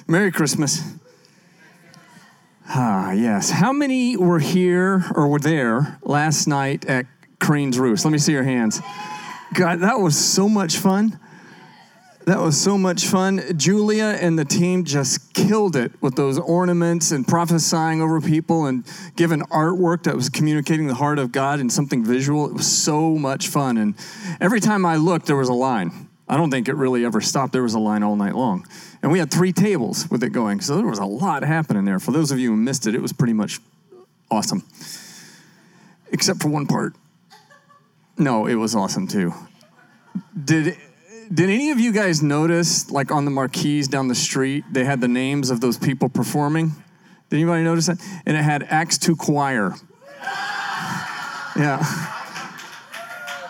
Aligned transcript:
Merry 0.08 0.32
Christmas. 0.32 0.82
Ah, 2.68 3.12
yes. 3.12 3.50
How 3.50 3.72
many 3.72 4.16
were 4.16 4.38
here 4.38 5.04
or 5.14 5.28
were 5.28 5.38
there 5.38 5.98
last 6.02 6.46
night 6.46 6.84
at 6.86 7.06
Crane's 7.40 7.78
Roost? 7.78 8.04
Let 8.04 8.12
me 8.12 8.18
see 8.18 8.32
your 8.32 8.44
hands. 8.44 8.80
God, 9.54 9.80
that 9.80 9.98
was 9.98 10.16
so 10.16 10.48
much 10.48 10.78
fun. 10.78 11.18
That 12.24 12.38
was 12.38 12.58
so 12.58 12.78
much 12.78 13.06
fun. 13.06 13.42
Julia 13.56 14.16
and 14.20 14.38
the 14.38 14.44
team 14.44 14.84
just 14.84 15.34
killed 15.34 15.74
it 15.74 15.90
with 16.00 16.14
those 16.14 16.38
ornaments 16.38 17.10
and 17.10 17.26
prophesying 17.26 18.00
over 18.00 18.20
people 18.20 18.66
and 18.66 18.86
giving 19.16 19.40
artwork 19.40 20.04
that 20.04 20.14
was 20.14 20.28
communicating 20.28 20.86
the 20.86 20.94
heart 20.94 21.18
of 21.18 21.32
God 21.32 21.58
and 21.58 21.70
something 21.70 22.04
visual. 22.04 22.46
It 22.46 22.54
was 22.54 22.66
so 22.66 23.16
much 23.16 23.48
fun. 23.48 23.76
And 23.76 23.96
every 24.40 24.60
time 24.60 24.86
I 24.86 24.96
looked, 24.96 25.26
there 25.26 25.36
was 25.36 25.48
a 25.48 25.54
line. 25.54 26.08
I 26.28 26.36
don't 26.36 26.50
think 26.50 26.68
it 26.68 26.76
really 26.76 27.04
ever 27.04 27.20
stopped. 27.20 27.52
There 27.52 27.64
was 27.64 27.74
a 27.74 27.80
line 27.80 28.04
all 28.04 28.14
night 28.14 28.36
long. 28.36 28.66
And 29.02 29.10
we 29.10 29.18
had 29.18 29.30
three 29.30 29.52
tables 29.52 30.08
with 30.10 30.22
it 30.22 30.30
going. 30.30 30.60
So 30.60 30.76
there 30.76 30.86
was 30.86 31.00
a 31.00 31.04
lot 31.04 31.42
happening 31.42 31.84
there. 31.84 31.98
For 31.98 32.12
those 32.12 32.30
of 32.30 32.38
you 32.38 32.50
who 32.50 32.56
missed 32.56 32.86
it, 32.86 32.94
it 32.94 33.02
was 33.02 33.12
pretty 33.12 33.32
much 33.32 33.58
awesome. 34.30 34.62
Except 36.12 36.40
for 36.40 36.48
one 36.48 36.66
part. 36.66 36.94
No, 38.16 38.46
it 38.46 38.54
was 38.54 38.74
awesome 38.76 39.08
too. 39.08 39.34
Did 40.44 40.76
did 41.32 41.48
any 41.48 41.70
of 41.70 41.80
you 41.80 41.92
guys 41.92 42.22
notice 42.22 42.90
like 42.90 43.10
on 43.10 43.24
the 43.24 43.30
marquees 43.30 43.88
down 43.88 44.08
the 44.08 44.14
street 44.14 44.64
they 44.70 44.84
had 44.84 45.00
the 45.00 45.08
names 45.08 45.50
of 45.50 45.60
those 45.60 45.78
people 45.78 46.08
performing? 46.08 46.72
Did 47.30 47.36
anybody 47.36 47.64
notice 47.64 47.86
that? 47.86 47.98
And 48.26 48.36
it 48.36 48.42
had 48.42 48.62
Acts 48.64 48.98
2 48.98 49.16
choir. 49.16 49.74
Yeah. 51.56 51.82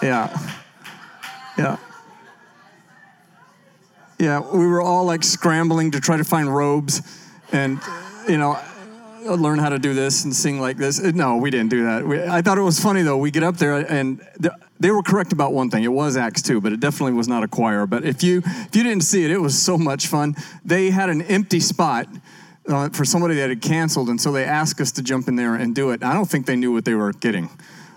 Yeah. 0.01 0.51
Yeah. 1.59 1.77
Yeah, 4.23 4.39
we 4.39 4.69
were 4.69 4.81
all 4.81 5.05
like 5.05 5.25
scrambling 5.25 5.91
to 5.91 6.01
try 6.01 6.17
to 6.17 6.23
find 6.23 6.55
robes 6.55 7.03
and, 7.51 7.81
you 8.29 8.39
know, 8.39 8.57
learn 9.25 9.59
how 9.59 9.69
to 9.69 9.81
do 9.81 9.95
this 9.95 10.23
and 10.23 10.33
sing 10.33 10.61
like 10.61 10.77
this. 10.77 11.03
No, 11.03 11.39
we 11.39 11.51
didn't 11.51 11.71
do 11.71 11.87
that. 11.87 12.07
We, 12.07 12.23
I 12.23 12.41
thought 12.41 12.57
it 12.57 12.63
was 12.63 12.79
funny 12.79 13.03
though. 13.03 13.17
We 13.17 13.33
get 13.33 13.43
up 13.43 13.57
there 13.57 13.79
and 13.79 14.25
th- 14.41 14.55
they 14.79 14.93
were 14.93 15.03
correct 15.03 15.33
about 15.33 15.53
one 15.53 15.71
thing. 15.71 15.83
It 15.83 15.93
was 15.93 16.17
Acts 16.17 16.41
2, 16.43 16.61
but 16.61 16.73
it 16.73 16.79
definitely 16.79 17.15
was 17.15 17.27
not 17.27 17.43
a 17.43 17.49
choir. 17.49 17.85
But 17.85 18.05
if 18.05 18.23
you 18.23 18.43
if 18.47 18.77
you 18.77 18.85
didn't 18.85 19.03
see 19.03 19.25
it, 19.25 19.33
it 19.33 19.39
was 19.39 19.61
so 19.61 19.77
much 19.77 20.07
fun. 20.07 20.37
They 20.65 20.91
had 20.91 21.11
an 21.11 21.23
empty 21.23 21.59
spot 21.59 22.07
uh, 22.69 22.91
for 22.91 23.05
somebody 23.05 23.35
that 23.35 23.49
had 23.49 23.61
canceled, 23.61 24.09
and 24.09 24.21
so 24.21 24.31
they 24.31 24.45
asked 24.45 24.81
us 24.81 24.93
to 24.93 25.03
jump 25.03 25.27
in 25.27 25.35
there 25.35 25.57
and 25.57 25.75
do 25.75 25.91
it. 25.91 26.05
I 26.05 26.15
don't 26.15 26.31
think 26.31 26.47
they 26.47 26.55
knew 26.55 26.73
what 26.73 26.85
they 26.85 26.95
were 26.95 27.13
getting, 27.13 27.51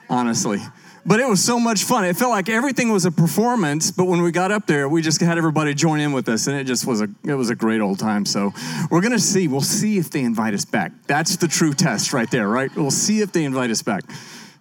honestly. 0.09 0.59
But 1.07 1.19
it 1.19 1.27
was 1.27 1.43
so 1.43 1.59
much 1.59 1.83
fun. 1.83 2.03
It 2.03 2.17
felt 2.17 2.31
like 2.31 2.49
everything 2.49 2.91
was 2.91 3.05
a 3.05 3.11
performance, 3.11 3.91
but 3.91 4.05
when 4.05 4.23
we 4.23 4.31
got 4.31 4.51
up 4.51 4.65
there, 4.65 4.89
we 4.89 5.03
just 5.03 5.21
had 5.21 5.37
everybody 5.37 5.75
join 5.75 5.99
in 5.99 6.13
with 6.13 6.27
us, 6.27 6.47
and 6.47 6.57
it 6.57 6.63
just 6.63 6.87
was 6.87 7.01
a 7.01 7.07
it 7.23 7.35
was 7.35 7.51
a 7.51 7.55
great 7.55 7.79
old 7.79 7.99
time. 7.99 8.25
So 8.25 8.53
we're 8.89 9.01
gonna 9.01 9.19
see. 9.19 9.47
We'll 9.47 9.61
see 9.61 9.99
if 9.99 10.09
they 10.09 10.23
invite 10.23 10.55
us 10.55 10.65
back. 10.65 10.91
That's 11.05 11.35
the 11.37 11.47
true 11.47 11.73
test 11.73 12.11
right 12.11 12.29
there, 12.31 12.47
right? 12.49 12.75
We'll 12.75 12.89
see 12.89 13.21
if 13.21 13.31
they 13.31 13.43
invite 13.43 13.69
us 13.69 13.83
back. 13.83 14.03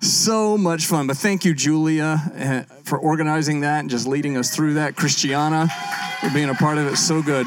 So 0.01 0.59
much 0.59 0.85
fun. 0.85 1.07
But 1.07 1.17
thank 1.17 1.47
you, 1.47 1.55
Julia, 1.55 2.21
eh, 2.35 2.65
for 2.83 2.99
organizing 2.99 3.61
that 3.61 3.81
and 3.81 3.89
just 3.89 4.07
leading 4.07 4.37
us 4.37 4.55
through 4.55 4.75
that. 4.75 4.97
Christiana 4.97 5.69
for 6.21 6.29
being 6.29 6.51
a 6.51 6.55
part 6.55 6.77
of 6.77 6.87
it. 6.87 6.97
So 6.97 7.23
good. 7.23 7.47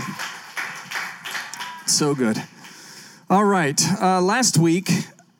So 1.86 2.16
good. 2.16 2.42
All 3.30 3.46
right. 3.46 3.80
Uh, 4.02 4.22
last 4.22 4.58
week, 4.58 4.90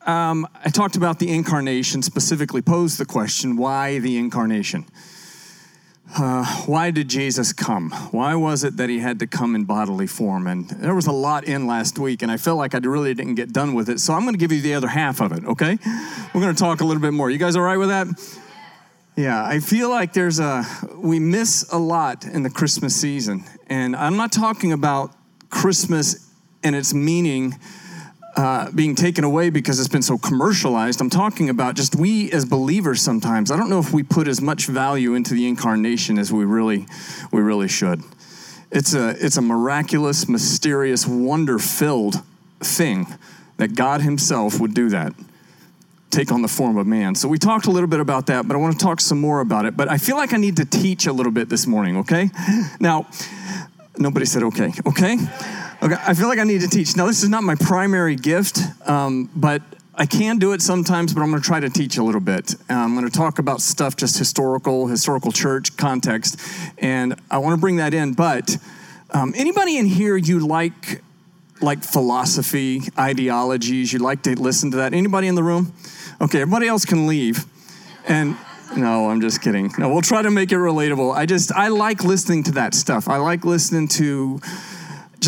um, 0.08 0.48
I 0.64 0.70
talked 0.70 0.96
about 0.96 1.18
the 1.18 1.30
incarnation, 1.30 2.02
specifically 2.02 2.62
posed 2.62 2.98
the 2.98 3.04
question 3.04 3.56
why 3.56 3.98
the 3.98 4.16
incarnation? 4.16 4.86
Uh, 6.16 6.46
why 6.64 6.90
did 6.90 7.08
Jesus 7.08 7.52
come? 7.52 7.90
Why 8.10 8.34
was 8.34 8.64
it 8.64 8.78
that 8.78 8.88
he 8.88 9.00
had 9.00 9.18
to 9.18 9.26
come 9.26 9.54
in 9.54 9.64
bodily 9.64 10.06
form? 10.06 10.46
And 10.46 10.66
there 10.70 10.94
was 10.94 11.06
a 11.06 11.12
lot 11.12 11.44
in 11.44 11.66
last 11.66 11.98
week, 11.98 12.22
and 12.22 12.32
I 12.32 12.38
felt 12.38 12.56
like 12.56 12.74
I 12.74 12.78
really 12.78 13.12
didn't 13.12 13.34
get 13.34 13.52
done 13.52 13.74
with 13.74 13.90
it. 13.90 14.00
So 14.00 14.14
I'm 14.14 14.22
going 14.22 14.32
to 14.32 14.38
give 14.38 14.50
you 14.50 14.62
the 14.62 14.72
other 14.72 14.88
half 14.88 15.20
of 15.20 15.32
it, 15.32 15.44
okay? 15.44 15.76
We're 16.32 16.40
going 16.40 16.54
to 16.54 16.58
talk 16.58 16.80
a 16.80 16.84
little 16.84 17.02
bit 17.02 17.12
more. 17.12 17.28
You 17.28 17.36
guys 17.36 17.56
all 17.56 17.62
right 17.62 17.76
with 17.76 17.90
that? 17.90 18.06
Yeah, 19.16 19.44
I 19.44 19.60
feel 19.60 19.90
like 19.90 20.14
there's 20.14 20.40
a, 20.40 20.64
we 20.96 21.18
miss 21.18 21.70
a 21.70 21.78
lot 21.78 22.24
in 22.24 22.42
the 22.42 22.50
Christmas 22.50 22.96
season. 22.96 23.44
And 23.66 23.94
I'm 23.94 24.16
not 24.16 24.32
talking 24.32 24.72
about 24.72 25.14
Christmas 25.50 26.32
and 26.64 26.74
its 26.74 26.94
meaning 26.94 27.58
uh, 28.38 28.70
being 28.70 28.94
taken 28.94 29.24
away 29.24 29.50
because 29.50 29.80
it's 29.80 29.88
been 29.88 30.00
so 30.00 30.16
commercialized. 30.16 31.00
I'm 31.00 31.10
talking 31.10 31.50
about 31.50 31.74
just 31.74 31.96
we 31.96 32.30
as 32.30 32.44
believers 32.44 33.02
sometimes. 33.02 33.50
I 33.50 33.56
don't 33.56 33.68
know 33.68 33.80
if 33.80 33.92
we 33.92 34.04
put 34.04 34.28
as 34.28 34.40
much 34.40 34.66
value 34.66 35.14
into 35.14 35.34
the 35.34 35.48
incarnation 35.48 36.20
as 36.20 36.32
we 36.32 36.44
really, 36.44 36.86
we 37.32 37.42
really 37.42 37.66
should. 37.66 38.00
It's 38.70 38.94
a, 38.94 39.16
it's 39.18 39.38
a 39.38 39.42
miraculous, 39.42 40.28
mysterious, 40.28 41.04
wonder-filled 41.04 42.22
thing 42.60 43.08
that 43.56 43.74
God 43.74 44.02
Himself 44.02 44.60
would 44.60 44.72
do 44.72 44.88
that, 44.90 45.14
take 46.10 46.30
on 46.30 46.42
the 46.42 46.48
form 46.48 46.76
of 46.76 46.86
man. 46.86 47.16
So 47.16 47.26
we 47.26 47.38
talked 47.38 47.66
a 47.66 47.72
little 47.72 47.88
bit 47.88 47.98
about 47.98 48.26
that, 48.26 48.46
but 48.46 48.54
I 48.54 48.60
want 48.60 48.78
to 48.78 48.84
talk 48.84 49.00
some 49.00 49.20
more 49.20 49.40
about 49.40 49.64
it. 49.64 49.76
But 49.76 49.90
I 49.90 49.98
feel 49.98 50.16
like 50.16 50.32
I 50.32 50.36
need 50.36 50.58
to 50.58 50.64
teach 50.64 51.08
a 51.08 51.12
little 51.12 51.32
bit 51.32 51.48
this 51.48 51.66
morning. 51.66 51.96
Okay? 51.96 52.30
Now, 52.78 53.08
nobody 53.98 54.26
said 54.26 54.44
okay. 54.44 54.70
Okay. 54.86 55.16
Okay, 55.80 55.94
I 55.96 56.12
feel 56.14 56.26
like 56.26 56.40
I 56.40 56.44
need 56.44 56.62
to 56.62 56.68
teach. 56.68 56.96
Now, 56.96 57.06
this 57.06 57.22
is 57.22 57.28
not 57.28 57.44
my 57.44 57.54
primary 57.54 58.16
gift, 58.16 58.58
um, 58.88 59.30
but 59.36 59.62
I 59.94 60.06
can 60.06 60.38
do 60.38 60.52
it 60.52 60.60
sometimes, 60.60 61.14
but 61.14 61.22
I'm 61.22 61.30
going 61.30 61.40
to 61.40 61.46
try 61.46 61.60
to 61.60 61.70
teach 61.70 61.98
a 61.98 62.02
little 62.02 62.20
bit. 62.20 62.56
Uh, 62.68 62.74
I'm 62.74 62.96
going 62.96 63.08
to 63.08 63.16
talk 63.16 63.38
about 63.38 63.60
stuff 63.60 63.94
just 63.94 64.18
historical, 64.18 64.88
historical 64.88 65.30
church 65.30 65.76
context, 65.76 66.40
and 66.78 67.14
I 67.30 67.38
want 67.38 67.54
to 67.54 67.60
bring 67.60 67.76
that 67.76 67.94
in. 67.94 68.14
But 68.14 68.56
um, 69.10 69.32
anybody 69.36 69.76
in 69.76 69.86
here 69.86 70.16
you 70.16 70.40
like 70.40 71.00
like 71.60 71.84
philosophy, 71.84 72.82
ideologies? 72.98 73.92
You 73.92 74.00
like 74.00 74.22
to 74.24 74.34
listen 74.40 74.72
to 74.72 74.78
that? 74.78 74.94
Anybody 74.94 75.28
in 75.28 75.36
the 75.36 75.44
room? 75.44 75.72
Okay, 76.20 76.40
everybody 76.40 76.66
else 76.66 76.84
can 76.84 77.06
leave. 77.06 77.44
And 78.08 78.36
no, 78.76 79.10
I'm 79.10 79.20
just 79.20 79.42
kidding. 79.42 79.72
No, 79.78 79.90
we'll 79.90 80.02
try 80.02 80.22
to 80.22 80.30
make 80.30 80.50
it 80.50 80.56
relatable. 80.56 81.14
I 81.14 81.24
just 81.24 81.52
I 81.52 81.68
like 81.68 82.02
listening 82.02 82.42
to 82.44 82.52
that 82.52 82.74
stuff. 82.74 83.08
I 83.08 83.18
like 83.18 83.44
listening 83.44 83.86
to 83.88 84.40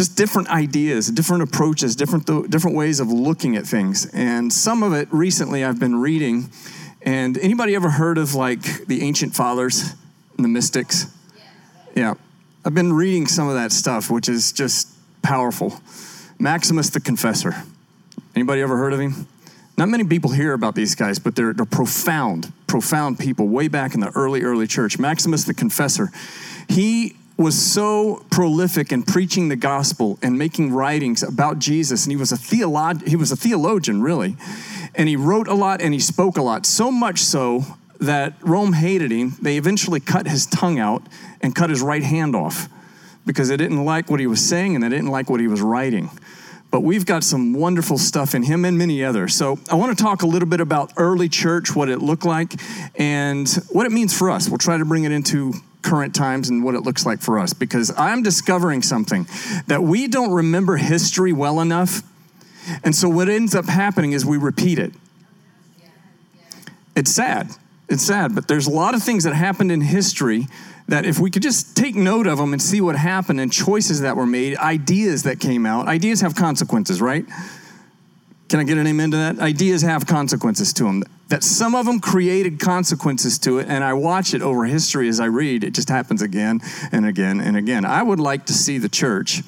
just 0.00 0.16
different 0.16 0.48
ideas, 0.48 1.10
different 1.10 1.42
approaches, 1.42 1.94
different 1.94 2.26
th- 2.26 2.48
different 2.48 2.74
ways 2.74 3.00
of 3.00 3.08
looking 3.08 3.54
at 3.54 3.66
things. 3.66 4.06
And 4.14 4.50
some 4.50 4.82
of 4.82 4.94
it 4.94 5.08
recently 5.10 5.62
I've 5.62 5.78
been 5.78 5.96
reading. 5.96 6.48
And 7.02 7.36
anybody 7.36 7.74
ever 7.74 7.90
heard 7.90 8.16
of 8.16 8.34
like 8.34 8.86
the 8.86 9.02
ancient 9.02 9.36
fathers 9.36 9.94
and 10.36 10.44
the 10.44 10.48
mystics? 10.48 11.04
Yeah. 11.94 12.14
I've 12.64 12.72
been 12.72 12.94
reading 12.94 13.26
some 13.26 13.46
of 13.48 13.54
that 13.56 13.72
stuff, 13.72 14.10
which 14.10 14.30
is 14.30 14.52
just 14.52 14.88
powerful. 15.20 15.78
Maximus 16.38 16.88
the 16.88 17.00
Confessor. 17.00 17.62
Anybody 18.34 18.62
ever 18.62 18.78
heard 18.78 18.94
of 18.94 19.00
him? 19.00 19.26
Not 19.76 19.90
many 19.90 20.04
people 20.04 20.30
hear 20.30 20.54
about 20.54 20.74
these 20.74 20.94
guys, 20.94 21.18
but 21.18 21.36
they're, 21.36 21.52
they're 21.52 21.66
profound, 21.66 22.54
profound 22.66 23.18
people 23.18 23.48
way 23.48 23.68
back 23.68 23.92
in 23.92 24.00
the 24.00 24.10
early, 24.14 24.44
early 24.44 24.66
church. 24.66 24.98
Maximus 24.98 25.44
the 25.44 25.52
Confessor. 25.52 26.08
He 26.70 27.16
was 27.40 27.60
so 27.60 28.24
prolific 28.30 28.92
in 28.92 29.02
preaching 29.02 29.48
the 29.48 29.56
gospel 29.56 30.18
and 30.20 30.36
making 30.36 30.72
writings 30.72 31.22
about 31.22 31.58
Jesus, 31.58 32.04
and 32.04 32.12
he 32.12 32.16
was 32.16 32.32
a 32.32 32.36
theolog- 32.36 33.06
he 33.08 33.16
was 33.16 33.32
a 33.32 33.36
theologian, 33.36 34.02
really. 34.02 34.36
And 34.94 35.08
he 35.08 35.16
wrote 35.16 35.48
a 35.48 35.54
lot 35.54 35.80
and 35.80 35.94
he 35.94 36.00
spoke 36.00 36.36
a 36.36 36.42
lot, 36.42 36.66
so 36.66 36.90
much 36.90 37.20
so 37.20 37.64
that 37.98 38.34
Rome 38.42 38.74
hated 38.74 39.10
him. 39.10 39.36
They 39.40 39.56
eventually 39.56 40.00
cut 40.00 40.26
his 40.26 40.46
tongue 40.46 40.78
out 40.78 41.02
and 41.40 41.54
cut 41.54 41.70
his 41.70 41.80
right 41.80 42.02
hand 42.02 42.36
off 42.36 42.68
because 43.24 43.48
they 43.48 43.56
didn't 43.56 43.84
like 43.84 44.10
what 44.10 44.20
he 44.20 44.26
was 44.26 44.46
saying 44.46 44.74
and 44.74 44.84
they 44.84 44.88
didn't 44.88 45.10
like 45.10 45.30
what 45.30 45.40
he 45.40 45.48
was 45.48 45.62
writing. 45.62 46.10
But 46.70 46.80
we've 46.80 47.06
got 47.06 47.24
some 47.24 47.54
wonderful 47.54 47.98
stuff 47.98 48.34
in 48.34 48.42
him 48.42 48.64
and 48.64 48.76
many 48.76 49.02
others. 49.02 49.34
So 49.34 49.58
I 49.70 49.74
want 49.74 49.96
to 49.96 50.02
talk 50.02 50.22
a 50.22 50.26
little 50.26 50.48
bit 50.48 50.60
about 50.60 50.92
early 50.96 51.28
church, 51.28 51.74
what 51.74 51.88
it 51.88 52.00
looked 52.00 52.24
like, 52.24 52.54
and 52.96 53.48
what 53.70 53.86
it 53.86 53.92
means 53.92 54.16
for 54.16 54.30
us. 54.30 54.48
We'll 54.48 54.58
try 54.58 54.76
to 54.76 54.84
bring 54.84 55.04
it 55.04 55.12
into 55.12 55.54
current 55.82 56.14
times 56.14 56.48
and 56.48 56.62
what 56.64 56.74
it 56.74 56.80
looks 56.80 57.06
like 57.06 57.20
for 57.20 57.38
us 57.38 57.52
because 57.52 57.92
I'm 57.96 58.22
discovering 58.22 58.82
something 58.82 59.26
that 59.66 59.82
we 59.82 60.08
don't 60.08 60.32
remember 60.32 60.76
history 60.76 61.32
well 61.32 61.60
enough. 61.60 62.02
And 62.84 62.94
so 62.94 63.08
what 63.08 63.28
ends 63.28 63.54
up 63.54 63.66
happening 63.66 64.12
is 64.12 64.24
we 64.24 64.36
repeat 64.36 64.78
it. 64.78 64.92
It's 66.94 67.10
sad. 67.10 67.50
It's 67.88 68.04
sad, 68.04 68.34
but 68.34 68.46
there's 68.46 68.66
a 68.66 68.70
lot 68.70 68.94
of 68.94 69.02
things 69.02 69.24
that 69.24 69.34
happened 69.34 69.72
in 69.72 69.80
history 69.80 70.46
that 70.88 71.06
if 71.06 71.18
we 71.18 71.30
could 71.30 71.42
just 71.42 71.76
take 71.76 71.94
note 71.94 72.26
of 72.26 72.38
them 72.38 72.52
and 72.52 72.60
see 72.60 72.80
what 72.80 72.96
happened 72.96 73.40
and 73.40 73.52
choices 73.52 74.00
that 74.02 74.16
were 74.16 74.26
made, 74.26 74.56
ideas 74.58 75.22
that 75.22 75.40
came 75.40 75.66
out, 75.66 75.88
ideas 75.88 76.20
have 76.20 76.34
consequences, 76.34 77.00
right? 77.00 77.24
Can 78.50 78.58
I 78.58 78.64
get 78.64 78.78
an 78.78 78.86
amen 78.88 79.12
to 79.12 79.16
that? 79.16 79.38
Ideas 79.38 79.82
have 79.82 80.08
consequences 80.08 80.72
to 80.72 80.82
them. 80.82 81.04
That 81.28 81.44
some 81.44 81.76
of 81.76 81.86
them 81.86 82.00
created 82.00 82.58
consequences 82.58 83.38
to 83.40 83.60
it, 83.60 83.68
and 83.68 83.84
I 83.84 83.92
watch 83.92 84.34
it 84.34 84.42
over 84.42 84.64
history 84.64 85.08
as 85.08 85.20
I 85.20 85.26
read. 85.26 85.62
It 85.62 85.72
just 85.72 85.88
happens 85.88 86.20
again 86.20 86.60
and 86.90 87.06
again 87.06 87.40
and 87.40 87.56
again. 87.56 87.84
I 87.84 88.02
would 88.02 88.18
like 88.18 88.46
to 88.46 88.52
see 88.52 88.78
the 88.78 88.88
church 88.88 89.42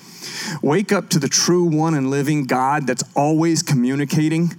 wake 0.62 0.92
up 0.92 1.08
to 1.10 1.18
the 1.18 1.28
true 1.28 1.64
one 1.64 1.94
and 1.94 2.10
living 2.10 2.44
God 2.44 2.86
that's 2.86 3.02
always 3.16 3.64
communicating. 3.64 4.52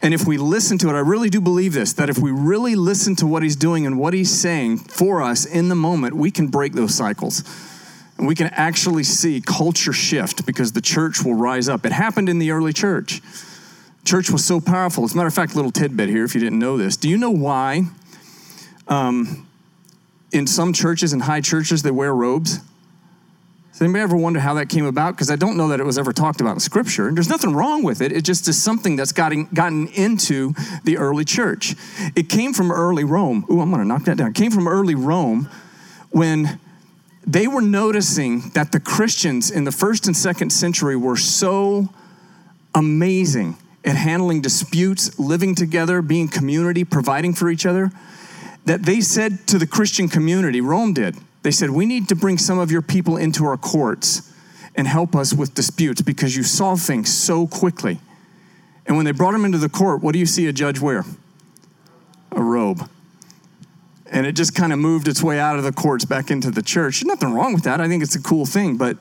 And 0.00 0.14
if 0.14 0.28
we 0.28 0.36
listen 0.36 0.78
to 0.78 0.88
it, 0.90 0.92
I 0.92 1.00
really 1.00 1.28
do 1.28 1.40
believe 1.40 1.72
this 1.72 1.92
that 1.94 2.08
if 2.08 2.18
we 2.18 2.30
really 2.30 2.76
listen 2.76 3.16
to 3.16 3.26
what 3.26 3.42
he's 3.42 3.56
doing 3.56 3.84
and 3.84 3.98
what 3.98 4.14
he's 4.14 4.30
saying 4.30 4.78
for 4.78 5.20
us 5.20 5.44
in 5.44 5.68
the 5.68 5.74
moment, 5.74 6.14
we 6.14 6.30
can 6.30 6.46
break 6.46 6.74
those 6.74 6.94
cycles. 6.94 7.42
And 8.18 8.28
we 8.28 8.34
can 8.34 8.46
actually 8.48 9.04
see 9.04 9.40
culture 9.40 9.92
shift 9.92 10.46
because 10.46 10.72
the 10.72 10.80
church 10.80 11.24
will 11.24 11.34
rise 11.34 11.68
up. 11.68 11.84
It 11.84 11.92
happened 11.92 12.28
in 12.28 12.38
the 12.38 12.52
early 12.52 12.72
church. 12.72 13.20
Church 14.04 14.30
was 14.30 14.44
so 14.44 14.60
powerful. 14.60 15.04
As 15.04 15.14
a 15.14 15.16
matter 15.16 15.28
of 15.28 15.34
fact, 15.34 15.56
little 15.56 15.72
tidbit 15.72 16.08
here, 16.08 16.24
if 16.24 16.34
you 16.34 16.40
didn't 16.40 16.58
know 16.58 16.76
this. 16.76 16.96
Do 16.96 17.08
you 17.08 17.16
know 17.16 17.30
why 17.30 17.82
um, 18.86 19.48
in 20.30 20.46
some 20.46 20.72
churches 20.72 21.12
and 21.12 21.22
high 21.22 21.40
churches 21.40 21.82
they 21.82 21.90
wear 21.90 22.14
robes? 22.14 22.60
Does 23.72 23.82
anybody 23.82 24.02
ever 24.02 24.16
wonder 24.16 24.38
how 24.38 24.54
that 24.54 24.68
came 24.68 24.86
about? 24.86 25.16
Because 25.16 25.32
I 25.32 25.36
don't 25.36 25.56
know 25.56 25.66
that 25.68 25.80
it 25.80 25.84
was 25.84 25.98
ever 25.98 26.12
talked 26.12 26.40
about 26.40 26.52
in 26.52 26.60
Scripture. 26.60 27.08
And 27.08 27.16
There's 27.16 27.28
nothing 27.28 27.54
wrong 27.54 27.82
with 27.82 28.00
it. 28.00 28.12
It 28.12 28.22
just 28.22 28.46
is 28.46 28.62
something 28.62 28.94
that's 28.94 29.10
gotten, 29.10 29.46
gotten 29.52 29.88
into 29.88 30.54
the 30.84 30.96
early 30.96 31.24
church. 31.24 31.74
It 32.14 32.28
came 32.28 32.52
from 32.52 32.70
early 32.70 33.02
Rome. 33.02 33.44
Ooh, 33.50 33.60
I'm 33.60 33.70
going 33.70 33.82
to 33.82 33.88
knock 33.88 34.04
that 34.04 34.16
down. 34.16 34.28
It 34.28 34.36
came 34.36 34.52
from 34.52 34.68
early 34.68 34.94
Rome 34.94 35.48
when 36.10 36.60
they 37.26 37.46
were 37.46 37.62
noticing 37.62 38.50
that 38.50 38.72
the 38.72 38.80
Christians 38.80 39.50
in 39.50 39.64
the 39.64 39.72
first 39.72 40.06
and 40.06 40.16
second 40.16 40.50
century 40.50 40.96
were 40.96 41.16
so 41.16 41.88
amazing 42.74 43.56
at 43.84 43.96
handling 43.96 44.40
disputes, 44.40 45.18
living 45.18 45.54
together, 45.54 46.02
being 46.02 46.28
community, 46.28 46.84
providing 46.84 47.34
for 47.34 47.50
each 47.50 47.66
other, 47.66 47.90
that 48.66 48.82
they 48.82 49.00
said 49.00 49.46
to 49.46 49.58
the 49.58 49.66
Christian 49.66 50.08
community, 50.08 50.60
Rome 50.60 50.92
did, 50.94 51.16
they 51.42 51.50
said, 51.50 51.70
We 51.70 51.86
need 51.86 52.08
to 52.08 52.16
bring 52.16 52.38
some 52.38 52.58
of 52.58 52.70
your 52.70 52.82
people 52.82 53.16
into 53.16 53.44
our 53.44 53.56
courts 53.56 54.32
and 54.74 54.88
help 54.88 55.14
us 55.14 55.32
with 55.32 55.54
disputes 55.54 56.02
because 56.02 56.36
you 56.36 56.42
solve 56.42 56.80
things 56.80 57.12
so 57.12 57.46
quickly. 57.46 58.00
And 58.86 58.96
when 58.96 59.04
they 59.06 59.12
brought 59.12 59.32
them 59.32 59.44
into 59.44 59.58
the 59.58 59.68
court, 59.68 60.02
what 60.02 60.12
do 60.12 60.18
you 60.18 60.26
see 60.26 60.46
a 60.46 60.52
judge 60.52 60.80
wear? 60.80 61.04
A 62.32 62.42
robe 62.42 62.88
and 64.10 64.26
it 64.26 64.32
just 64.32 64.54
kind 64.54 64.72
of 64.72 64.78
moved 64.78 65.08
its 65.08 65.22
way 65.22 65.40
out 65.40 65.56
of 65.56 65.64
the 65.64 65.72
courts 65.72 66.04
back 66.04 66.30
into 66.30 66.50
the 66.50 66.62
church. 66.62 67.04
Nothing 67.04 67.32
wrong 67.32 67.54
with 67.54 67.64
that. 67.64 67.80
I 67.80 67.88
think 67.88 68.02
it's 68.02 68.14
a 68.14 68.22
cool 68.22 68.46
thing, 68.46 68.76
but 68.76 68.98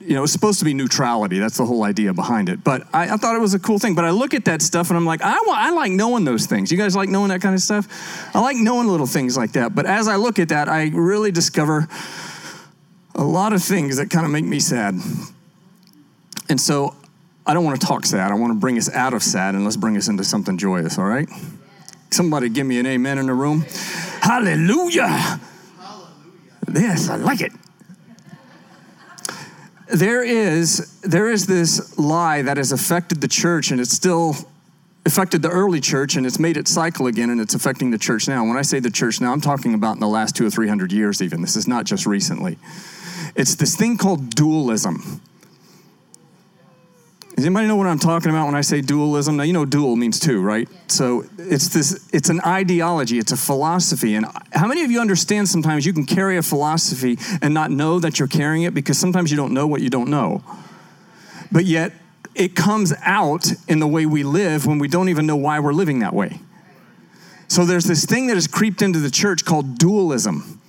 you 0.00 0.14
know, 0.14 0.22
it's 0.22 0.32
supposed 0.32 0.58
to 0.60 0.64
be 0.64 0.74
neutrality. 0.74 1.38
That's 1.38 1.58
the 1.58 1.66
whole 1.66 1.82
idea 1.82 2.14
behind 2.14 2.48
it. 2.48 2.62
But 2.62 2.86
I, 2.94 3.14
I, 3.14 3.16
thought 3.16 3.34
it 3.34 3.40
was 3.40 3.54
a 3.54 3.58
cool 3.58 3.78
thing. 3.78 3.94
But 3.94 4.04
I 4.04 4.10
look 4.10 4.32
at 4.32 4.44
that 4.46 4.62
stuff 4.62 4.88
and 4.88 4.96
I'm 4.96 5.04
like, 5.04 5.20
I, 5.22 5.36
I 5.48 5.70
like 5.70 5.90
knowing 5.90 6.24
those 6.24 6.46
things. 6.46 6.70
You 6.70 6.78
guys 6.78 6.94
like 6.94 7.08
knowing 7.08 7.28
that 7.28 7.42
kind 7.42 7.54
of 7.54 7.60
stuff? 7.60 8.34
I 8.34 8.40
like 8.40 8.56
knowing 8.56 8.88
little 8.88 9.06
things 9.06 9.36
like 9.36 9.52
that. 9.52 9.74
But 9.74 9.86
as 9.86 10.08
I 10.08 10.16
look 10.16 10.38
at 10.38 10.50
that, 10.50 10.68
I 10.68 10.90
really 10.94 11.32
discover 11.32 11.88
a 13.14 13.24
lot 13.24 13.52
of 13.52 13.62
things 13.62 13.96
that 13.96 14.08
kind 14.08 14.24
of 14.24 14.30
make 14.30 14.44
me 14.44 14.60
sad. 14.60 14.94
And 16.48 16.60
so 16.60 16.94
I 17.44 17.52
don't 17.52 17.64
want 17.64 17.80
to 17.80 17.86
talk 17.86 18.06
sad. 18.06 18.30
I 18.30 18.34
want 18.34 18.52
to 18.52 18.58
bring 18.58 18.78
us 18.78 18.90
out 18.90 19.14
of 19.14 19.22
sad 19.22 19.54
and 19.56 19.64
let's 19.64 19.76
bring 19.76 19.96
us 19.96 20.08
into 20.08 20.22
something 20.22 20.56
joyous, 20.56 20.96
all 20.96 21.04
right? 21.04 21.28
Somebody 22.10 22.48
give 22.48 22.66
me 22.66 22.78
an 22.78 22.86
amen 22.86 23.18
in 23.18 23.26
the 23.26 23.34
room. 23.34 23.66
Hallelujah. 24.20 25.06
Hallelujah. 25.06 25.40
Yes, 26.74 27.08
I 27.08 27.16
like 27.16 27.40
it. 27.40 27.52
There 29.88 30.22
is, 30.22 31.00
there 31.00 31.30
is 31.30 31.46
this 31.46 31.98
lie 31.98 32.42
that 32.42 32.58
has 32.58 32.72
affected 32.72 33.20
the 33.20 33.28
church, 33.28 33.70
and 33.70 33.80
it's 33.80 33.92
still 33.92 34.36
affected 35.06 35.40
the 35.40 35.48
early 35.48 35.80
church, 35.80 36.16
and 36.16 36.26
it's 36.26 36.38
made 36.38 36.58
it 36.58 36.68
cycle 36.68 37.06
again, 37.06 37.30
and 37.30 37.40
it's 37.40 37.54
affecting 37.54 37.90
the 37.90 37.96
church 37.96 38.28
now. 38.28 38.46
When 38.46 38.58
I 38.58 38.62
say 38.62 38.80
the 38.80 38.90
church 38.90 39.20
now, 39.20 39.32
I'm 39.32 39.40
talking 39.40 39.72
about 39.72 39.94
in 39.94 40.00
the 40.00 40.08
last 40.08 40.36
two 40.36 40.46
or 40.46 40.50
three 40.50 40.68
hundred 40.68 40.92
years, 40.92 41.22
even. 41.22 41.40
This 41.40 41.56
is 41.56 41.66
not 41.66 41.86
just 41.86 42.04
recently. 42.04 42.58
It's 43.34 43.54
this 43.54 43.76
thing 43.76 43.96
called 43.96 44.34
dualism. 44.34 45.22
Does 47.38 47.46
anybody 47.46 47.68
know 47.68 47.76
what 47.76 47.86
I'm 47.86 48.00
talking 48.00 48.30
about 48.32 48.46
when 48.46 48.56
I 48.56 48.62
say 48.62 48.80
dualism? 48.80 49.36
Now 49.36 49.44
you 49.44 49.52
know 49.52 49.64
dual 49.64 49.94
means 49.94 50.18
two, 50.18 50.42
right? 50.42 50.68
So 50.88 51.24
it's 51.38 51.68
this 51.68 52.08
it's 52.12 52.30
an 52.30 52.40
ideology, 52.40 53.20
it's 53.20 53.30
a 53.30 53.36
philosophy. 53.36 54.16
And 54.16 54.26
how 54.52 54.66
many 54.66 54.82
of 54.82 54.90
you 54.90 55.00
understand 55.00 55.48
sometimes 55.48 55.86
you 55.86 55.92
can 55.92 56.04
carry 56.04 56.36
a 56.36 56.42
philosophy 56.42 57.16
and 57.40 57.54
not 57.54 57.70
know 57.70 58.00
that 58.00 58.18
you're 58.18 58.26
carrying 58.26 58.64
it 58.64 58.74
because 58.74 58.98
sometimes 58.98 59.30
you 59.30 59.36
don't 59.36 59.54
know 59.54 59.68
what 59.68 59.82
you 59.82 59.88
don't 59.88 60.10
know. 60.10 60.42
But 61.52 61.64
yet 61.64 61.92
it 62.34 62.56
comes 62.56 62.92
out 63.02 63.46
in 63.68 63.78
the 63.78 63.86
way 63.86 64.04
we 64.04 64.24
live 64.24 64.66
when 64.66 64.80
we 64.80 64.88
don't 64.88 65.08
even 65.08 65.24
know 65.24 65.36
why 65.36 65.60
we're 65.60 65.72
living 65.72 66.00
that 66.00 66.14
way. 66.14 66.40
So 67.46 67.64
there's 67.64 67.84
this 67.84 68.04
thing 68.04 68.26
that 68.26 68.34
has 68.34 68.48
creeped 68.48 68.82
into 68.82 68.98
the 68.98 69.12
church 69.12 69.44
called 69.44 69.78
dualism. 69.78 70.60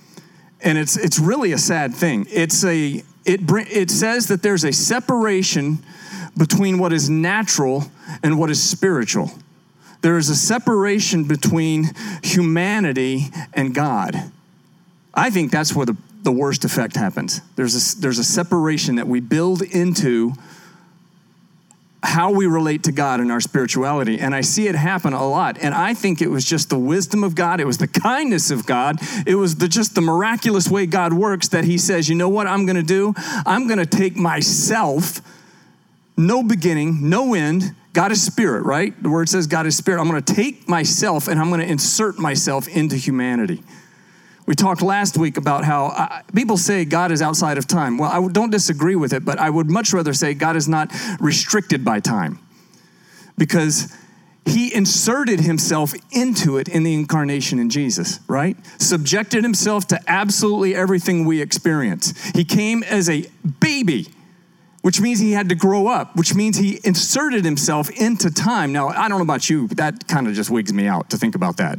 And 0.60 0.78
it's 0.78 0.96
it's 0.96 1.18
really 1.18 1.50
a 1.50 1.58
sad 1.58 1.96
thing. 1.96 2.28
It's 2.30 2.64
a 2.64 3.02
it 3.24 3.40
it 3.50 3.90
says 3.90 4.28
that 4.28 4.44
there's 4.44 4.62
a 4.62 4.72
separation 4.72 5.84
between 6.36 6.78
what 6.78 6.92
is 6.92 7.10
natural 7.10 7.84
and 8.22 8.38
what 8.38 8.50
is 8.50 8.62
spiritual. 8.62 9.30
There 10.02 10.16
is 10.16 10.28
a 10.28 10.36
separation 10.36 11.24
between 11.24 11.90
humanity 12.22 13.26
and 13.52 13.74
God. 13.74 14.16
I 15.12 15.30
think 15.30 15.52
that's 15.52 15.74
where 15.74 15.86
the, 15.86 15.96
the 16.22 16.32
worst 16.32 16.64
effect 16.64 16.96
happens. 16.96 17.40
There's 17.56 17.96
a, 17.96 18.00
there's 18.00 18.18
a 18.18 18.24
separation 18.24 18.96
that 18.96 19.06
we 19.06 19.20
build 19.20 19.62
into 19.62 20.32
how 22.02 22.30
we 22.30 22.46
relate 22.46 22.84
to 22.84 22.92
God 22.92 23.20
in 23.20 23.30
our 23.30 23.40
spirituality. 23.40 24.18
And 24.18 24.34
I 24.34 24.40
see 24.40 24.68
it 24.68 24.74
happen 24.74 25.12
a 25.12 25.28
lot. 25.28 25.58
And 25.60 25.74
I 25.74 25.92
think 25.92 26.22
it 26.22 26.28
was 26.28 26.46
just 26.46 26.70
the 26.70 26.78
wisdom 26.78 27.22
of 27.22 27.34
God, 27.34 27.60
it 27.60 27.66
was 27.66 27.78
the 27.78 27.88
kindness 27.88 28.50
of 28.50 28.64
God, 28.64 28.96
it 29.26 29.34
was 29.34 29.56
the, 29.56 29.68
just 29.68 29.94
the 29.94 30.00
miraculous 30.00 30.68
way 30.68 30.86
God 30.86 31.12
works 31.12 31.48
that 31.48 31.64
He 31.64 31.76
says, 31.76 32.08
you 32.08 32.14
know 32.14 32.28
what 32.28 32.46
I'm 32.46 32.64
gonna 32.64 32.82
do? 32.82 33.12
I'm 33.44 33.68
gonna 33.68 33.84
take 33.84 34.16
myself 34.16 35.20
no 36.20 36.42
beginning, 36.42 37.08
no 37.08 37.34
end. 37.34 37.74
God 37.92 38.12
is 38.12 38.24
spirit, 38.24 38.64
right? 38.64 39.00
The 39.02 39.10
word 39.10 39.28
says 39.28 39.46
God 39.46 39.66
is 39.66 39.76
spirit. 39.76 40.00
I'm 40.00 40.08
going 40.08 40.22
to 40.22 40.34
take 40.34 40.68
myself 40.68 41.26
and 41.26 41.40
I'm 41.40 41.48
going 41.48 41.60
to 41.60 41.66
insert 41.66 42.18
myself 42.18 42.68
into 42.68 42.96
humanity. 42.96 43.62
We 44.46 44.54
talked 44.54 44.82
last 44.82 45.16
week 45.16 45.36
about 45.36 45.64
how 45.64 45.86
uh, 45.86 46.22
people 46.34 46.56
say 46.56 46.84
God 46.84 47.12
is 47.12 47.22
outside 47.22 47.58
of 47.58 47.66
time. 47.66 47.98
Well, 47.98 48.10
I 48.10 48.32
don't 48.32 48.50
disagree 48.50 48.96
with 48.96 49.12
it, 49.12 49.24
but 49.24 49.38
I 49.38 49.50
would 49.50 49.70
much 49.70 49.92
rather 49.92 50.12
say 50.12 50.34
God 50.34 50.56
is 50.56 50.68
not 50.68 50.92
restricted 51.20 51.84
by 51.84 52.00
time 52.00 52.40
because 53.38 53.96
he 54.44 54.74
inserted 54.74 55.40
himself 55.40 55.94
into 56.10 56.56
it 56.56 56.68
in 56.68 56.82
the 56.82 56.94
incarnation 56.94 57.58
in 57.58 57.70
Jesus, 57.70 58.20
right? 58.26 58.56
Subjected 58.80 59.44
himself 59.44 59.86
to 59.88 60.00
absolutely 60.08 60.74
everything 60.74 61.24
we 61.24 61.40
experience. 61.40 62.30
He 62.30 62.44
came 62.44 62.82
as 62.82 63.08
a 63.08 63.26
baby 63.60 64.08
which 64.82 65.00
means 65.00 65.18
he 65.18 65.32
had 65.32 65.48
to 65.50 65.54
grow 65.54 65.88
up, 65.88 66.16
which 66.16 66.34
means 66.34 66.56
he 66.56 66.80
inserted 66.84 67.44
himself 67.44 67.90
into 67.90 68.30
time. 68.30 68.72
Now, 68.72 68.88
I 68.88 69.08
don't 69.08 69.18
know 69.18 69.24
about 69.24 69.50
you, 69.50 69.68
but 69.68 69.76
that 69.76 70.08
kind 70.08 70.26
of 70.26 70.34
just 70.34 70.50
wigs 70.50 70.72
me 70.72 70.86
out 70.86 71.10
to 71.10 71.18
think 71.18 71.34
about 71.34 71.58
that, 71.58 71.78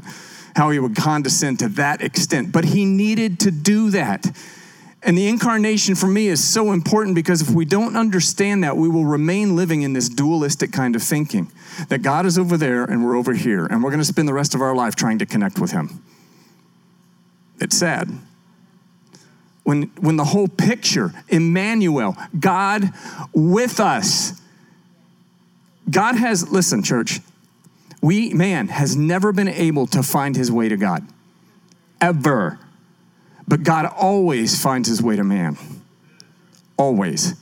how 0.56 0.70
he 0.70 0.80
would 0.80 0.96
condescend 0.96 1.60
to 1.60 1.70
that 1.70 2.02
extent. 2.02 2.52
But 2.52 2.66
he 2.66 2.86
needed 2.86 3.40
to 3.42 3.52
do 3.52 3.90
that. 3.92 4.28
And 5.04 5.18
the 5.18 5.28
incarnation 5.28 5.96
for 5.96 6.06
me 6.06 6.28
is 6.28 6.48
so 6.48 6.72
important 6.72 7.16
because 7.16 7.42
if 7.42 7.50
we 7.50 7.66
don't 7.66 7.96
understand 7.96 8.64
that, 8.64 8.78
we 8.78 8.88
will 8.88 9.06
remain 9.06 9.56
living 9.56 9.82
in 9.82 9.94
this 9.94 10.08
dualistic 10.08 10.72
kind 10.72 10.96
of 10.96 11.02
thinking 11.02 11.52
that 11.90 12.04
God 12.04 12.28
is 12.28 12.38
over 12.38 12.56
there 12.56 12.84
and 12.84 13.04
we're 13.04 13.16
over 13.16 13.34
here, 13.34 13.66
and 13.66 13.84
we're 13.84 13.90
going 13.90 14.02
to 14.02 14.06
spend 14.06 14.28
the 14.28 14.34
rest 14.34 14.54
of 14.54 14.62
our 14.62 14.76
life 14.76 14.96
trying 14.96 15.18
to 15.18 15.26
connect 15.26 15.58
with 15.58 15.72
him. 15.72 16.04
It's 17.60 17.76
sad 17.76 18.12
when, 19.64 19.84
when 20.00 20.18
the 20.18 20.26
whole 20.26 20.48
picture, 20.48 21.14
Emmanuel, 21.30 22.16
God 22.40 22.90
with 23.34 23.80
us. 23.80 24.42
God 25.90 26.16
has, 26.16 26.52
listen, 26.52 26.84
church, 26.84 27.20
we, 28.02 28.34
man, 28.34 28.70
has 28.70 28.96
never 28.96 29.32
been 29.32 29.48
able 29.48 29.86
to 29.88 30.02
find 30.02 30.36
his 30.36 30.52
way 30.52 30.70
to 30.70 30.78
God. 30.78 31.08
Ever. 32.00 32.60
But 33.48 33.64
God 33.64 33.86
always 33.86 34.62
finds 34.62 34.90
his 34.90 35.02
way 35.02 35.16
to 35.16 35.24
man. 35.24 35.58
Always. 36.78 37.36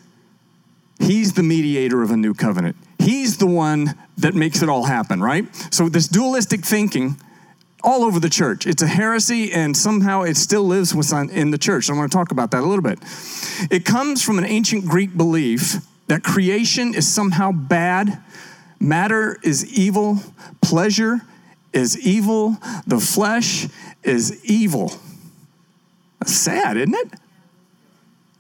He's 1.00 1.34
the 1.34 1.44
mediator 1.44 2.02
of 2.02 2.12
a 2.12 2.18
new 2.18 2.34
covenant. 2.34 2.76
He's 2.98 3.38
the 3.38 3.48
one 3.48 3.96
that 4.18 4.36
makes 4.36 4.62
it 4.62 4.68
all 4.68 4.84
happen, 4.84 5.22
right? 5.22 5.46
So, 5.74 5.88
this 5.88 6.08
dualistic 6.10 6.66
thinking 6.66 7.16
all 7.84 8.04
over 8.04 8.20
the 8.20 8.30
church. 8.30 8.68
It's 8.68 8.82
a 8.82 8.88
heresy, 8.88 9.52
and 9.52 9.76
somehow 9.76 10.24
it 10.24 10.38
still 10.38 10.64
lives 10.64 10.94
in 10.94 11.52
the 11.52 11.58
church. 11.58 11.90
I 11.90 11.94
want 11.94 12.12
to 12.12 12.18
talk 12.18 12.32
about 12.32 12.52
that 12.52 12.64
a 12.64 12.66
little 12.66 12.84
bit. 12.84 13.00
It 13.72 13.86
comes 13.86 14.22
from 14.22 14.38
an 14.38 14.46
ancient 14.46 14.86
Greek 14.86 15.16
belief 15.16 15.76
that 16.08 16.24
creation 16.24 16.94
is 16.94 17.08
somehow 17.08 17.52
bad, 17.52 18.22
matter 18.80 19.38
is 19.44 19.66
evil, 19.78 20.20
pleasure 20.62 21.22
is 21.72 21.98
evil, 22.00 22.58
the 22.88 23.00
flesh 23.00 23.68
is 24.04 24.44
evil. 24.44 24.92
That's 26.20 26.34
sad, 26.36 26.78
isn't 26.78 26.96
it? 26.96 27.14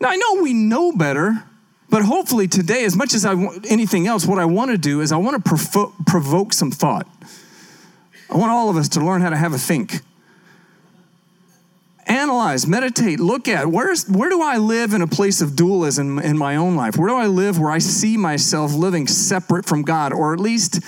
Now, 0.02 0.10
I 0.10 0.16
know 0.16 0.42
we 0.42 0.54
know 0.54 0.92
better, 0.92 1.44
But 1.90 2.04
hopefully 2.04 2.48
today, 2.48 2.86
as 2.86 2.96
much 2.96 3.14
as 3.14 3.26
I 3.26 3.34
want 3.34 3.66
anything 3.70 4.06
else, 4.06 4.26
what 4.26 4.38
I 4.38 4.46
want 4.46 4.72
to 4.72 4.78
do 4.78 5.02
is 5.02 5.12
I 5.12 5.18
want 5.18 5.44
to 5.44 5.50
provo- 5.50 5.94
provoke 6.06 6.54
some 6.54 6.70
thought. 6.70 7.08
I 8.30 8.38
want 8.38 8.52
all 8.52 8.70
of 8.70 8.78
us 8.78 8.90
to 8.90 9.04
learn 9.04 9.22
how 9.22 9.30
to 9.30 9.38
have 9.38 9.54
a 9.54 9.58
think. 9.58 10.02
Analyze, 12.06 12.66
meditate, 12.66 13.20
look 13.20 13.48
at 13.48 13.68
where's 13.68 14.08
where 14.10 14.30
do 14.30 14.42
I 14.42 14.58
live 14.58 14.94
in 14.94 15.02
a 15.02 15.08
place 15.08 15.42
of 15.42 15.56
dualism 15.56 16.18
in 16.20 16.38
my 16.38 16.56
own 16.56 16.76
life? 16.76 16.98
Where 16.98 17.10
do 17.10 17.16
I 17.16 17.28
live 17.28 17.60
where 17.60 17.72
I 17.72 17.78
see 17.78 18.18
myself 18.18 18.74
living 18.74 19.08
separate 19.08 19.66
from 19.66 19.84
God, 19.84 20.12
or 20.12 20.34
at 20.34 20.40
least 20.40 20.84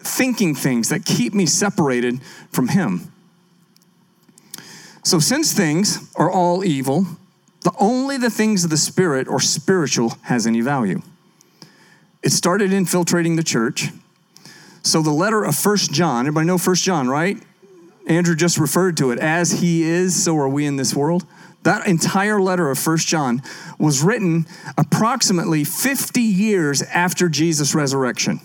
thinking 0.00 0.54
things 0.54 0.88
that 0.88 1.04
keep 1.04 1.34
me 1.34 1.46
separated 1.46 2.22
from 2.50 2.68
Him? 2.68 3.12
So, 5.02 5.18
since 5.18 5.52
things 5.52 6.08
are 6.14 6.30
all 6.30 6.64
evil, 6.64 7.06
the 7.62 7.72
only 7.78 8.16
the 8.16 8.30
things 8.30 8.62
of 8.62 8.70
the 8.70 8.76
spirit 8.76 9.26
or 9.26 9.40
spiritual 9.40 10.16
has 10.22 10.46
any 10.46 10.60
value. 10.60 11.02
It 12.22 12.30
started 12.30 12.72
infiltrating 12.72 13.34
the 13.34 13.42
church. 13.42 13.88
So 14.82 15.00
the 15.00 15.10
letter 15.10 15.44
of 15.44 15.54
First 15.54 15.92
John, 15.92 16.26
everybody 16.26 16.46
know 16.46 16.58
First 16.58 16.82
John, 16.84 17.08
right? 17.08 17.36
Andrew 18.06 18.34
just 18.34 18.58
referred 18.58 18.96
to 18.96 19.12
it. 19.12 19.18
As 19.20 19.52
he 19.52 19.82
is, 19.82 20.22
so 20.22 20.36
are 20.36 20.48
we 20.48 20.66
in 20.66 20.76
this 20.76 20.94
world. 20.94 21.24
That 21.62 21.86
entire 21.86 22.40
letter 22.40 22.68
of 22.70 22.78
First 22.78 23.06
John 23.06 23.42
was 23.78 24.02
written 24.02 24.46
approximately 24.76 25.62
50 25.62 26.20
years 26.20 26.82
after 26.82 27.28
Jesus' 27.28 27.74
resurrection. 27.74 28.40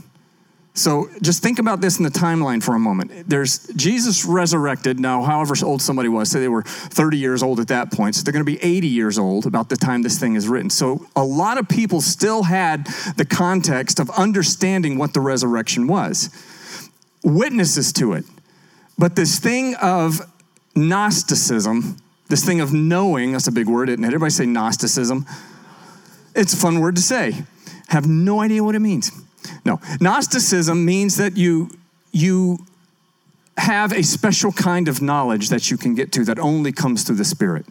So 0.77 1.09
just 1.23 1.41
think 1.41 1.57
about 1.57 1.81
this 1.81 1.97
in 1.97 2.03
the 2.03 2.11
timeline 2.11 2.61
for 2.61 2.75
a 2.75 2.79
moment. 2.79 3.27
There's 3.27 3.65
Jesus 3.69 4.25
resurrected 4.25 4.99
now, 4.99 5.23
however 5.23 5.55
old 5.63 5.81
somebody 5.81 6.07
was, 6.07 6.29
say 6.29 6.39
they 6.39 6.47
were 6.47 6.61
30 6.61 7.17
years 7.17 7.41
old 7.41 7.59
at 7.59 7.67
that 7.69 7.91
point. 7.91 8.13
So 8.13 8.21
they're 8.21 8.31
going 8.31 8.45
to 8.45 8.51
be 8.51 8.63
80 8.63 8.87
years 8.87 9.17
old 9.17 9.47
about 9.47 9.69
the 9.69 9.75
time 9.75 10.03
this 10.03 10.19
thing 10.19 10.35
is 10.35 10.47
written. 10.47 10.69
So 10.69 11.07
a 11.15 11.23
lot 11.23 11.57
of 11.57 11.67
people 11.67 11.99
still 11.99 12.43
had 12.43 12.85
the 13.15 13.25
context 13.25 13.99
of 13.99 14.11
understanding 14.11 14.99
what 14.99 15.15
the 15.15 15.19
resurrection 15.19 15.87
was, 15.87 16.29
witnesses 17.23 17.91
to 17.93 18.13
it. 18.13 18.25
But 18.99 19.15
this 19.15 19.39
thing 19.39 19.73
of 19.81 20.21
Gnosticism, 20.75 21.97
this 22.29 22.45
thing 22.45 22.61
of 22.61 22.71
knowing, 22.71 23.31
that's 23.31 23.47
a 23.47 23.51
big 23.51 23.67
word, 23.67 23.89
isn't 23.89 24.03
it? 24.03 24.07
Everybody 24.07 24.29
say 24.29 24.45
Gnosticism. 24.45 25.25
It's 26.35 26.53
a 26.53 26.57
fun 26.57 26.79
word 26.81 26.97
to 26.97 27.01
say. 27.01 27.45
Have 27.87 28.07
no 28.07 28.41
idea 28.41 28.63
what 28.63 28.75
it 28.75 28.79
means. 28.79 29.11
No, 29.65 29.79
Gnosticism 29.99 30.85
means 30.85 31.17
that 31.17 31.37
you 31.37 31.69
you 32.11 32.59
have 33.57 33.91
a 33.91 34.03
special 34.03 34.51
kind 34.51 34.87
of 34.87 35.01
knowledge 35.01 35.49
that 35.49 35.71
you 35.71 35.77
can 35.77 35.95
get 35.95 36.11
to 36.13 36.23
that 36.25 36.39
only 36.39 36.71
comes 36.71 37.03
through 37.03 37.15
the 37.15 37.25
Spirit. 37.25 37.65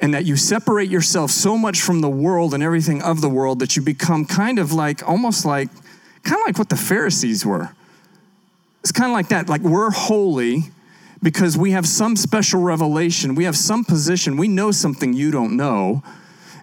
And 0.00 0.14
that 0.14 0.24
you 0.24 0.36
separate 0.36 0.88
yourself 0.88 1.30
so 1.30 1.58
much 1.58 1.82
from 1.82 2.00
the 2.00 2.08
world 2.08 2.54
and 2.54 2.62
everything 2.62 3.02
of 3.02 3.20
the 3.20 3.28
world 3.28 3.58
that 3.58 3.76
you 3.76 3.82
become 3.82 4.24
kind 4.24 4.58
of 4.58 4.72
like, 4.72 5.06
almost 5.06 5.44
like, 5.44 5.68
kind 6.22 6.40
of 6.40 6.46
like 6.46 6.58
what 6.58 6.70
the 6.70 6.76
Pharisees 6.76 7.44
were. 7.44 7.70
It's 8.80 8.92
kind 8.92 9.10
of 9.10 9.12
like 9.12 9.28
that. 9.28 9.50
Like 9.50 9.60
we're 9.60 9.90
holy 9.90 10.70
because 11.22 11.58
we 11.58 11.72
have 11.72 11.86
some 11.86 12.16
special 12.16 12.62
revelation, 12.62 13.34
we 13.34 13.44
have 13.44 13.56
some 13.56 13.84
position, 13.84 14.38
we 14.38 14.48
know 14.48 14.70
something 14.70 15.12
you 15.12 15.30
don't 15.30 15.54
know 15.54 16.02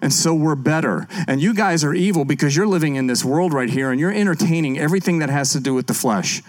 and 0.01 0.13
so 0.13 0.33
we're 0.33 0.55
better. 0.55 1.07
And 1.27 1.41
you 1.41 1.53
guys 1.53 1.83
are 1.83 1.93
evil 1.93 2.25
because 2.25 2.55
you're 2.55 2.67
living 2.67 2.95
in 2.95 3.07
this 3.07 3.23
world 3.23 3.53
right 3.53 3.69
here 3.69 3.91
and 3.91 3.99
you're 3.99 4.13
entertaining 4.13 4.77
everything 4.77 5.19
that 5.19 5.29
has 5.29 5.51
to 5.53 5.59
do 5.59 5.73
with 5.73 5.87
the 5.87 5.93
flesh. 5.93 6.41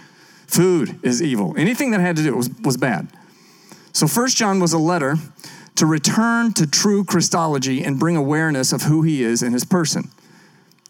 Food 0.47 0.99
is 1.03 1.21
evil. 1.21 1.53
Anything 1.57 1.91
that 1.91 1.99
had 1.99 2.15
to 2.15 2.23
do 2.23 2.35
was, 2.35 2.49
was 2.63 2.77
bad. 2.77 3.07
So 3.93 4.07
First 4.07 4.37
John 4.37 4.59
was 4.59 4.73
a 4.73 4.77
letter 4.77 5.15
to 5.75 5.85
return 5.85 6.53
to 6.53 6.67
true 6.67 7.03
Christology 7.03 7.83
and 7.83 7.99
bring 7.99 8.15
awareness 8.15 8.73
of 8.73 8.83
who 8.83 9.03
he 9.03 9.23
is 9.23 9.41
and 9.41 9.53
his 9.53 9.63
person. 9.63 10.09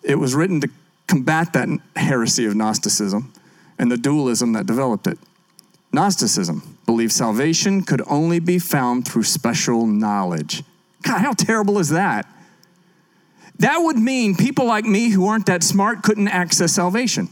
It 0.01 0.15
was 0.15 0.33
written 0.33 0.61
to 0.61 0.69
combat 1.07 1.53
that 1.53 1.67
heresy 1.95 2.45
of 2.45 2.55
Gnosticism 2.55 3.33
and 3.77 3.91
the 3.91 3.97
dualism 3.97 4.53
that 4.53 4.65
developed 4.65 5.07
it. 5.07 5.17
Gnosticism 5.91 6.77
believed 6.85 7.11
salvation 7.11 7.81
could 7.81 8.01
only 8.07 8.39
be 8.39 8.59
found 8.59 9.07
through 9.07 9.23
special 9.23 9.87
knowledge. 9.87 10.63
God, 11.01 11.21
how 11.21 11.33
terrible 11.33 11.79
is 11.79 11.89
that? 11.89 12.25
That 13.59 13.79
would 13.79 13.97
mean 13.97 14.35
people 14.35 14.65
like 14.65 14.85
me 14.85 15.09
who 15.09 15.27
aren't 15.27 15.45
that 15.47 15.63
smart 15.63 16.01
couldn't 16.01 16.29
access 16.29 16.71
salvation. 16.71 17.29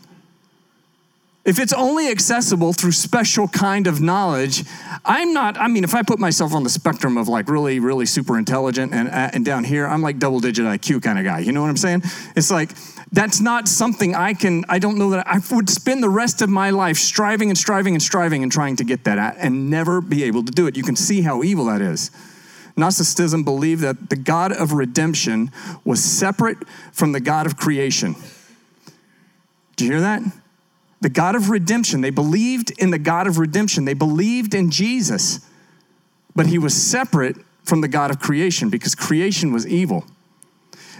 If 1.45 1.59
it's 1.59 1.71
only 1.71 2.09
accessible 2.09 2.73
through 2.73 2.91
special 2.91 3.47
kind 3.47 3.87
of 3.87 4.01
knowledge, 4.01 4.65
I'm 5.05 5.31
not, 5.33 5.57
I 5.57 5.69
mean, 5.69 5.85
if 5.85 5.95
I 5.95 6.03
put 6.03 6.19
myself 6.19 6.51
on 6.51 6.63
the 6.63 6.69
spectrum 6.69 7.17
of 7.17 7.29
like 7.29 7.47
really, 7.47 7.79
really 7.79 8.05
super 8.05 8.37
intelligent 8.37 8.93
and, 8.93 9.07
uh, 9.07 9.29
and 9.31 9.45
down 9.45 9.63
here, 9.63 9.87
I'm 9.87 10.01
like 10.01 10.19
double 10.19 10.41
digit 10.41 10.65
IQ 10.65 11.01
kind 11.01 11.17
of 11.17 11.23
guy. 11.23 11.39
You 11.39 11.53
know 11.53 11.61
what 11.61 11.69
I'm 11.69 11.77
saying? 11.77 12.01
It's 12.35 12.51
like, 12.51 12.71
that's 13.13 13.39
not 13.39 13.69
something 13.69 14.13
I 14.13 14.33
can, 14.33 14.65
I 14.67 14.79
don't 14.79 14.97
know 14.97 15.11
that 15.11 15.25
I 15.25 15.39
would 15.51 15.69
spend 15.69 16.03
the 16.03 16.09
rest 16.09 16.41
of 16.41 16.49
my 16.49 16.71
life 16.71 16.97
striving 16.97 17.49
and 17.49 17.57
striving 17.57 17.93
and 17.93 18.03
striving 18.03 18.43
and 18.43 18.51
trying 18.51 18.75
to 18.75 18.83
get 18.83 19.05
that 19.05 19.17
at 19.17 19.37
and 19.37 19.69
never 19.69 20.01
be 20.01 20.25
able 20.25 20.43
to 20.43 20.51
do 20.51 20.67
it. 20.67 20.75
You 20.75 20.83
can 20.83 20.97
see 20.97 21.21
how 21.21 21.43
evil 21.43 21.65
that 21.65 21.79
is. 21.79 22.11
Gnosticism 22.77 23.43
believed 23.43 23.81
that 23.81 24.09
the 24.09 24.15
God 24.15 24.51
of 24.51 24.71
redemption 24.71 25.51
was 25.83 26.03
separate 26.03 26.57
from 26.91 27.11
the 27.11 27.19
God 27.19 27.45
of 27.47 27.57
creation. 27.57 28.15
Do 29.75 29.85
you 29.85 29.91
hear 29.91 30.01
that? 30.01 30.21
The 31.01 31.09
God 31.09 31.35
of 31.35 31.49
redemption. 31.49 32.01
They 32.01 32.11
believed 32.11 32.71
in 32.79 32.91
the 32.91 32.99
God 32.99 33.27
of 33.27 33.39
redemption. 33.39 33.85
They 33.85 33.93
believed 33.93 34.53
in 34.53 34.69
Jesus, 34.69 35.39
but 36.35 36.47
he 36.47 36.57
was 36.57 36.75
separate 36.75 37.37
from 37.63 37.81
the 37.81 37.87
God 37.87 38.11
of 38.11 38.19
creation 38.19 38.69
because 38.69 38.95
creation 38.95 39.51
was 39.51 39.67
evil. 39.67 40.05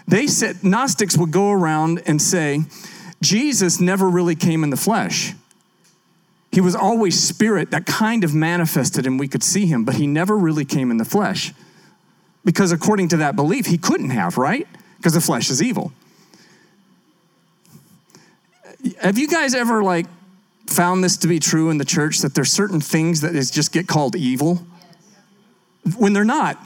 They 0.07 0.27
said, 0.27 0.63
Gnostics 0.63 1.17
would 1.17 1.31
go 1.31 1.51
around 1.51 2.01
and 2.05 2.21
say, 2.21 2.61
Jesus 3.21 3.79
never 3.79 4.09
really 4.09 4.35
came 4.35 4.63
in 4.63 4.69
the 4.69 4.77
flesh. 4.77 5.33
He 6.51 6.61
was 6.61 6.75
always 6.75 7.19
spirit 7.19 7.71
that 7.71 7.85
kind 7.85 8.23
of 8.23 8.33
manifested 8.33 9.05
and 9.05 9.19
we 9.19 9.27
could 9.27 9.43
see 9.43 9.65
him, 9.65 9.83
but 9.83 9.95
he 9.95 10.07
never 10.07 10.37
really 10.37 10.65
came 10.65 10.91
in 10.91 10.97
the 10.97 11.05
flesh. 11.05 11.53
Because 12.47 12.71
according 12.71 13.09
to 13.09 13.17
that 13.17 13.35
belief, 13.35 13.65
he 13.65 13.77
couldn't 13.77 14.11
have, 14.11 14.37
right? 14.37 14.65
Because 14.95 15.11
the 15.11 15.19
flesh 15.19 15.49
is 15.49 15.61
evil. 15.61 15.91
Have 19.01 19.17
you 19.17 19.27
guys 19.27 19.53
ever 19.53 19.83
like 19.83 20.05
found 20.65 21.03
this 21.03 21.17
to 21.17 21.27
be 21.27 21.39
true 21.39 21.69
in 21.69 21.77
the 21.77 21.83
church 21.83 22.19
that 22.19 22.35
there's 22.35 22.49
certain 22.49 22.79
things 22.79 23.19
that 23.19 23.35
is 23.35 23.51
just 23.51 23.73
get 23.73 23.85
called 23.85 24.15
evil 24.15 24.65
when 25.97 26.13
they're 26.13 26.23
not? 26.23 26.57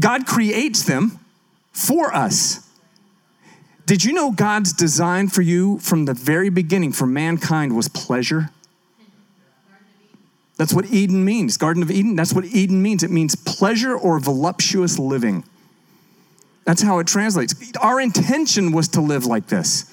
God 0.00 0.26
creates 0.26 0.82
them 0.82 1.20
for 1.70 2.12
us. 2.12 2.68
Did 3.86 4.02
you 4.02 4.12
know 4.12 4.32
God's 4.32 4.72
design 4.72 5.28
for 5.28 5.42
you 5.42 5.78
from 5.78 6.06
the 6.06 6.14
very 6.14 6.48
beginning 6.48 6.90
for 6.90 7.06
mankind 7.06 7.76
was 7.76 7.86
pleasure? 7.86 8.50
That's 10.60 10.74
what 10.74 10.92
Eden 10.92 11.24
means. 11.24 11.56
Garden 11.56 11.82
of 11.82 11.90
Eden, 11.90 12.16
that's 12.16 12.34
what 12.34 12.44
Eden 12.44 12.82
means. 12.82 13.02
It 13.02 13.10
means 13.10 13.34
pleasure 13.34 13.96
or 13.96 14.20
voluptuous 14.20 14.98
living. 14.98 15.42
That's 16.66 16.82
how 16.82 16.98
it 16.98 17.06
translates. 17.06 17.54
Our 17.80 17.98
intention 17.98 18.70
was 18.70 18.86
to 18.88 19.00
live 19.00 19.24
like 19.24 19.46
this. 19.46 19.90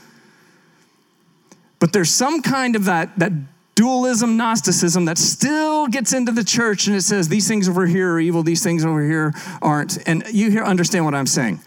But 1.80 1.94
there's 1.94 2.12
some 2.12 2.42
kind 2.42 2.76
of 2.76 2.84
that, 2.84 3.18
that 3.18 3.32
dualism, 3.76 4.36
Gnosticism 4.36 5.06
that 5.06 5.18
still 5.18 5.88
gets 5.88 6.12
into 6.12 6.34
the 6.34 6.44
church 6.44 6.88
and 6.88 6.98
it 6.98 7.04
says 7.04 7.30
these 7.30 7.48
things 7.48 7.70
over 7.70 7.86
here 7.86 8.16
are 8.16 8.20
evil, 8.20 8.44
these 8.44 8.62
things 8.62 8.84
over 8.84 9.02
here 9.02 9.34
aren't. 9.62 10.06
And 10.06 10.26
you 10.34 10.52
here 10.52 10.66
understand 10.66 11.06
what 11.06 11.16
I'm 11.16 11.28
saying. 11.28 11.60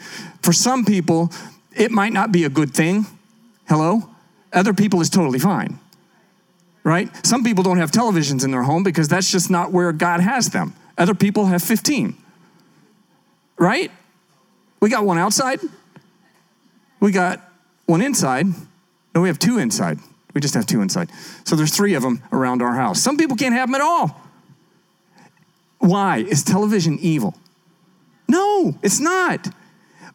For 0.43 0.53
some 0.53 0.85
people, 0.85 1.33
it 1.75 1.91
might 1.91 2.13
not 2.13 2.33
be 2.33 2.45
a 2.45 2.51
good 2.51 2.75
thing. 2.75 3.07
Hello? 3.67 4.11
Other 4.53 4.75
people 4.75 5.01
is 5.01 5.09
totally 5.09 5.39
fine 5.39 5.79
right? 6.85 7.09
Some 7.27 7.45
people 7.45 7.63
don't 7.63 7.79
have 7.79 7.91
televisions 7.91 8.45
in 8.45 8.51
their 8.51 8.63
home 8.63 8.83
because 8.83 9.09
that's 9.09 9.31
just 9.31 9.51
not 9.51 9.73
where 9.73 9.93
God 9.93 10.21
has 10.21 10.51
them. 10.51 10.75
Other 10.97 11.15
people 11.15 11.47
have 11.47 11.63
15, 11.63 12.17
right? 13.59 13.91
We 14.81 14.89
got 14.89 15.05
one 15.05 15.19
outside, 15.19 15.61
we 17.01 17.13
got 17.13 17.41
one 17.87 18.03
inside. 18.03 18.47
No, 19.15 19.23
we 19.23 19.29
have 19.29 19.39
two 19.39 19.59
inside. 19.59 19.99
We 20.35 20.41
just 20.41 20.55
have 20.55 20.67
two 20.67 20.81
inside. 20.81 21.11
So 21.45 21.57
there's 21.57 21.75
three 21.75 21.95
of 21.95 22.03
them 22.03 22.23
around 22.31 22.63
our 22.63 22.75
house. 22.75 23.01
Some 23.01 23.17
people 23.17 23.37
can't 23.37 23.55
have 23.55 23.69
them 23.69 23.75
at 23.75 23.81
all. 23.81 24.21
Why? 25.79 26.19
Is 26.19 26.45
television 26.45 26.99
evil? 27.01 27.35
No, 28.29 28.77
it's 28.83 29.01
not. 29.01 29.49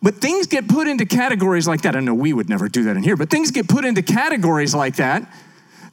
But 0.01 0.15
things 0.15 0.47
get 0.47 0.69
put 0.69 0.87
into 0.87 1.05
categories 1.05 1.67
like 1.67 1.81
that. 1.81 1.95
I 1.95 1.99
know 1.99 2.13
we 2.13 2.31
would 2.31 2.47
never 2.47 2.69
do 2.69 2.83
that 2.83 2.95
in 2.95 3.03
here, 3.03 3.17
but 3.17 3.29
things 3.29 3.51
get 3.51 3.67
put 3.67 3.83
into 3.83 4.01
categories 4.01 4.73
like 4.73 4.95
that 4.97 5.27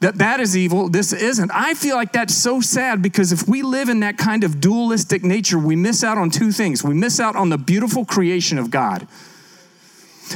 that 0.02 0.18
that 0.18 0.40
is 0.40 0.56
evil, 0.56 0.88
this 0.88 1.12
isn't. 1.12 1.50
I 1.54 1.74
feel 1.74 1.94
like 1.94 2.12
that's 2.12 2.34
so 2.34 2.60
sad 2.60 3.02
because 3.02 3.30
if 3.30 3.48
we 3.48 3.62
live 3.62 3.88
in 3.88 4.00
that 4.00 4.18
kind 4.18 4.42
of 4.42 4.60
dualistic 4.60 5.22
nature, 5.22 5.60
we 5.60 5.76
miss 5.76 6.02
out 6.02 6.18
on 6.18 6.28
two 6.28 6.50
things. 6.50 6.82
We 6.82 6.94
miss 6.94 7.20
out 7.20 7.36
on 7.36 7.50
the 7.50 7.56
beautiful 7.56 8.04
creation 8.04 8.58
of 8.58 8.68
God, 8.68 9.06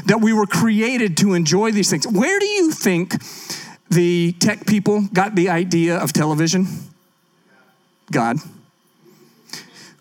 that 0.05 0.21
we 0.21 0.33
were 0.33 0.47
created 0.47 1.17
to 1.19 1.35
enjoy 1.35 1.73
these 1.73 1.91
things. 1.91 2.07
Where 2.07 2.39
do 2.39 2.47
you 2.47 2.71
think 2.71 3.17
the 3.91 4.33
tech 4.39 4.67
people 4.67 5.09
got 5.13 5.35
the 5.35 5.49
idea 5.49 5.97
of 5.99 6.13
television? 6.13 6.69
God. 8.13 8.37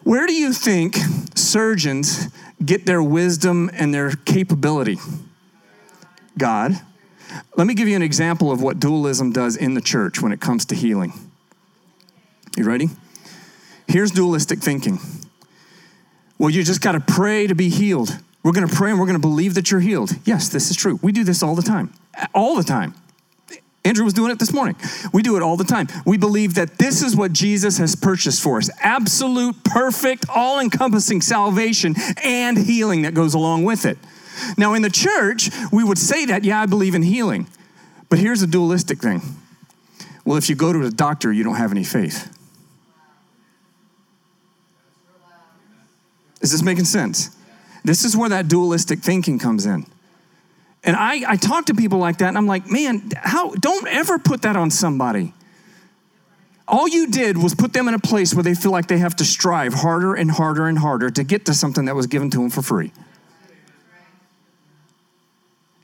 Where 0.03 0.27
do 0.27 0.33
you 0.33 0.53
think 0.53 0.95
surgeons 1.33 2.27
get 2.63 2.85
their 2.85 3.01
wisdom 3.01 3.71
and 3.73 3.91
their 3.91 4.11
capability? 4.11 4.99
God. 6.37 6.79
Let 7.55 7.67
me 7.67 7.73
give 7.73 7.87
you 7.87 7.95
an 7.95 8.01
example 8.01 8.51
of 8.51 8.61
what 8.61 8.79
dualism 8.79 9.31
does 9.31 9.55
in 9.55 9.73
the 9.73 9.81
church 9.81 10.21
when 10.21 10.31
it 10.31 10.39
comes 10.39 10.65
to 10.65 10.75
healing. 10.75 11.13
You 12.57 12.65
ready? 12.65 12.89
Here's 13.87 14.11
dualistic 14.11 14.59
thinking. 14.59 14.99
Well, 16.37 16.49
you 16.49 16.63
just 16.63 16.81
got 16.81 16.93
to 16.93 16.99
pray 16.99 17.47
to 17.47 17.55
be 17.55 17.69
healed. 17.69 18.17
We're 18.43 18.51
going 18.51 18.67
to 18.67 18.75
pray 18.75 18.91
and 18.91 18.99
we're 18.99 19.05
going 19.05 19.19
to 19.19 19.27
believe 19.27 19.55
that 19.55 19.71
you're 19.71 19.79
healed. 19.79 20.11
Yes, 20.25 20.49
this 20.49 20.69
is 20.69 20.75
true. 20.75 20.99
We 21.01 21.11
do 21.11 21.23
this 21.23 21.41
all 21.41 21.55
the 21.55 21.61
time. 21.61 21.93
All 22.33 22.55
the 22.55 22.63
time. 22.63 22.93
Andrew 23.85 24.03
was 24.03 24.13
doing 24.13 24.31
it 24.31 24.39
this 24.39 24.51
morning. 24.51 24.75
We 25.13 25.21
do 25.21 25.37
it 25.37 25.43
all 25.43 25.57
the 25.57 25.63
time. 25.63 25.87
We 26.05 26.17
believe 26.17 26.55
that 26.55 26.79
this 26.79 27.03
is 27.03 27.15
what 27.15 27.33
Jesus 27.33 27.77
has 27.77 27.95
purchased 27.95 28.41
for 28.41 28.57
us 28.57 28.69
absolute, 28.79 29.63
perfect, 29.63 30.25
all 30.27 30.59
encompassing 30.59 31.21
salvation 31.21 31.95
and 32.23 32.57
healing 32.57 33.03
that 33.03 33.13
goes 33.13 33.35
along 33.35 33.63
with 33.63 33.85
it. 33.85 33.99
Now, 34.57 34.73
in 34.73 34.81
the 34.81 34.89
church, 34.89 35.49
we 35.71 35.83
would 35.83 35.97
say 35.97 36.25
that, 36.25 36.43
yeah, 36.43 36.61
I 36.61 36.65
believe 36.65 36.95
in 36.95 37.01
healing. 37.01 37.47
But 38.09 38.19
here's 38.19 38.41
a 38.41 38.47
dualistic 38.47 38.99
thing. 38.99 39.21
Well, 40.25 40.37
if 40.37 40.49
you 40.49 40.55
go 40.55 40.73
to 40.73 40.85
a 40.85 40.91
doctor, 40.91 41.31
you 41.31 41.43
don't 41.43 41.55
have 41.55 41.71
any 41.71 41.83
faith. 41.83 42.31
Is 46.41 46.51
this 46.51 46.63
making 46.63 46.85
sense? 46.85 47.35
This 47.83 48.03
is 48.03 48.17
where 48.17 48.29
that 48.29 48.47
dualistic 48.47 48.99
thinking 48.99 49.39
comes 49.39 49.65
in. 49.65 49.85
And 50.83 50.95
I, 50.95 51.31
I 51.31 51.35
talk 51.35 51.65
to 51.65 51.73
people 51.73 51.97
like 51.97 52.19
that, 52.19 52.27
and 52.27 52.37
I'm 52.37 52.45
like, 52.45 52.69
man, 52.69 53.11
how 53.15 53.51
don't 53.51 53.87
ever 53.87 54.19
put 54.19 54.43
that 54.43 54.55
on 54.55 54.69
somebody. 54.69 55.33
All 56.67 56.87
you 56.87 57.07
did 57.07 57.37
was 57.37 57.53
put 57.53 57.73
them 57.73 57.87
in 57.87 57.93
a 57.93 57.99
place 57.99 58.33
where 58.33 58.43
they 58.43 58.55
feel 58.55 58.71
like 58.71 58.87
they 58.87 58.97
have 58.97 59.15
to 59.17 59.25
strive 59.25 59.73
harder 59.73 60.15
and 60.15 60.31
harder 60.31 60.67
and 60.67 60.77
harder 60.77 61.09
to 61.11 61.23
get 61.23 61.45
to 61.45 61.53
something 61.53 61.85
that 61.85 61.95
was 61.95 62.07
given 62.07 62.29
to 62.31 62.37
them 62.37 62.49
for 62.49 62.61
free. 62.61 62.91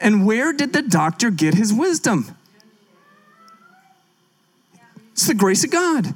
And 0.01 0.25
where 0.25 0.51
did 0.51 0.73
the 0.73 0.81
doctor 0.81 1.29
get 1.29 1.53
his 1.53 1.71
wisdom? 1.71 2.35
It's 5.11 5.27
the 5.27 5.33
grace 5.33 5.63
of 5.63 5.71
God. 5.71 6.15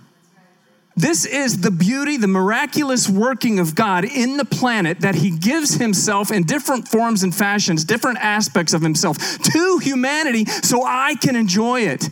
This 0.98 1.26
is 1.26 1.60
the 1.60 1.72
beauty, 1.72 2.16
the 2.16 2.28
miraculous 2.28 3.10
working 3.10 3.60
of 3.60 3.76
God 3.76 4.06
in 4.06 4.38
the 4.38 4.46
planet 4.46 5.02
that 5.02 5.16
He 5.16 5.30
gives 5.30 5.76
Himself 5.76 6.32
in 6.32 6.44
different 6.44 6.88
forms 6.88 7.22
and 7.22 7.36
fashions, 7.36 7.84
different 7.84 8.18
aspects 8.20 8.74
of 8.74 8.82
Himself 8.82 9.18
to 9.18 9.78
humanity 9.80 10.46
so 10.46 10.84
I 10.86 11.16
can 11.16 11.36
enjoy 11.36 11.82
it. 11.82 12.10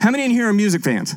How 0.00 0.10
many 0.10 0.24
in 0.24 0.32
here 0.32 0.48
are 0.48 0.52
music 0.52 0.82
fans? 0.82 1.14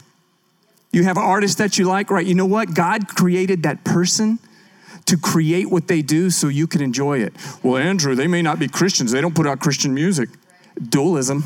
You 0.91 1.03
have 1.05 1.17
artists 1.17 1.57
that 1.57 1.79
you 1.79 1.85
like, 1.85 2.11
right? 2.11 2.25
You 2.25 2.35
know 2.35 2.45
what? 2.45 2.75
God 2.75 3.07
created 3.07 3.63
that 3.63 3.83
person 3.83 4.37
to 5.05 5.17
create 5.17 5.69
what 5.69 5.87
they 5.87 6.01
do 6.01 6.29
so 6.29 6.47
you 6.47 6.67
can 6.67 6.81
enjoy 6.81 7.19
it. 7.19 7.33
Well, 7.61 7.77
Andrew, 7.77 8.15
they 8.15 8.27
may 8.27 8.41
not 8.41 8.59
be 8.59 8.67
Christians, 8.67 9.11
they 9.11 9.21
don't 9.21 9.35
put 9.35 9.47
out 9.47 9.59
Christian 9.59 9.93
music. 9.93 10.29
Dualism. 10.89 11.43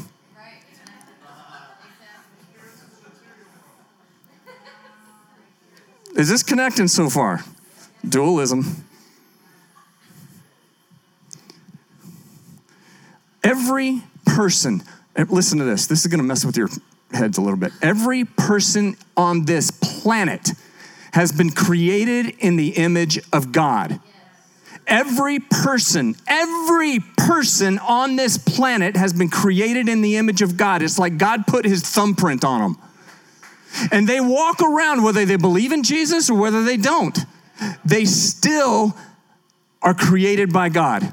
Is 6.15 6.29
this 6.29 6.41
connecting 6.41 6.87
so 6.87 7.09
far? 7.11 7.43
Dualism. 8.07 8.83
Every 13.43 14.01
person, 14.25 14.81
eh, 15.15 15.25
listen 15.29 15.59
to 15.59 15.63
this, 15.63 15.85
this 15.85 16.01
is 16.01 16.07
gonna 16.07 16.23
mess 16.23 16.43
with 16.43 16.57
your 16.57 16.69
heads 17.11 17.37
a 17.37 17.41
little 17.41 17.57
bit. 17.57 17.71
Every 17.81 18.25
person 18.25 18.97
on 19.15 19.45
this 19.45 19.69
planet 19.71 20.51
has 21.17 21.31
been 21.31 21.49
created 21.49 22.31
in 22.37 22.57
the 22.57 22.69
image 22.69 23.17
of 23.33 23.51
God. 23.51 23.99
Every 24.85 25.39
person, 25.39 26.15
every 26.27 26.99
person 27.17 27.79
on 27.79 28.17
this 28.17 28.37
planet 28.37 28.95
has 28.95 29.13
been 29.13 29.27
created 29.27 29.89
in 29.89 30.01
the 30.01 30.17
image 30.17 30.43
of 30.43 30.57
God. 30.57 30.83
It's 30.83 30.99
like 30.99 31.17
God 31.17 31.47
put 31.47 31.65
his 31.65 31.81
thumbprint 31.81 32.45
on 32.45 32.61
them. 32.61 32.77
And 33.91 34.07
they 34.07 34.21
walk 34.21 34.61
around 34.61 35.01
whether 35.01 35.25
they 35.25 35.37
believe 35.37 35.71
in 35.71 35.81
Jesus 35.81 36.29
or 36.29 36.39
whether 36.39 36.63
they 36.63 36.77
don't. 36.77 37.17
They 37.83 38.05
still 38.05 38.95
are 39.81 39.95
created 39.95 40.53
by 40.53 40.69
God 40.69 41.11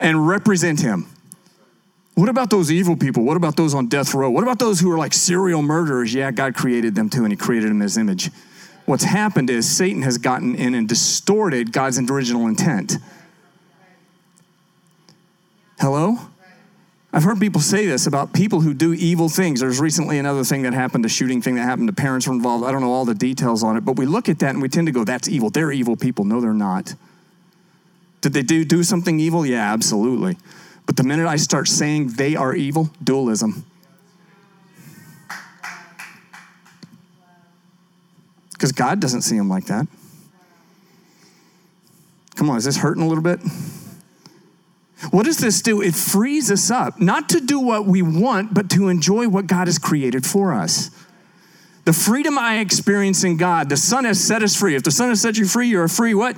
and 0.00 0.26
represent 0.26 0.80
Him. 0.80 1.06
What 2.14 2.30
about 2.30 2.48
those 2.48 2.72
evil 2.72 2.96
people? 2.96 3.24
What 3.24 3.36
about 3.36 3.56
those 3.56 3.74
on 3.74 3.88
death 3.88 4.14
row? 4.14 4.30
What 4.30 4.42
about 4.42 4.58
those 4.58 4.80
who 4.80 4.90
are 4.90 4.98
like 4.98 5.12
serial 5.12 5.60
murderers? 5.60 6.14
Yeah, 6.14 6.30
God 6.30 6.54
created 6.54 6.94
them 6.94 7.10
too, 7.10 7.24
and 7.24 7.32
He 7.32 7.36
created 7.36 7.68
them 7.68 7.76
in 7.76 7.82
His 7.82 7.98
image. 7.98 8.30
What's 8.88 9.04
happened 9.04 9.50
is 9.50 9.70
Satan 9.70 10.00
has 10.00 10.16
gotten 10.16 10.54
in 10.54 10.74
and 10.74 10.88
distorted 10.88 11.74
God's 11.74 11.98
original 11.98 12.46
intent. 12.46 12.94
Hello? 15.78 16.16
I've 17.12 17.22
heard 17.22 17.38
people 17.38 17.60
say 17.60 17.84
this 17.84 18.06
about 18.06 18.32
people 18.32 18.62
who 18.62 18.72
do 18.72 18.94
evil 18.94 19.28
things. 19.28 19.60
There's 19.60 19.78
recently 19.78 20.18
another 20.18 20.42
thing 20.42 20.62
that 20.62 20.72
happened, 20.72 21.04
a 21.04 21.08
shooting 21.10 21.42
thing 21.42 21.56
that 21.56 21.64
happened. 21.64 21.86
The 21.86 21.92
parents 21.92 22.26
were 22.26 22.32
involved. 22.32 22.64
I 22.64 22.72
don't 22.72 22.80
know 22.80 22.90
all 22.90 23.04
the 23.04 23.14
details 23.14 23.62
on 23.62 23.76
it, 23.76 23.82
but 23.82 23.96
we 23.96 24.06
look 24.06 24.26
at 24.30 24.38
that 24.38 24.54
and 24.54 24.62
we 24.62 24.70
tend 24.70 24.86
to 24.86 24.92
go, 24.92 25.04
that's 25.04 25.28
evil. 25.28 25.50
They're 25.50 25.70
evil 25.70 25.94
people. 25.94 26.24
No, 26.24 26.40
they're 26.40 26.54
not. 26.54 26.94
Did 28.22 28.32
they 28.32 28.42
do, 28.42 28.64
do 28.64 28.82
something 28.82 29.20
evil? 29.20 29.44
Yeah, 29.44 29.70
absolutely. 29.70 30.38
But 30.86 30.96
the 30.96 31.04
minute 31.04 31.26
I 31.26 31.36
start 31.36 31.68
saying 31.68 32.12
they 32.12 32.36
are 32.36 32.54
evil, 32.54 32.88
dualism. 33.04 33.66
Because 38.58 38.72
God 38.72 38.98
doesn't 38.98 39.22
see 39.22 39.38
them 39.38 39.48
like 39.48 39.66
that. 39.66 39.86
Come 42.34 42.50
on, 42.50 42.56
is 42.56 42.64
this 42.64 42.78
hurting 42.78 43.04
a 43.04 43.06
little 43.06 43.22
bit? 43.22 43.38
What 45.12 45.26
does 45.26 45.38
this 45.38 45.62
do? 45.62 45.80
It 45.80 45.94
frees 45.94 46.50
us 46.50 46.68
up, 46.68 47.00
not 47.00 47.28
to 47.28 47.40
do 47.40 47.60
what 47.60 47.86
we 47.86 48.02
want, 48.02 48.52
but 48.52 48.68
to 48.70 48.88
enjoy 48.88 49.28
what 49.28 49.46
God 49.46 49.68
has 49.68 49.78
created 49.78 50.26
for 50.26 50.52
us. 50.52 50.90
The 51.88 51.94
freedom 51.94 52.36
I 52.36 52.58
experience 52.58 53.24
in 53.24 53.38
God, 53.38 53.70
the 53.70 53.76
Son 53.78 54.04
has 54.04 54.22
set 54.22 54.42
us 54.42 54.54
free. 54.54 54.74
If 54.74 54.82
the 54.82 54.90
Son 54.90 55.08
has 55.08 55.22
set 55.22 55.38
you 55.38 55.46
free, 55.46 55.68
you're 55.68 55.88
free. 55.88 56.12
What? 56.12 56.36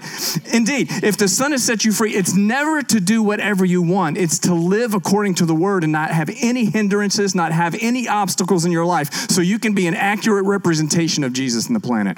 Indeed, 0.53 0.89
if 1.03 1.17
the 1.17 1.27
Son 1.27 1.51
has 1.51 1.65
set 1.65 1.85
you 1.85 1.91
free, 1.91 2.15
it's 2.15 2.37
never 2.37 2.83
to 2.83 3.01
do 3.01 3.21
whatever 3.21 3.65
you 3.65 3.83
want. 3.83 4.17
It's 4.17 4.39
to 4.41 4.55
live 4.55 4.95
according 4.95 5.35
to 5.35 5.47
the 5.47 5.55
Word 5.57 5.83
and 5.83 5.91
not 5.91 6.13
have 6.13 6.31
any 6.41 6.67
hindrances, 6.67 7.35
not 7.35 7.51
have 7.51 7.75
any 7.81 8.07
obstacles 8.07 8.65
in 8.65 8.71
your 8.71 8.87
life, 8.87 9.13
so 9.29 9.41
you 9.41 9.59
can 9.59 9.75
be 9.75 9.89
an 9.89 9.95
accurate 9.95 10.45
representation 10.45 11.25
of 11.25 11.33
Jesus 11.33 11.67
in 11.67 11.75
the 11.75 11.81
planet. 11.81 12.17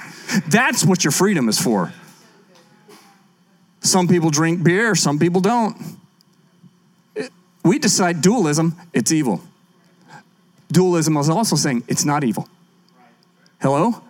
That's 0.48 0.84
what 0.84 1.02
your 1.02 1.12
freedom 1.12 1.48
is 1.48 1.58
for. 1.58 1.90
Some 3.80 4.08
people 4.08 4.28
drink 4.28 4.62
beer, 4.62 4.94
some 4.94 5.18
people 5.18 5.40
don't. 5.40 5.74
We 7.64 7.78
decide 7.78 8.20
dualism, 8.20 8.76
it's 8.92 9.10
evil. 9.10 9.40
Dualism 10.70 11.16
is 11.16 11.30
also 11.30 11.56
saying 11.56 11.84
it's 11.88 12.04
not 12.04 12.24
evil. 12.24 12.46
Hello? 13.62 14.02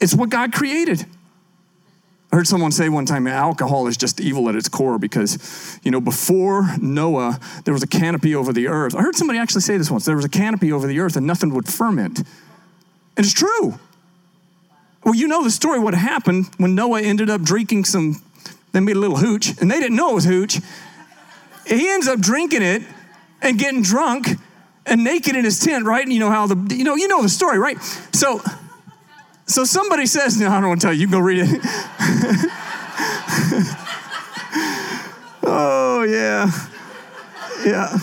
It's 0.00 0.14
what 0.14 0.30
God 0.30 0.54
created. 0.54 1.04
I 2.32 2.36
heard 2.36 2.46
someone 2.46 2.72
say 2.72 2.88
one 2.88 3.04
time 3.04 3.26
alcohol 3.26 3.88
is 3.88 3.98
just 3.98 4.20
evil 4.20 4.48
at 4.48 4.54
its 4.54 4.70
core 4.70 4.98
because, 4.98 5.78
you 5.82 5.90
know, 5.90 6.00
before 6.00 6.76
Noah, 6.80 7.38
there 7.64 7.74
was 7.74 7.82
a 7.82 7.86
canopy 7.86 8.34
over 8.34 8.54
the 8.54 8.68
earth. 8.68 8.94
I 8.96 9.02
heard 9.02 9.16
somebody 9.16 9.38
actually 9.38 9.60
say 9.60 9.76
this 9.76 9.90
once 9.90 10.06
there 10.06 10.16
was 10.16 10.24
a 10.24 10.30
canopy 10.30 10.72
over 10.72 10.86
the 10.86 10.98
earth 11.00 11.16
and 11.16 11.26
nothing 11.26 11.52
would 11.54 11.68
ferment. 11.68 12.20
And 12.20 13.26
it's 13.26 13.34
true. 13.34 13.78
Well, 15.04 15.14
you 15.14 15.28
know 15.28 15.44
the 15.44 15.50
story 15.50 15.78
what 15.78 15.92
happened 15.92 16.46
when 16.56 16.74
Noah 16.74 17.02
ended 17.02 17.28
up 17.28 17.42
drinking 17.42 17.84
some, 17.84 18.22
they 18.72 18.80
made 18.80 18.96
a 18.96 19.00
little 19.00 19.18
hooch, 19.18 19.60
and 19.60 19.70
they 19.70 19.78
didn't 19.78 19.96
know 19.96 20.12
it 20.12 20.14
was 20.14 20.24
hooch. 20.24 20.58
He 21.66 21.90
ends 21.90 22.08
up 22.08 22.20
drinking 22.20 22.62
it 22.62 22.82
and 23.42 23.58
getting 23.58 23.82
drunk 23.82 24.38
and 24.86 25.04
naked 25.04 25.36
in 25.36 25.44
his 25.44 25.58
tent, 25.58 25.84
right? 25.84 26.02
And 26.02 26.12
you 26.12 26.20
know 26.20 26.30
how 26.30 26.46
the 26.46 26.74
you 26.74 26.84
know 26.84 26.96
you 26.96 27.08
know 27.08 27.22
the 27.22 27.28
story, 27.28 27.58
right? 27.58 27.80
So 28.12 28.40
so 29.46 29.64
somebody 29.64 30.06
says, 30.06 30.38
no, 30.38 30.48
I 30.48 30.60
don't 30.60 30.68
want 30.68 30.80
to 30.80 30.86
tell 30.86 30.94
you. 30.94 31.00
You 31.00 31.06
can 31.08 31.12
go 31.12 31.24
read 31.24 31.40
it. 31.40 31.48
oh 35.42 36.04
yeah, 36.08 36.50
yeah. 37.66 37.98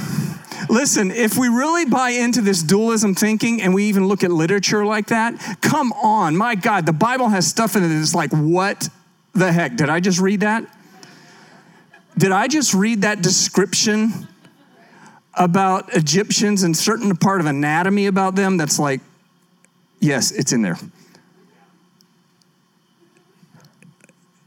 Listen, 0.69 1.11
if 1.11 1.37
we 1.37 1.47
really 1.47 1.85
buy 1.85 2.09
into 2.09 2.41
this 2.41 2.61
dualism 2.61 3.15
thinking 3.15 3.61
and 3.61 3.73
we 3.73 3.85
even 3.85 4.07
look 4.07 4.23
at 4.23 4.31
literature 4.31 4.85
like 4.85 5.07
that, 5.07 5.57
come 5.61 5.93
on, 5.93 6.35
my 6.35 6.55
God, 6.55 6.85
the 6.85 6.91
Bible 6.91 7.29
has 7.29 7.47
stuff 7.47 7.77
in 7.77 7.83
it 7.83 7.87
that's 7.87 8.13
like, 8.13 8.31
what 8.31 8.89
the 9.33 9.51
heck? 9.51 9.77
Did 9.77 9.89
I 9.89 10.01
just 10.01 10.19
read 10.19 10.41
that? 10.41 10.65
Did 12.17 12.33
I 12.33 12.47
just 12.49 12.73
read 12.73 13.03
that 13.03 13.21
description 13.21 14.27
about 15.37 15.95
Egyptians 15.95 16.63
and 16.63 16.75
certain 16.75 17.15
part 17.15 17.39
of 17.39 17.45
anatomy 17.45 18.07
about 18.07 18.35
them 18.35 18.57
that's 18.57 18.79
like, 18.79 19.01
yes, 19.99 20.31
it's 20.31 20.51
in 20.51 20.61
there. 20.61 20.77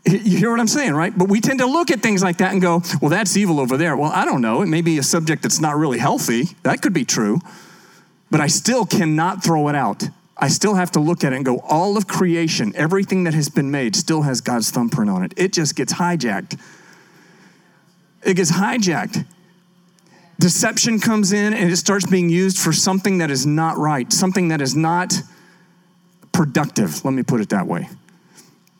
You 0.07 0.39
hear 0.39 0.51
what 0.51 0.59
I'm 0.59 0.67
saying, 0.67 0.95
right? 0.95 1.17
But 1.17 1.29
we 1.29 1.41
tend 1.41 1.61
to 1.61 1.67
look 1.67 1.91
at 1.91 2.01
things 2.01 2.23
like 2.23 2.39
that 2.39 2.53
and 2.53 2.61
go, 2.61 2.83
well, 3.01 3.11
that's 3.11 3.37
evil 3.37 3.61
over 3.61 3.77
there. 3.77 3.97
Well, 3.97 4.11
I 4.13 4.25
don't 4.25 4.41
know. 4.41 4.63
It 4.63 4.67
may 4.67 4.81
be 4.81 4.99
a 4.99 5.03
subject 5.03 5.43
that's 5.43 5.61
not 5.61 5.77
really 5.77 5.99
healthy. 5.99 6.45
That 6.63 6.83
could 6.83 6.93
be 6.93 7.05
true. 7.05 7.39
But 8.31 8.41
I 8.41 8.47
still 8.47 8.87
cannot 8.87 9.45
throw 9.45 9.69
it 9.69 9.75
out. 9.75 10.05
I 10.37 10.49
still 10.49 10.75
have 10.75 10.91
to 10.93 11.01
look 11.01 11.23
at 11.23 11.33
it 11.33 11.37
and 11.37 11.45
go, 11.45 11.61
all 11.61 11.97
of 11.97 12.09
creation, 12.09 12.73
everything 12.75 13.25
that 13.25 13.35
has 13.35 13.49
been 13.51 13.71
made, 13.71 13.95
still 13.95 14.23
has 14.23 14.41
God's 14.41 14.71
thumbprint 14.71 15.11
on 15.11 15.23
it. 15.23 15.35
It 15.37 15.53
just 15.53 15.77
gets 15.77 15.93
hijacked 15.93 16.59
it 18.23 18.35
gets 18.35 18.53
hijacked. 18.53 19.25
Deception 20.41 21.01
comes 21.01 21.33
in 21.33 21.53
and 21.53 21.71
it 21.71 21.77
starts 21.77 22.07
being 22.07 22.31
used 22.31 22.59
for 22.59 22.73
something 22.73 23.19
that 23.19 23.31
is 23.31 23.45
not 23.45 23.77
right, 23.77 24.11
something 24.11 24.49
that 24.49 24.63
is 24.63 24.75
not 24.75 25.13
productive. 26.33 27.05
Let 27.05 27.13
me 27.13 27.23
put 27.23 27.43
it 27.43 27.51
that 27.51 27.67
way. 27.67 27.91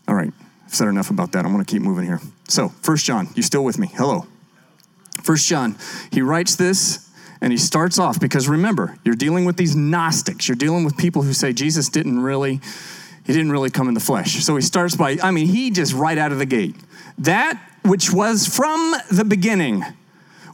All 0.09 0.15
right, 0.15 0.33
I've 0.65 0.75
said 0.75 0.89
enough 0.89 1.11
about 1.11 1.33
that. 1.33 1.45
I'm 1.45 1.53
going 1.53 1.63
to 1.63 1.71
keep 1.71 1.83
moving 1.83 2.07
here. 2.07 2.19
So, 2.49 2.71
First 2.81 3.05
John, 3.05 3.29
you 3.35 3.43
still 3.43 3.63
with 3.63 3.79
me? 3.79 3.89
Hello. 3.93 4.27
First 5.23 5.49
John, 5.49 5.77
he 6.11 6.23
writes 6.23 6.57
this 6.57 7.11
and 7.43 7.53
he 7.53 7.59
starts 7.59 7.99
off 7.99 8.19
because 8.19 8.49
remember, 8.49 8.97
you're 9.05 9.15
dealing 9.15 9.45
with 9.45 9.59
these 9.59 9.77
Gnostics. 9.77 10.49
You're 10.49 10.57
dealing 10.57 10.85
with 10.85 10.97
people 10.97 11.21
who 11.21 11.35
say 11.35 11.53
Jesus 11.53 11.91
didn't 11.91 12.21
really 12.21 12.61
he 13.27 13.35
didn't 13.35 13.53
really 13.53 13.69
come 13.69 13.87
in 13.87 13.93
the 13.93 14.01
flesh. 14.01 14.43
So 14.43 14.57
he 14.57 14.63
starts 14.63 14.97
by 14.97 15.19
I 15.23 15.31
mean, 15.31 15.47
he 15.47 15.71
just 15.71 15.93
right 15.93 16.17
out 16.17 16.33
of 16.33 16.39
the 16.39 16.47
gate. 16.47 16.75
That 17.19 17.61
which 17.85 18.11
was 18.11 18.47
from 18.47 18.95
the 19.11 19.25
beginning, 19.25 19.85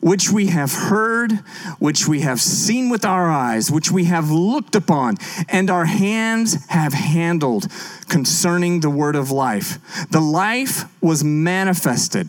which 0.07 0.31
we 0.31 0.47
have 0.47 0.73
heard, 0.73 1.33
which 1.81 2.07
we 2.07 2.21
have 2.21 2.41
seen 2.41 2.89
with 2.89 3.05
our 3.05 3.29
eyes, 3.29 3.73
which 3.73 3.91
we 3.91 4.05
have 4.05 4.31
looked 4.31 4.77
upon, 4.77 5.17
and 5.49 5.69
our 5.69 5.85
hands 5.85 6.65
have 6.67 6.93
handled 6.93 7.67
concerning 8.09 8.79
the 8.79 8.89
word 8.89 9.17
of 9.17 9.33
life. 9.33 10.07
The 10.13 10.21
life 10.21 10.85
was 11.03 11.25
manifested. 11.25 12.29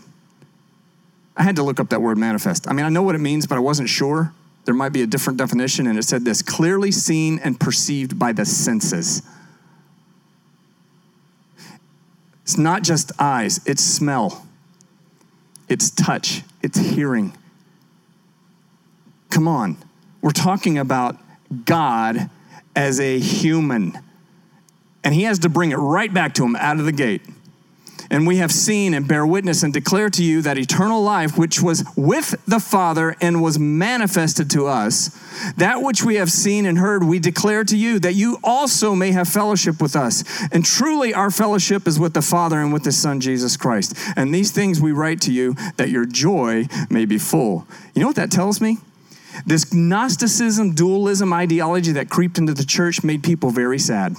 I 1.35 1.43
had 1.43 1.55
to 1.57 1.61
look 1.61 1.79
up 1.79 1.89
that 1.89 2.01
word 2.01 2.17
manifest. 2.17 2.67
I 2.67 2.73
mean, 2.73 2.83
I 2.83 2.89
know 2.89 3.03
what 3.03 3.13
it 3.13 3.19
means, 3.19 3.45
but 3.45 3.59
I 3.59 3.61
wasn't 3.61 3.89
sure. 3.89 4.33
There 4.65 4.73
might 4.73 4.91
be 4.91 5.03
a 5.03 5.07
different 5.07 5.37
definition, 5.37 5.85
and 5.85 5.99
it 5.99 6.03
said 6.03 6.25
this 6.25 6.41
clearly 6.41 6.91
seen 6.91 7.37
and 7.43 7.59
perceived 7.59 8.17
by 8.17 8.31
the 8.31 8.43
senses. 8.43 9.21
It's 12.41 12.57
not 12.57 12.81
just 12.81 13.11
eyes, 13.19 13.61
it's 13.67 13.83
smell, 13.83 14.47
it's 15.69 15.91
touch, 15.91 16.41
it's 16.63 16.79
hearing. 16.79 17.37
Come 19.29 19.47
on. 19.47 19.77
We're 20.21 20.31
talking 20.31 20.77
about 20.77 21.17
God 21.65 22.29
as 22.75 22.99
a 22.99 23.19
human. 23.19 23.97
And 25.03 25.13
he 25.13 25.23
has 25.23 25.39
to 25.39 25.49
bring 25.49 25.71
it 25.71 25.77
right 25.77 26.13
back 26.13 26.33
to 26.35 26.43
him 26.43 26.55
out 26.55 26.79
of 26.79 26.85
the 26.85 26.91
gate. 26.91 27.21
And 28.09 28.25
we 28.25 28.37
have 28.37 28.51
seen 28.51 28.93
and 28.93 29.07
bear 29.07 29.25
witness 29.25 29.63
and 29.63 29.73
declare 29.73 30.09
to 30.11 30.23
you 30.23 30.41
that 30.41 30.57
eternal 30.57 31.01
life, 31.01 31.37
which 31.37 31.61
was 31.61 31.83
with 31.97 32.35
the 32.47 32.59
Father 32.59 33.15
and 33.19 33.41
was 33.43 33.59
manifested 33.59 34.49
to 34.51 34.67
us, 34.67 35.09
that 35.57 35.81
which 35.81 36.03
we 36.03 36.15
have 36.15 36.31
seen 36.31 36.65
and 36.65 36.77
heard, 36.77 37.03
we 37.03 37.19
declare 37.19 37.63
to 37.65 37.75
you 37.75 37.99
that 37.99 38.13
you 38.15 38.37
also 38.43 38.95
may 38.95 39.11
have 39.11 39.27
fellowship 39.27 39.81
with 39.81 39.95
us. 39.95 40.23
And 40.51 40.63
truly, 40.63 41.13
our 41.13 41.29
fellowship 41.29 41.85
is 41.85 41.99
with 41.99 42.13
the 42.13 42.21
Father 42.21 42.61
and 42.61 42.71
with 42.71 42.83
the 42.83 42.93
Son, 42.93 43.19
Jesus 43.19 43.57
Christ. 43.57 43.93
And 44.15 44.33
these 44.33 44.51
things 44.51 44.79
we 44.79 44.93
write 44.93 45.19
to 45.21 45.33
you 45.33 45.55
that 45.75 45.89
your 45.89 46.05
joy 46.05 46.67
may 46.89 47.05
be 47.05 47.17
full. 47.17 47.67
You 47.93 48.01
know 48.01 48.07
what 48.07 48.15
that 48.15 48.31
tells 48.31 48.61
me? 48.61 48.77
This 49.45 49.73
Gnosticism, 49.73 50.73
dualism 50.73 51.33
ideology 51.33 51.91
that 51.93 52.09
creeped 52.09 52.37
into 52.37 52.53
the 52.53 52.65
church 52.65 53.03
made 53.03 53.23
people 53.23 53.49
very 53.49 53.79
sad 53.79 54.15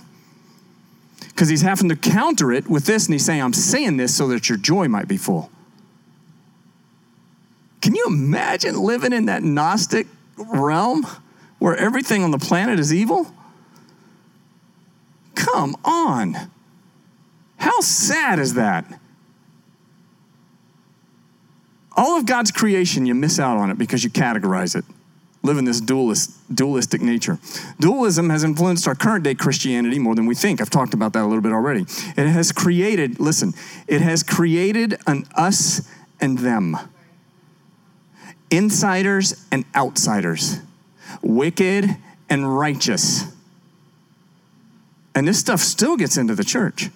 because 1.38 1.48
he's 1.48 1.62
having 1.62 1.88
to 1.88 1.96
counter 1.96 2.52
it 2.52 2.68
with 2.68 2.84
this 2.86 3.06
and 3.06 3.14
he's 3.14 3.24
saying, 3.24 3.42
I'm 3.42 3.52
saying 3.52 3.96
this 3.96 4.16
so 4.16 4.28
that 4.28 4.48
your 4.48 4.58
joy 4.58 4.88
might 4.88 5.06
be 5.06 5.16
full. 5.16 5.50
Can 7.80 7.94
you 7.94 8.06
imagine 8.08 8.76
living 8.76 9.12
in 9.12 9.26
that 9.26 9.42
Gnostic 9.42 10.08
realm 10.36 11.06
where 11.58 11.76
everything 11.76 12.24
on 12.24 12.32
the 12.32 12.38
planet 12.38 12.78
is 12.78 12.92
evil? 12.92 13.32
Come 15.36 15.76
on. 15.84 16.50
How 17.56 17.80
sad 17.80 18.38
is 18.38 18.54
that? 18.54 18.84
All 21.96 22.16
of 22.16 22.26
God's 22.26 22.50
creation, 22.50 23.06
you 23.06 23.14
miss 23.14 23.38
out 23.38 23.58
on 23.58 23.70
it 23.70 23.78
because 23.78 24.02
you 24.04 24.10
categorize 24.10 24.76
it 24.76 24.84
live 25.48 25.58
in 25.58 25.64
this 25.64 25.80
dualist, 25.80 26.30
dualistic 26.54 27.00
nature. 27.00 27.38
Dualism 27.80 28.28
has 28.30 28.44
influenced 28.44 28.86
our 28.86 28.94
current 28.94 29.24
day 29.24 29.34
Christianity 29.34 29.98
more 29.98 30.14
than 30.14 30.26
we 30.26 30.34
think. 30.34 30.60
I've 30.60 30.70
talked 30.70 30.94
about 30.94 31.14
that 31.14 31.22
a 31.22 31.26
little 31.26 31.40
bit 31.40 31.52
already. 31.52 31.86
It 32.16 32.28
has 32.28 32.52
created, 32.52 33.18
listen, 33.18 33.54
it 33.86 34.02
has 34.02 34.22
created 34.22 35.00
an 35.06 35.24
us 35.34 35.88
and 36.20 36.38
them, 36.38 36.76
insiders 38.50 39.44
and 39.50 39.64
outsiders, 39.74 40.60
wicked 41.22 41.96
and 42.28 42.58
righteous. 42.58 43.24
And 45.14 45.26
this 45.26 45.40
stuff 45.40 45.60
still 45.60 45.96
gets 45.96 46.16
into 46.16 46.34
the 46.34 46.44
church. 46.44 46.90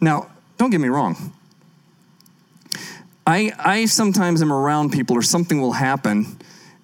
Now, 0.00 0.30
don't 0.58 0.70
get 0.70 0.80
me 0.80 0.88
wrong. 0.88 1.32
I, 3.26 3.52
I 3.58 3.84
sometimes 3.86 4.40
am 4.42 4.52
around 4.52 4.92
people 4.92 5.16
or 5.16 5.22
something 5.22 5.60
will 5.60 5.72
happen 5.72 6.38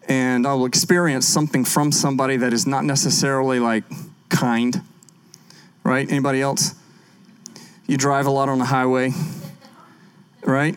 and 0.08 0.46
I 0.46 0.54
will 0.54 0.66
experience 0.66 1.26
something 1.26 1.64
from 1.64 1.92
somebody 1.92 2.36
that 2.36 2.52
is 2.52 2.66
not 2.66 2.84
necessarily 2.84 3.58
like 3.58 3.84
kind. 4.28 4.82
Right? 5.82 6.08
Anybody 6.10 6.40
else? 6.40 6.74
You 7.86 7.96
drive 7.96 8.26
a 8.26 8.30
lot 8.30 8.48
on 8.48 8.58
the 8.58 8.64
highway, 8.64 9.12
right? 10.44 10.76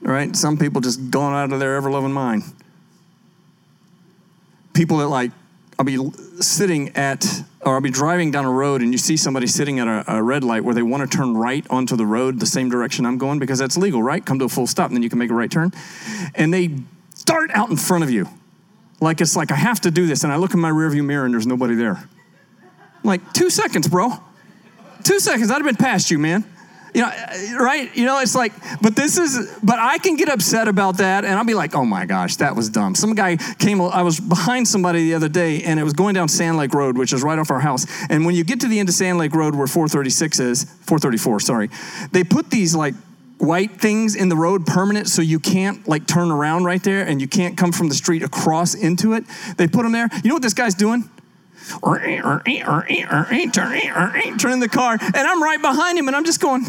Right? 0.00 0.36
Some 0.36 0.56
people 0.56 0.80
just 0.80 1.10
going 1.10 1.34
out 1.34 1.52
of 1.52 1.58
their 1.58 1.74
ever 1.76 1.90
loving 1.90 2.12
mind. 2.12 2.44
People 4.72 4.98
that 4.98 5.08
like, 5.08 5.32
I'll 5.76 5.84
be 5.84 5.98
sitting 6.40 6.96
at, 6.96 7.26
or 7.62 7.74
I'll 7.74 7.80
be 7.80 7.90
driving 7.90 8.30
down 8.30 8.44
a 8.44 8.50
road 8.50 8.80
and 8.80 8.92
you 8.92 8.98
see 8.98 9.16
somebody 9.16 9.48
sitting 9.48 9.80
at 9.80 9.88
a, 9.88 10.18
a 10.18 10.22
red 10.22 10.44
light 10.44 10.62
where 10.62 10.74
they 10.74 10.82
want 10.82 11.10
to 11.10 11.16
turn 11.16 11.36
right 11.36 11.66
onto 11.68 11.96
the 11.96 12.06
road 12.06 12.38
the 12.38 12.46
same 12.46 12.68
direction 12.68 13.06
I'm 13.06 13.18
going 13.18 13.40
because 13.40 13.58
that's 13.58 13.76
legal, 13.76 14.02
right? 14.02 14.24
Come 14.24 14.38
to 14.38 14.44
a 14.44 14.48
full 14.48 14.68
stop 14.68 14.88
and 14.90 14.96
then 14.96 15.02
you 15.02 15.10
can 15.10 15.18
make 15.18 15.30
a 15.30 15.34
right 15.34 15.50
turn. 15.50 15.72
And 16.36 16.54
they 16.54 16.76
dart 17.24 17.50
out 17.54 17.70
in 17.70 17.76
front 17.76 18.04
of 18.04 18.10
you. 18.10 18.28
Like 19.00 19.20
it's 19.20 19.36
like 19.36 19.50
I 19.52 19.56
have 19.56 19.80
to 19.82 19.90
do 19.90 20.06
this, 20.06 20.24
and 20.24 20.32
I 20.32 20.36
look 20.36 20.54
in 20.54 20.60
my 20.60 20.70
rearview 20.70 21.04
mirror 21.04 21.24
and 21.24 21.34
there's 21.34 21.46
nobody 21.46 21.74
there. 21.74 21.96
I'm 21.96 23.08
like, 23.08 23.32
two 23.32 23.50
seconds, 23.50 23.88
bro. 23.88 24.12
Two 25.02 25.20
seconds, 25.20 25.50
I'd 25.50 25.56
have 25.56 25.64
been 25.64 25.76
past 25.76 26.10
you, 26.10 26.18
man. 26.18 26.44
You 26.94 27.02
know, 27.02 27.08
uh, 27.08 27.56
right? 27.58 27.94
You 27.94 28.06
know, 28.06 28.20
it's 28.20 28.36
like, 28.36 28.52
but 28.80 28.94
this 28.94 29.18
is, 29.18 29.58
but 29.62 29.80
I 29.80 29.98
can 29.98 30.14
get 30.16 30.28
upset 30.28 30.68
about 30.68 30.98
that, 30.98 31.24
and 31.24 31.34
I'll 31.34 31.44
be 31.44 31.54
like, 31.54 31.74
oh 31.74 31.84
my 31.84 32.06
gosh, 32.06 32.36
that 32.36 32.54
was 32.54 32.70
dumb. 32.70 32.94
Some 32.94 33.14
guy 33.14 33.36
came, 33.58 33.80
I 33.80 34.02
was 34.02 34.20
behind 34.20 34.68
somebody 34.68 35.00
the 35.00 35.14
other 35.14 35.28
day, 35.28 35.62
and 35.64 35.80
it 35.80 35.82
was 35.82 35.92
going 35.92 36.14
down 36.14 36.28
Sand 36.28 36.56
Lake 36.56 36.72
Road, 36.72 36.96
which 36.96 37.12
is 37.12 37.22
right 37.24 37.38
off 37.38 37.50
our 37.50 37.58
house. 37.58 37.84
And 38.08 38.24
when 38.24 38.36
you 38.36 38.44
get 38.44 38.60
to 38.60 38.68
the 38.68 38.78
end 38.78 38.88
of 38.88 38.94
Sand 38.94 39.18
Lake 39.18 39.34
Road, 39.34 39.56
where 39.56 39.66
436 39.66 40.38
is, 40.38 40.64
434, 40.64 41.40
sorry, 41.40 41.68
they 42.12 42.22
put 42.22 42.48
these 42.48 42.76
like 42.76 42.94
white 43.44 43.80
things 43.80 44.14
in 44.14 44.28
the 44.28 44.36
road 44.36 44.66
permanent 44.66 45.08
so 45.08 45.22
you 45.22 45.38
can't 45.38 45.86
like 45.86 46.06
turn 46.06 46.30
around 46.30 46.64
right 46.64 46.82
there 46.82 47.06
and 47.06 47.20
you 47.20 47.28
can't 47.28 47.56
come 47.56 47.72
from 47.72 47.88
the 47.88 47.94
street 47.94 48.22
across 48.22 48.74
into 48.74 49.12
it. 49.12 49.24
They 49.56 49.66
put 49.66 49.82
them 49.82 49.92
there. 49.92 50.08
You 50.22 50.28
know 50.28 50.34
what 50.34 50.42
this 50.42 50.54
guy's 50.54 50.74
doing? 50.74 51.08
Turning 54.38 54.60
the 54.60 54.68
car, 54.68 54.98
and 55.00 55.16
I'm 55.16 55.42
right 55.42 55.60
behind 55.60 55.98
him, 55.98 56.08
and 56.08 56.16
I'm 56.16 56.24
just 56.24 56.40
going. 56.40 56.66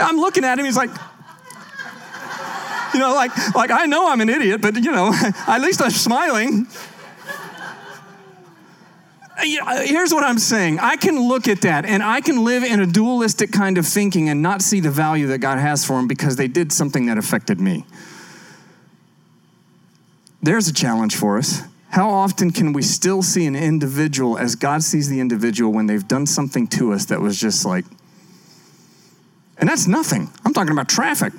I'm 0.00 0.16
looking 0.16 0.44
at 0.44 0.58
him. 0.58 0.64
He's 0.64 0.76
like, 0.76 0.90
you 2.94 3.00
know, 3.00 3.14
like, 3.14 3.54
like 3.54 3.70
I 3.70 3.86
know 3.86 4.08
I'm 4.08 4.20
an 4.20 4.28
idiot, 4.28 4.60
but 4.60 4.76
you 4.76 4.92
know, 4.92 5.12
at 5.46 5.60
least 5.60 5.82
I'm 5.82 5.90
smiling. 5.90 6.66
Uh, 9.42 9.82
here's 9.82 10.12
what 10.12 10.22
I'm 10.22 10.38
saying. 10.38 10.78
I 10.78 10.96
can 10.96 11.18
look 11.18 11.48
at 11.48 11.62
that 11.62 11.84
and 11.84 12.02
I 12.02 12.20
can 12.20 12.44
live 12.44 12.62
in 12.62 12.80
a 12.80 12.86
dualistic 12.86 13.50
kind 13.50 13.76
of 13.76 13.86
thinking 13.86 14.28
and 14.28 14.40
not 14.40 14.62
see 14.62 14.78
the 14.78 14.90
value 14.90 15.26
that 15.28 15.38
God 15.38 15.58
has 15.58 15.84
for 15.84 15.94
them 15.94 16.06
because 16.06 16.36
they 16.36 16.46
did 16.46 16.72
something 16.72 17.06
that 17.06 17.18
affected 17.18 17.60
me. 17.60 17.84
There's 20.42 20.68
a 20.68 20.72
challenge 20.72 21.16
for 21.16 21.38
us. 21.38 21.62
How 21.90 22.08
often 22.08 22.52
can 22.52 22.72
we 22.72 22.82
still 22.82 23.22
see 23.22 23.44
an 23.46 23.56
individual 23.56 24.38
as 24.38 24.54
God 24.54 24.82
sees 24.82 25.08
the 25.08 25.20
individual 25.20 25.72
when 25.72 25.86
they've 25.86 26.06
done 26.06 26.26
something 26.26 26.66
to 26.68 26.92
us 26.92 27.06
that 27.06 27.20
was 27.20 27.38
just 27.38 27.64
like, 27.64 27.84
and 29.58 29.68
that's 29.68 29.86
nothing. 29.86 30.30
I'm 30.44 30.54
talking 30.54 30.72
about 30.72 30.88
traffic. 30.88 31.32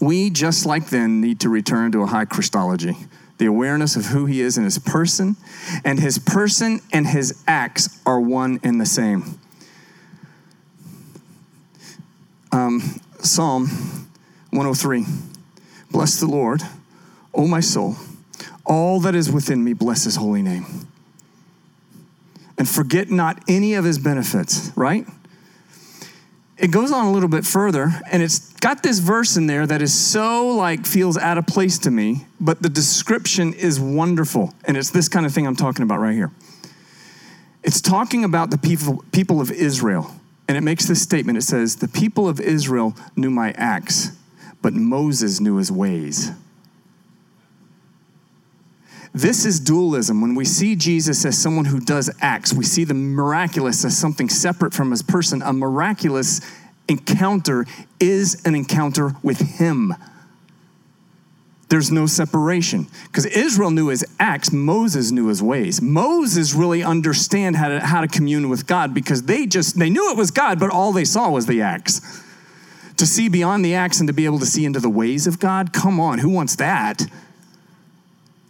We, 0.00 0.30
just 0.30 0.66
like 0.66 0.90
then, 0.90 1.20
need 1.20 1.40
to 1.40 1.48
return 1.48 1.92
to 1.92 2.02
a 2.02 2.06
high 2.06 2.24
Christology 2.26 2.96
the 3.38 3.46
awareness 3.46 3.96
of 3.96 4.06
who 4.06 4.26
he 4.26 4.40
is 4.40 4.56
in 4.56 4.64
his 4.64 4.78
person, 4.78 5.36
and 5.84 6.00
his 6.00 6.18
person 6.18 6.80
and 6.92 7.06
his 7.06 7.42
acts 7.46 8.00
are 8.06 8.20
one 8.20 8.60
and 8.62 8.80
the 8.80 8.86
same. 8.86 9.38
Um, 12.52 13.00
Psalm 13.20 13.68
103 14.50 15.04
Bless 15.90 16.20
the 16.20 16.26
Lord, 16.26 16.62
O 17.34 17.46
my 17.46 17.60
soul. 17.60 17.96
All 18.64 19.00
that 19.00 19.14
is 19.14 19.30
within 19.30 19.64
me, 19.64 19.72
bless 19.72 20.04
his 20.04 20.16
holy 20.16 20.42
name. 20.42 20.86
And 22.56 22.68
forget 22.68 23.10
not 23.10 23.42
any 23.48 23.74
of 23.74 23.84
his 23.84 23.98
benefits, 23.98 24.70
right? 24.76 25.06
it 26.62 26.70
goes 26.70 26.92
on 26.92 27.06
a 27.06 27.12
little 27.12 27.28
bit 27.28 27.44
further 27.44 27.90
and 28.10 28.22
it's 28.22 28.51
got 28.62 28.82
this 28.82 28.98
verse 28.98 29.36
in 29.36 29.46
there 29.46 29.66
that 29.66 29.82
is 29.82 29.92
so 29.92 30.48
like 30.48 30.86
feels 30.86 31.18
out 31.18 31.36
of 31.36 31.46
place 31.46 31.78
to 31.78 31.90
me 31.90 32.24
but 32.40 32.62
the 32.62 32.70
description 32.70 33.52
is 33.52 33.78
wonderful 33.78 34.54
and 34.64 34.78
it's 34.78 34.88
this 34.90 35.08
kind 35.08 35.26
of 35.26 35.34
thing 35.34 35.46
i'm 35.46 35.56
talking 35.56 35.82
about 35.82 36.00
right 36.00 36.14
here 36.14 36.30
it's 37.62 37.80
talking 37.80 38.24
about 38.24 38.50
the 38.50 38.58
people, 38.58 39.04
people 39.12 39.40
of 39.40 39.50
israel 39.50 40.10
And 40.48 40.56
it 40.58 40.62
makes 40.62 40.86
this 40.86 41.00
statement 41.00 41.38
it 41.38 41.42
says, 41.42 41.76
The 41.76 41.88
people 41.88 42.28
of 42.28 42.40
Israel 42.40 42.94
knew 43.16 43.30
my 43.30 43.52
acts, 43.56 44.10
but 44.60 44.74
Moses 44.74 45.40
knew 45.40 45.56
his 45.56 45.72
ways. 45.72 46.30
This 49.14 49.44
is 49.44 49.60
dualism. 49.60 50.20
When 50.20 50.34
we 50.34 50.44
see 50.44 50.74
Jesus 50.74 51.24
as 51.24 51.36
someone 51.36 51.66
who 51.66 51.80
does 51.80 52.10
acts, 52.20 52.52
we 52.52 52.64
see 52.64 52.84
the 52.84 52.94
miraculous 52.94 53.84
as 53.84 53.96
something 53.96 54.28
separate 54.28 54.72
from 54.72 54.90
his 54.90 55.02
person. 55.02 55.42
A 55.42 55.52
miraculous 55.52 56.40
encounter 56.88 57.66
is 58.00 58.42
an 58.44 58.54
encounter 58.54 59.14
with 59.22 59.38
him. 59.58 59.94
There's 61.68 61.90
no 61.90 62.04
separation 62.04 62.86
because 63.06 63.24
Israel 63.24 63.70
knew 63.70 63.88
his 63.88 64.04
acts, 64.20 64.52
Moses 64.52 65.10
knew 65.10 65.28
his 65.28 65.42
ways. 65.42 65.80
Moses 65.80 66.52
really 66.52 66.82
understand 66.82 67.56
how 67.56 67.68
to, 67.68 67.80
how 67.80 68.02
to 68.02 68.08
commune 68.08 68.50
with 68.50 68.66
God 68.66 68.92
because 68.92 69.22
they 69.22 69.46
just 69.46 69.78
they 69.78 69.88
knew 69.88 70.10
it 70.10 70.18
was 70.18 70.30
God, 70.30 70.60
but 70.60 70.70
all 70.70 70.92
they 70.92 71.06
saw 71.06 71.30
was 71.30 71.46
the 71.46 71.62
acts. 71.62 72.22
To 72.98 73.06
see 73.06 73.30
beyond 73.30 73.64
the 73.64 73.74
acts 73.74 74.00
and 74.00 74.06
to 74.06 74.12
be 74.12 74.26
able 74.26 74.38
to 74.40 74.46
see 74.46 74.66
into 74.66 74.80
the 74.80 74.90
ways 74.90 75.26
of 75.26 75.38
God, 75.38 75.72
come 75.72 75.98
on, 75.98 76.18
who 76.18 76.28
wants 76.28 76.56
that? 76.56 77.06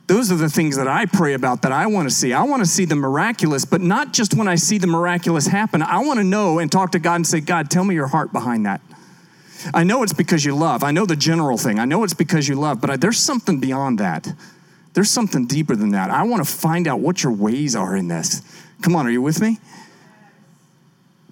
Those 0.09 0.33
are 0.33 0.37
the 0.37 0.49
things 0.49 0.77
that 0.77 0.89
I 0.89 1.07
pray 1.07 1.35
about 1.35 1.63
that 1.63 1.73
I 1.73 1.87
want 1.87 2.09
to 2.09 2.15
see. 2.15 2.33
I 2.33 2.43
want 2.43 2.63
to 2.63 2.69
see 2.69 2.85
the 2.85 2.97
miraculous, 2.97 3.65
but 3.65 3.81
not 3.81 4.13
just 4.13 4.35
when 4.35 4.49
I 4.49 4.57
see 4.57 4.79
the 4.79 4.87
miraculous 4.87 5.47
happen. 5.47 5.83
I 5.83 6.01
want 6.01 6.19
to 6.19 6.25
know 6.25 6.59
and 6.59 6.71
talk 6.71 6.93
to 6.93 6.99
God 6.99 7.17
and 7.17 7.27
say, 7.27 7.41
God, 7.41 7.71
tell 7.71 7.85
me 7.85 7.95
your 7.95 8.09
heart 8.09 8.33
behind 8.33 8.67
that. 8.67 8.81
I 9.73 9.85
know 9.85 10.03
it's 10.03 10.13
because 10.13 10.45
you 10.45 10.57
love. 10.57 10.83
I 10.83 10.91
know 10.91 11.07
the 11.07 11.17
general 11.17 11.57
thing. 11.57 11.79
I 11.79 11.85
know 11.85 12.03
it's 12.03 12.15
because 12.15 12.49
you 12.49 12.57
love, 12.57 12.81
but 12.81 12.91
I, 12.91 12.97
there's 12.97 13.19
something 13.19 13.61
beyond 13.61 13.99
that. 14.01 14.27
There's 14.95 15.11
something 15.11 15.47
deeper 15.47 15.77
than 15.77 15.91
that. 15.91 16.11
I 16.11 16.25
want 16.25 16.45
to 16.45 16.53
find 16.53 16.89
out 16.89 17.01
what 17.01 17.23
your 17.23 17.33
ways 17.33 17.77
are 17.77 17.97
in 17.97 18.09
this. 18.09 18.43
Come 18.83 18.97
on, 18.97 19.07
are 19.07 19.11
you 19.11 19.23
with 19.23 19.41
me? 19.41 19.59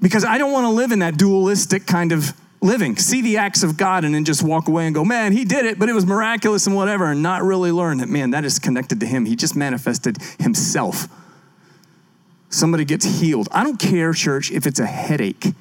Because 0.00 0.24
I 0.24 0.38
don't 0.38 0.52
want 0.52 0.64
to 0.64 0.70
live 0.70 0.92
in 0.92 1.00
that 1.00 1.18
dualistic 1.18 1.86
kind 1.86 2.12
of 2.12 2.32
living. 2.60 2.96
See 2.96 3.22
the 3.22 3.38
acts 3.38 3.62
of 3.62 3.76
God 3.76 4.04
and 4.04 4.14
then 4.14 4.24
just 4.24 4.42
walk 4.42 4.68
away 4.68 4.86
and 4.86 4.94
go, 4.94 5.04
man, 5.04 5.32
he 5.32 5.44
did 5.44 5.64
it, 5.64 5.78
but 5.78 5.88
it 5.88 5.94
was 5.94 6.06
miraculous 6.06 6.66
and 6.66 6.76
whatever, 6.76 7.06
and 7.06 7.22
not 7.22 7.42
really 7.42 7.72
learn 7.72 7.98
that, 7.98 8.08
man, 8.08 8.30
that 8.30 8.44
is 8.44 8.58
connected 8.58 9.00
to 9.00 9.06
him. 9.06 9.24
He 9.24 9.36
just 9.36 9.56
manifested 9.56 10.18
himself. 10.38 11.08
Somebody 12.50 12.84
gets 12.84 13.04
healed. 13.04 13.48
I 13.52 13.62
don't 13.62 13.78
care, 13.78 14.12
church, 14.12 14.50
if 14.50 14.66
it's 14.66 14.80
a 14.80 14.86
headache 14.86 15.54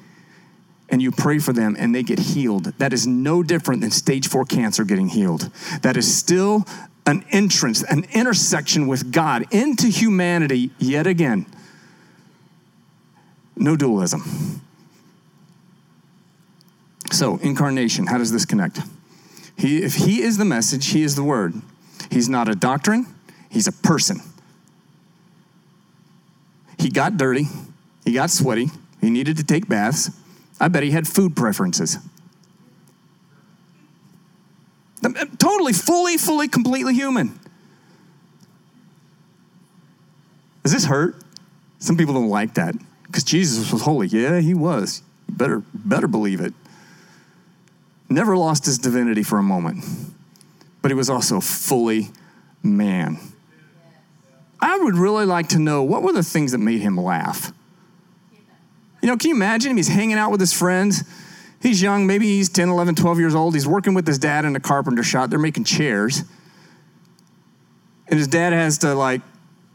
and 0.90 1.00
you 1.00 1.12
pray 1.12 1.38
for 1.38 1.52
them 1.52 1.76
and 1.78 1.94
they 1.94 2.02
get 2.02 2.18
healed. 2.18 2.64
That 2.78 2.92
is 2.92 3.06
no 3.06 3.42
different 3.42 3.80
than 3.80 3.90
stage 3.90 4.28
four 4.28 4.44
cancer 4.44 4.84
getting 4.84 5.08
healed. 5.08 5.50
That 5.82 5.96
is 5.96 6.12
still 6.12 6.66
an 7.06 7.24
entrance, 7.30 7.82
an 7.84 8.06
intersection 8.12 8.86
with 8.86 9.12
God 9.12 9.46
into 9.52 9.86
humanity 9.86 10.70
yet 10.78 11.06
again. 11.06 11.46
No 13.56 13.76
dualism. 13.76 14.60
So, 17.10 17.38
incarnation, 17.38 18.06
how 18.06 18.18
does 18.18 18.32
this 18.32 18.44
connect? 18.44 18.80
He, 19.56 19.82
if 19.82 19.94
he 19.94 20.22
is 20.22 20.38
the 20.38 20.44
message, 20.44 20.88
he 20.88 21.02
is 21.02 21.16
the 21.16 21.24
word. 21.24 21.54
He's 22.10 22.28
not 22.28 22.48
a 22.48 22.54
doctrine, 22.54 23.06
he's 23.48 23.66
a 23.66 23.72
person. 23.72 24.20
He 26.78 26.88
got 26.88 27.16
dirty, 27.16 27.46
he 28.04 28.12
got 28.12 28.30
sweaty, 28.30 28.68
he 29.00 29.10
needed 29.10 29.36
to 29.36 29.44
take 29.44 29.68
baths. 29.68 30.10
I 30.60 30.68
bet 30.68 30.82
he 30.82 30.90
had 30.90 31.06
food 31.06 31.36
preferences. 31.36 31.98
Eh, 35.04 35.24
totally, 35.38 35.72
fully, 35.72 36.16
fully, 36.16 36.48
completely 36.48 36.94
human. 36.94 37.38
Does 40.62 40.72
this 40.72 40.84
hurt? 40.84 41.16
Some 41.78 41.96
people 41.96 42.14
don't 42.14 42.28
like 42.28 42.54
that 42.54 42.74
because 43.06 43.24
Jesus 43.24 43.72
was 43.72 43.82
holy. 43.82 44.06
Yeah, 44.06 44.40
he 44.40 44.54
was. 44.54 45.02
Better, 45.28 45.62
better 45.74 46.06
believe 46.06 46.40
it. 46.40 46.52
Never 48.10 48.36
lost 48.36 48.66
his 48.66 48.76
divinity 48.76 49.22
for 49.22 49.38
a 49.38 49.42
moment, 49.42 49.84
but 50.82 50.90
he 50.90 50.94
was 50.94 51.08
also 51.08 51.40
fully 51.40 52.10
man. 52.62 53.18
I 54.60 54.76
would 54.78 54.96
really 54.96 55.24
like 55.24 55.48
to 55.50 55.58
know 55.58 55.84
what 55.84 56.02
were 56.02 56.12
the 56.12 56.24
things 56.24 56.52
that 56.52 56.58
made 56.58 56.80
him 56.80 56.96
laugh? 56.96 57.52
You 59.00 59.06
know, 59.08 59.16
can 59.16 59.30
you 59.30 59.36
imagine 59.36 59.70
him? 59.70 59.76
He's 59.76 59.88
hanging 59.88 60.18
out 60.18 60.30
with 60.30 60.40
his 60.40 60.52
friends. 60.52 61.04
He's 61.62 61.80
young, 61.80 62.06
maybe 62.06 62.26
he's 62.26 62.48
10, 62.48 62.68
11, 62.68 62.96
12 62.96 63.18
years 63.18 63.34
old. 63.34 63.54
He's 63.54 63.66
working 63.66 63.94
with 63.94 64.06
his 64.06 64.18
dad 64.18 64.44
in 64.44 64.56
a 64.56 64.60
carpenter 64.60 65.02
shop. 65.02 65.30
They're 65.30 65.38
making 65.38 65.64
chairs. 65.64 66.24
And 68.08 68.18
his 68.18 68.26
dad 68.26 68.52
has 68.52 68.78
to, 68.78 68.94
like, 68.94 69.20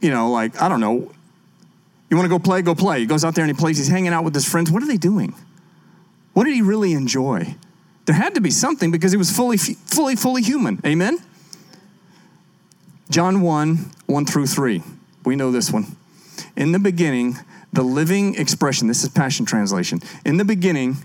you 0.01 0.09
know, 0.11 0.29
like, 0.29 0.61
I 0.61 0.67
don't 0.67 0.81
know, 0.81 1.11
you 2.09 2.17
want 2.17 2.25
to 2.25 2.29
go 2.29 2.39
play? 2.39 2.61
Go 2.61 2.75
play. 2.75 2.99
He 2.99 3.05
goes 3.05 3.23
out 3.23 3.33
there 3.33 3.43
and 3.43 3.55
he 3.55 3.59
plays. 3.59 3.77
He's 3.77 3.87
hanging 3.87 4.13
out 4.13 4.23
with 4.23 4.35
his 4.35 4.47
friends. 4.47 4.69
What 4.71 4.83
are 4.83 4.87
they 4.87 4.97
doing? 4.97 5.33
What 6.33 6.43
did 6.43 6.53
he 6.53 6.61
really 6.61 6.93
enjoy? 6.93 7.55
There 8.05 8.15
had 8.15 8.35
to 8.35 8.41
be 8.41 8.51
something 8.51 8.91
because 8.91 9.11
he 9.11 9.17
was 9.17 9.31
fully, 9.31 9.57
fully, 9.57 10.15
fully 10.15 10.41
human. 10.41 10.79
Amen? 10.85 11.17
John 13.09 13.41
1, 13.41 13.91
1 14.05 14.25
through 14.25 14.47
3. 14.47 14.83
We 15.25 15.35
know 15.35 15.51
this 15.51 15.71
one. 15.71 15.95
In 16.55 16.71
the 16.71 16.79
beginning, 16.79 17.37
the 17.73 17.83
living 17.83 18.35
expression, 18.35 18.87
this 18.87 19.03
is 19.03 19.09
Passion 19.09 19.45
Translation. 19.45 20.01
In 20.25 20.37
the 20.37 20.45
beginning, 20.45 20.97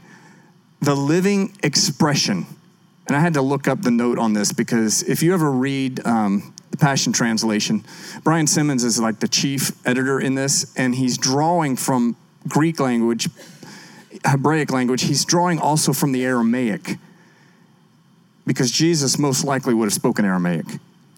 the 0.80 0.94
living 0.94 1.56
expression. 1.62 2.46
And 3.06 3.16
I 3.16 3.20
had 3.20 3.34
to 3.34 3.42
look 3.42 3.66
up 3.66 3.82
the 3.82 3.90
note 3.90 4.18
on 4.18 4.34
this 4.34 4.52
because 4.52 5.02
if 5.02 5.22
you 5.22 5.34
ever 5.34 5.50
read 5.50 6.04
um, 6.06 6.54
the 6.70 6.76
Passion 6.76 7.12
Translation, 7.12 7.84
Brian 8.22 8.46
Simmons 8.46 8.84
is 8.84 9.00
like 9.00 9.20
the 9.20 9.28
chief 9.28 9.72
editor 9.86 10.20
in 10.20 10.34
this, 10.34 10.72
and 10.76 10.94
he's 10.94 11.18
drawing 11.18 11.76
from 11.76 12.16
Greek 12.48 12.78
language, 12.78 13.28
Hebraic 14.24 14.70
language. 14.70 15.02
He's 15.02 15.24
drawing 15.24 15.58
also 15.58 15.92
from 15.92 16.12
the 16.12 16.24
Aramaic 16.24 16.96
because 18.46 18.70
Jesus 18.70 19.18
most 19.18 19.44
likely 19.44 19.74
would 19.74 19.86
have 19.86 19.92
spoken 19.92 20.24
Aramaic. 20.24 20.66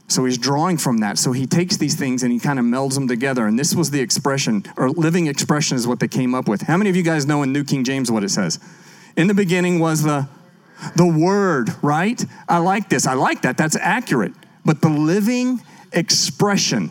So 0.09 0.25
he's 0.27 0.37
drawing 0.37 0.77
from 0.77 0.99
that. 0.99 1.17
So 1.17 1.33
he 1.33 1.47
takes 1.47 1.79
these 1.79 1.95
things 1.95 2.23
and 2.23 2.31
he 2.31 2.39
kind 2.39 2.59
of 2.59 2.65
melds 2.65 2.95
them 2.95 3.09
together. 3.09 3.47
And 3.47 3.59
this 3.59 3.75
was 3.75 3.91
the 3.91 4.01
expression, 4.01 4.65
or 4.77 4.91
living 4.91 5.27
expression 5.27 5.77
is 5.77 5.87
what 5.87 6.01
they 6.01 6.09
came 6.09 6.35
up 6.35 6.49
with. 6.49 6.61
How 6.63 6.77
many 6.77 6.91
of 6.91 6.97
you 6.97 7.03
guys 7.03 7.25
know 7.25 7.43
in 7.43 7.53
New 7.53 7.65
King 7.65 7.85
James 7.85 8.11
what 8.11 8.23
it 8.23 8.29
says? 8.29 8.59
In 9.17 9.27
the 9.27 9.35
beginning 9.35 9.79
was 9.79 10.03
the 10.03 10.29
the 10.97 11.07
word, 11.07 11.71
right? 11.81 12.23
I 12.49 12.59
like 12.59 12.89
this. 12.89 13.07
I 13.07 13.15
like 13.15 13.43
that. 13.43 13.57
That's 13.57 13.77
accurate. 13.77 14.33
But 14.65 14.81
the 14.81 14.89
living 14.89 15.63
expression, 15.93 16.91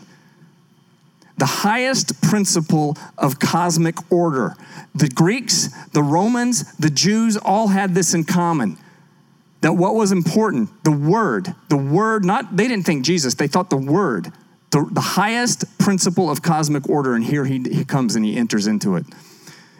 the 1.38 1.46
highest 1.46 2.20
principle 2.22 2.96
of 3.18 3.38
cosmic 3.38 3.96
order. 4.12 4.54
The 4.94 5.08
Greeks, 5.08 5.68
the 5.88 6.02
Romans, 6.02 6.76
the 6.76 6.90
Jews 6.90 7.36
all 7.36 7.68
had 7.68 7.94
this 7.94 8.14
in 8.14 8.24
common 8.24 8.78
that 9.62 9.74
what 9.74 9.94
was 9.94 10.12
important, 10.12 10.68
the 10.84 10.90
word, 10.90 11.54
the 11.68 11.76
word, 11.76 12.24
not, 12.24 12.56
they 12.56 12.66
didn't 12.68 12.84
think 12.84 13.04
Jesus, 13.04 13.34
they 13.34 13.46
thought 13.46 13.70
the 13.70 13.76
word, 13.76 14.32
the, 14.70 14.86
the 14.90 15.00
highest 15.00 15.78
principle 15.78 16.28
of 16.28 16.42
cosmic 16.42 16.88
order, 16.88 17.14
and 17.14 17.24
here 17.24 17.44
he, 17.44 17.60
he 17.70 17.84
comes 17.84 18.16
and 18.16 18.24
he 18.24 18.36
enters 18.36 18.66
into 18.66 18.96
it. 18.96 19.06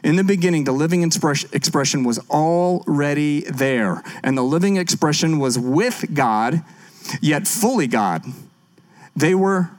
In 0.05 0.17
the 0.17 0.25
beginning, 0.25 0.65
the 0.65 0.73
living 0.73 1.03
expression 1.03 2.05
was 2.05 2.19
already 2.31 3.41
there, 3.41 4.03
and 4.23 4.39
the 4.39 4.43
living 4.43 4.77
expression 4.77 5.39
was 5.41 5.59
with 5.59 6.15
God, 6.15 6.63
yet 7.21 7.49
fully 7.49 7.89
God. 7.89 8.25
They 9.17 9.35
were, 9.35 9.71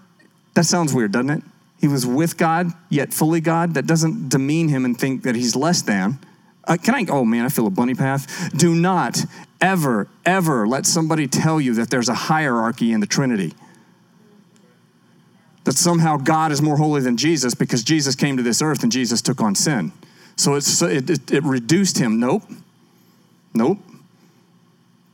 that 0.54 0.66
sounds 0.66 0.94
weird, 0.94 1.14
doesn't 1.14 1.30
it? 1.30 1.44
He 1.84 1.90
was 1.90 2.06
with 2.06 2.38
God, 2.38 2.72
yet 2.88 3.14
fully 3.14 3.42
God. 3.42 3.74
That 3.74 3.86
doesn't 3.86 4.30
demean 4.30 4.70
him 4.70 4.86
and 4.86 4.98
think 4.98 5.24
that 5.24 5.36
he's 5.36 5.54
less 5.54 5.82
than. 5.82 6.18
Uh, 6.64 6.78
can 6.82 6.96
I? 6.96 7.06
Oh 7.12 7.26
man, 7.26 7.44
I 7.44 7.50
feel 7.50 7.68
a 7.68 7.70
bunny 7.70 7.94
path. 7.94 8.54
Do 8.56 8.74
not 8.74 9.20
ever, 9.60 10.08
ever 10.26 10.66
let 10.66 10.86
somebody 10.86 11.28
tell 11.28 11.60
you 11.60 11.74
that 11.74 11.90
there's 11.90 12.08
a 12.08 12.14
hierarchy 12.14 12.94
in 12.94 13.02
the 13.02 13.06
Trinity. 13.06 13.52
That 15.66 15.74
somehow 15.74 16.16
God 16.16 16.54
is 16.54 16.62
more 16.62 16.78
holy 16.78 17.02
than 17.02 17.18
Jesus 17.18 17.54
because 17.54 17.84
Jesus 17.84 18.16
came 18.16 18.38
to 18.38 18.44
this 18.44 18.62
earth 18.62 18.84
and 18.84 18.90
Jesus 18.90 19.22
took 19.22 19.42
on 19.42 19.54
sin. 19.54 19.92
So 20.38 20.54
it's, 20.54 20.82
it, 20.82 21.10
it, 21.10 21.32
it 21.34 21.44
reduced 21.44 21.98
him. 21.98 22.18
Nope. 22.18 22.44
Nope. 23.54 23.80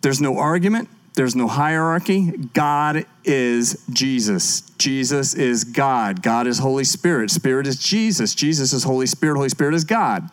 There's 0.01 0.21
no 0.21 0.37
argument. 0.37 0.87
There's 1.15 1.35
no 1.35 1.47
hierarchy. 1.47 2.31
God 2.53 3.05
is 3.25 3.83
Jesus. 3.89 4.61
Jesus 4.77 5.33
is 5.33 5.63
God. 5.63 6.21
God 6.21 6.47
is 6.47 6.59
Holy 6.59 6.83
Spirit. 6.83 7.31
Spirit 7.31 7.67
is 7.67 7.77
Jesus. 7.77 8.33
Jesus 8.33 8.73
is 8.73 8.83
Holy 8.83 9.07
Spirit. 9.07 9.35
Holy 9.35 9.49
Spirit 9.49 9.73
is 9.73 9.83
God 9.83 10.29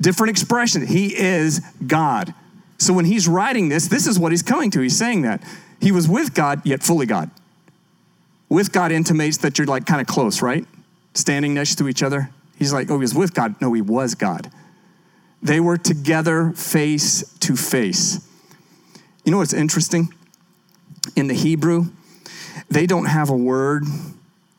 different 0.00 0.30
expression. 0.30 0.86
He 0.86 1.16
is 1.16 1.60
God. 1.86 2.34
So 2.78 2.92
when 2.92 3.04
he's 3.04 3.26
writing 3.26 3.68
this, 3.68 3.88
this 3.88 4.06
is 4.06 4.18
what 4.18 4.32
he's 4.32 4.42
coming 4.42 4.70
to. 4.72 4.80
He's 4.80 4.96
saying 4.96 5.22
that. 5.22 5.42
He 5.80 5.92
was 5.92 6.08
with 6.08 6.34
God, 6.34 6.62
yet 6.64 6.82
fully 6.82 7.06
God. 7.06 7.30
With 8.48 8.72
God 8.72 8.92
intimates 8.92 9.38
that 9.38 9.58
you're 9.58 9.66
like 9.66 9.86
kind 9.86 10.00
of 10.00 10.06
close, 10.06 10.42
right? 10.42 10.64
Standing 11.14 11.54
next 11.54 11.76
to 11.76 11.88
each 11.88 12.02
other. 12.02 12.30
He's 12.58 12.72
like, 12.72 12.90
oh, 12.90 12.94
he 12.94 13.00
was 13.00 13.14
with 13.14 13.34
God. 13.34 13.60
No, 13.60 13.72
he 13.72 13.82
was 13.82 14.14
God. 14.14 14.50
They 15.42 15.60
were 15.60 15.76
together 15.76 16.52
face 16.52 17.30
to 17.40 17.56
face. 17.56 18.25
You 19.26 19.32
know 19.32 19.38
what's 19.38 19.52
interesting? 19.52 20.14
In 21.16 21.26
the 21.26 21.34
Hebrew, 21.34 21.86
they 22.70 22.86
don't 22.86 23.06
have 23.06 23.28
a 23.28 23.36
word 23.36 23.82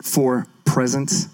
for 0.02 0.46
presence. 0.66 1.30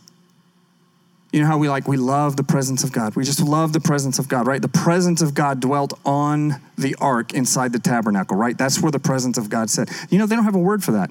You 1.32 1.41
know 1.41 1.48
how 1.48 1.58
we 1.58 1.67
like, 1.67 1.88
we 1.88 1.98
love 1.98 2.38
the 2.38 2.43
presence 2.43 2.84
of 2.84 2.91
God. 2.91 3.15
We 3.15 3.24
just 3.24 3.41
love 3.41 3.74
the 3.74 3.80
presence 3.80 4.19
of 4.19 4.28
God, 4.30 4.46
right? 4.46 4.62
The 4.62 4.67
presence 4.67 5.24
of 5.24 5.34
God 5.34 5.60
dwelt 5.60 6.00
on 6.06 6.62
the 6.78 6.96
ark 7.02 7.34
inside 7.34 7.74
the 7.74 7.80
tabernacle, 7.80 8.38
right? 8.38 8.56
That's 8.56 8.80
where 8.80 8.91
the 8.91 9.00
presence 9.00 9.39
of 9.39 9.50
God 9.50 9.72
said. 9.72 9.89
You 10.12 10.19
know, 10.19 10.28
they 10.28 10.36
don't 10.36 10.46
have 10.46 10.54
a 10.54 10.60
word 10.60 10.84
for 10.84 10.91
that. 10.91 11.10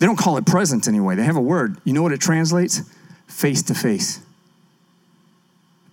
They 0.00 0.06
don't 0.06 0.18
call 0.18 0.36
it 0.36 0.44
presence 0.44 0.86
anyway. 0.86 1.16
They 1.16 1.24
have 1.24 1.36
a 1.36 1.40
word. 1.40 1.78
You 1.84 1.94
know 1.94 2.02
what 2.02 2.12
it 2.12 2.20
translates? 2.20 2.82
Face 3.26 3.62
to 3.62 3.74
face. 3.74 4.20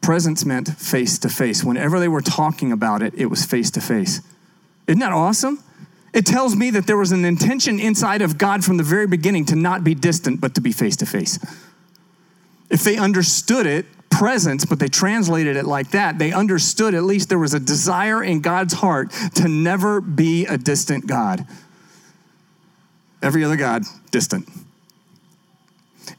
Presence 0.02 0.46
meant 0.46 0.78
face 0.78 1.18
to 1.20 1.30
face. 1.30 1.64
Whenever 1.64 2.02
they 2.02 2.10
were 2.10 2.22
talking 2.22 2.74
about 2.74 3.02
it, 3.02 3.14
it 3.16 3.28
was 3.28 3.46
face 3.46 3.72
to 3.72 3.82
face. 3.82 4.20
Isn't 4.88 5.00
that 5.00 5.12
awesome? 5.12 5.64
It 6.14 6.26
tells 6.26 6.56
me 6.56 6.70
that 6.72 6.88
there 6.88 6.98
was 6.98 7.12
an 7.12 7.26
intention 7.26 7.80
inside 7.80 8.22
of 8.22 8.38
God 8.38 8.64
from 8.64 8.78
the 8.78 8.84
very 8.84 9.08
beginning 9.08 9.46
to 9.48 9.56
not 9.56 9.84
be 9.84 9.94
distant, 9.94 10.40
but 10.40 10.56
to 10.56 10.62
be 10.62 10.72
face 10.72 10.96
to 10.98 11.06
face. 11.06 11.40
If 12.70 12.84
they 12.84 12.98
understood 12.98 13.66
it, 13.66 13.86
presence, 14.10 14.64
but 14.64 14.80
they 14.80 14.88
translated 14.88 15.58
it 15.58 15.66
like 15.66 15.92
that, 15.92 16.18
they 16.18 16.32
understood 16.32 16.94
at 16.94 17.04
least 17.04 17.28
there 17.28 17.40
was 17.40 17.54
a 17.54 17.60
desire 17.60 18.24
in 18.24 18.40
God's 18.40 18.76
heart 18.76 19.12
to 19.36 19.48
never 19.48 20.00
be 20.00 20.46
a 20.46 20.58
distant 20.58 21.06
God. 21.06 21.46
Every 23.22 23.44
other 23.44 23.58
God, 23.58 23.84
distant. 24.12 24.48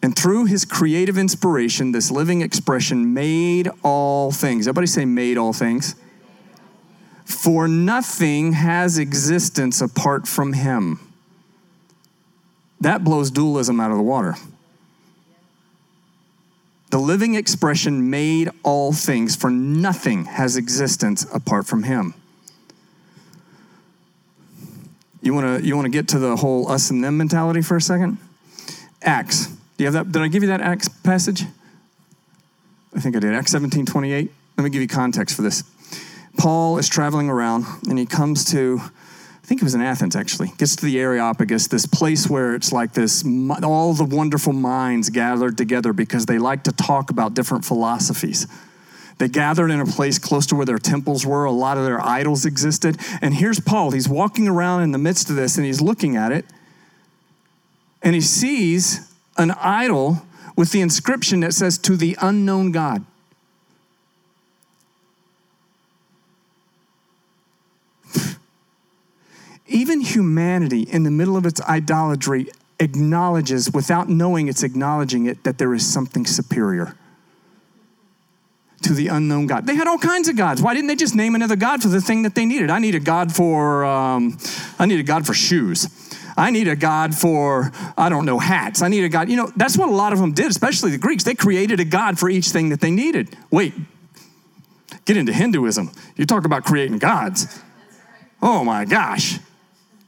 And 0.03 0.17
through 0.17 0.45
his 0.47 0.65
creative 0.65 1.17
inspiration, 1.17 1.93
this 1.93 2.11
living 2.11 2.43
expression 2.43 3.15
made 3.15 3.71
all 3.83 4.31
things. 4.31 4.67
Everybody 4.67 4.89
say, 4.89 5.05
made 5.05 5.39
all 5.39 5.53
things. 5.53 5.95
For 7.27 7.67
nothing 7.67 8.53
has 8.53 8.99
existence 8.99 9.81
apart 9.81 10.29
from 10.29 10.53
him. 10.53 11.01
That 12.81 13.03
blows 13.03 13.31
dualism 13.31 13.81
out 13.81 13.91
of 13.91 13.97
the 13.97 14.03
water. 14.03 14.37
The 16.91 16.99
living 16.99 17.35
expression 17.35 18.11
made 18.11 18.49
all 18.63 18.93
things, 18.93 19.35
for 19.35 19.51
nothing 19.51 20.27
has 20.27 20.57
existence 20.57 21.27
apart 21.35 21.67
from 21.67 21.83
him. 21.83 22.15
You 25.21 25.35
want 25.35 25.61
to 25.61 25.67
you 25.67 25.75
want 25.75 25.87
to 25.87 25.91
get 25.91 26.07
to 26.09 26.21
the 26.21 26.37
whole 26.37 26.71
us 26.71 26.91
and 26.91 27.03
them 27.03 27.17
mentality 27.17 27.61
for 27.61 27.77
a 27.77 27.81
second? 27.81 28.19
Acts. 29.03 29.49
Do 29.49 29.85
you 29.85 29.87
have 29.87 29.95
that? 29.95 30.13
Did 30.13 30.23
I 30.23 30.29
give 30.29 30.45
you 30.45 30.49
that 30.51 30.61
Acts 30.61 30.89
passage? 30.89 31.43
I 32.95 33.01
think 33.01 33.17
I 33.17 33.19
did. 33.19 33.35
Acts 33.35 33.51
17, 33.51 33.85
28. 33.85 34.31
Let 34.57 34.65
me 34.65 34.71
give 34.71 34.81
you 34.81 34.89
context 34.89 35.35
for 35.35 35.43
this. 35.43 35.65
Paul 36.47 36.79
is 36.79 36.89
traveling 36.89 37.29
around 37.29 37.65
and 37.89 37.99
he 37.99 38.07
comes 38.07 38.45
to 38.53 38.81
I 38.81 39.47
think 39.47 39.61
it 39.61 39.65
was 39.65 39.75
in 39.75 39.83
Athens 39.83 40.15
actually, 40.15 40.53
gets 40.59 40.77
to 40.77 40.87
the 40.87 40.97
Areopagus, 41.01 41.67
this 41.67 41.87
place 41.87 42.31
where 42.31 42.55
it's 42.55 42.71
like 42.71 42.93
this, 42.93 43.25
all 43.65 43.95
the 43.95 44.05
wonderful 44.05 44.53
minds 44.53 45.11
gathered 45.11 45.59
together 45.59 45.93
because 45.93 46.27
they 46.27 46.39
like 46.39 46.63
to 46.63 46.71
talk 46.71 47.11
about 47.11 47.35
different 47.35 47.65
philosophies. 47.65 48.47
They 49.19 49.27
gathered 49.27 49.73
in 49.73 49.81
a 49.81 49.87
place 49.87 50.21
close 50.21 50.47
to 50.47 50.55
where 50.55 50.65
their 50.65 50.79
temples 50.79 51.27
were, 51.27 51.47
a 51.47 51.51
lot 51.51 51.79
of 51.79 51.85
their 51.85 52.01
idols 52.01 52.47
existed. 52.47 52.97
And 53.21 53.35
here's 53.35 53.59
Paul, 53.59 53.91
he's 53.91 54.09
walking 54.09 54.47
around 54.47 54.85
in 54.85 54.93
the 54.93 54.99
midst 54.99 55.29
of 55.29 55.35
this 55.35 55.57
and 55.57 55.67
he's 55.67 55.81
looking 55.81 56.15
at 56.15 56.31
it, 56.31 56.45
and 58.03 58.15
he 58.15 58.21
sees 58.21 59.13
an 59.37 59.51
idol 59.51 60.23
with 60.55 60.71
the 60.71 60.81
inscription 60.81 61.41
that 61.41 61.55
says, 61.55 61.77
To 61.79 61.97
the 61.97 62.17
unknown 62.23 62.71
God. 62.71 63.05
Even 69.69 70.01
humanity, 70.01 70.83
in 70.83 71.03
the 71.03 71.11
middle 71.11 71.37
of 71.37 71.45
its 71.45 71.61
idolatry, 71.63 72.49
acknowledges, 72.79 73.71
without 73.73 74.09
knowing 74.09 74.49
it's 74.49 74.63
acknowledging 74.63 75.27
it, 75.27 75.45
that 75.45 75.59
there 75.59 75.75
is 75.75 75.85
something 75.85 76.27
superior 76.27 76.97
to 78.83 78.93
the 78.93 79.09
unknown 79.09 79.47
God. 79.47 79.67
They 79.67 79.75
had 79.75 79.89
all 79.89 79.99
kinds 79.99 80.29
of 80.29 80.37
gods. 80.37 80.63
Why 80.63 80.75
didn't 80.75 80.89
they 80.89 80.97
just 80.97 81.15
name 81.15 81.35
another 81.35 81.57
God 81.57 81.83
for 81.83 81.89
the 81.89 82.01
thing 82.01 82.23
that 82.23 82.35
they 82.35 82.45
needed? 82.45 82.71
I 82.71 82.79
need 82.79 82.95
a 82.95 83.01
God 83.01 83.35
for, 83.35 83.85
um, 83.85 84.39
I 84.79 84.87
need 84.87 85.01
a 85.01 85.03
God 85.03 85.27
for 85.27 85.35
shoes. 85.35 85.89
I 86.37 86.51
need 86.51 86.69
a 86.69 86.77
God 86.77 87.15
for, 87.15 87.73
I 87.97 88.11
don't 88.11 88.27
know, 88.27 88.39
hats. 88.39 88.83
I 88.83 88.89
need 88.89 89.05
a 89.05 89.09
God. 89.09 89.31
You 89.31 89.37
know, 89.37 89.51
that's 89.57 89.79
what 89.79 89.89
a 89.89 89.93
lot 89.93 90.13
of 90.13 90.19
them 90.19 90.33
did, 90.33 90.47
especially 90.47 90.91
the 90.91 90.99
Greeks. 90.99 91.25
They 91.25 91.35
created 91.35 91.81
a 91.81 91.85
God 91.85 92.19
for 92.19 92.29
each 92.29 92.51
thing 92.51 92.69
that 92.69 92.81
they 92.81 92.91
needed. 92.91 93.35
Wait, 93.51 93.73
get 95.07 95.17
into 95.17 95.33
Hinduism. 95.33 95.91
You 96.17 96.27
talk 96.27 96.45
about 96.45 96.65
creating 96.65 96.99
gods. 96.99 97.59
Oh 98.43 98.63
my 98.63 98.85
gosh. 98.85 99.39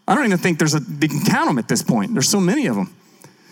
I 0.09 0.15
don't 0.15 0.25
even 0.25 0.39
think 0.39 0.59
there's 0.59 0.75
a, 0.75 0.81
they 0.81 1.07
can 1.07 1.21
count 1.21 1.49
them 1.49 1.59
at 1.59 1.69
this 1.69 1.83
point. 1.83 2.15
There's 2.15 2.29
so 2.29 2.41
many 2.41 2.67
of 2.67 2.77
them. 2.77 2.95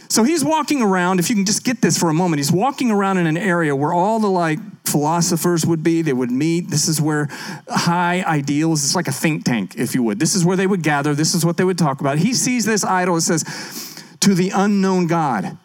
So 0.08 0.24
he's 0.24 0.42
walking 0.42 0.80
around, 0.80 1.20
if 1.20 1.28
you 1.28 1.36
can 1.36 1.44
just 1.44 1.64
get 1.64 1.82
this 1.82 1.98
for 1.98 2.08
a 2.08 2.14
moment, 2.14 2.38
he's 2.38 2.50
walking 2.50 2.90
around 2.90 3.18
in 3.18 3.26
an 3.26 3.36
area 3.36 3.76
where 3.76 3.92
all 3.92 4.20
the 4.20 4.30
like 4.30 4.58
philosophers 4.86 5.66
would 5.66 5.82
be. 5.82 6.00
They 6.00 6.14
would 6.14 6.30
meet. 6.30 6.70
This 6.70 6.88
is 6.88 6.98
where 6.98 7.28
high 7.68 8.22
ideals, 8.22 8.84
it's 8.84 8.94
like 8.94 9.06
a 9.06 9.12
think 9.12 9.44
tank, 9.44 9.74
if 9.76 9.94
you 9.94 10.02
would. 10.04 10.18
This 10.18 10.34
is 10.34 10.46
where 10.46 10.56
they 10.56 10.66
would 10.66 10.82
gather. 10.82 11.14
This 11.14 11.34
is 11.34 11.44
what 11.44 11.58
they 11.58 11.64
would 11.64 11.76
talk 11.76 12.00
about. 12.00 12.18
He 12.18 12.32
sees 12.32 12.64
this 12.64 12.84
idol, 12.84 13.16
it 13.16 13.22
says, 13.22 13.44
to 14.20 14.32
the 14.32 14.50
unknown 14.50 15.08
God. 15.08 15.58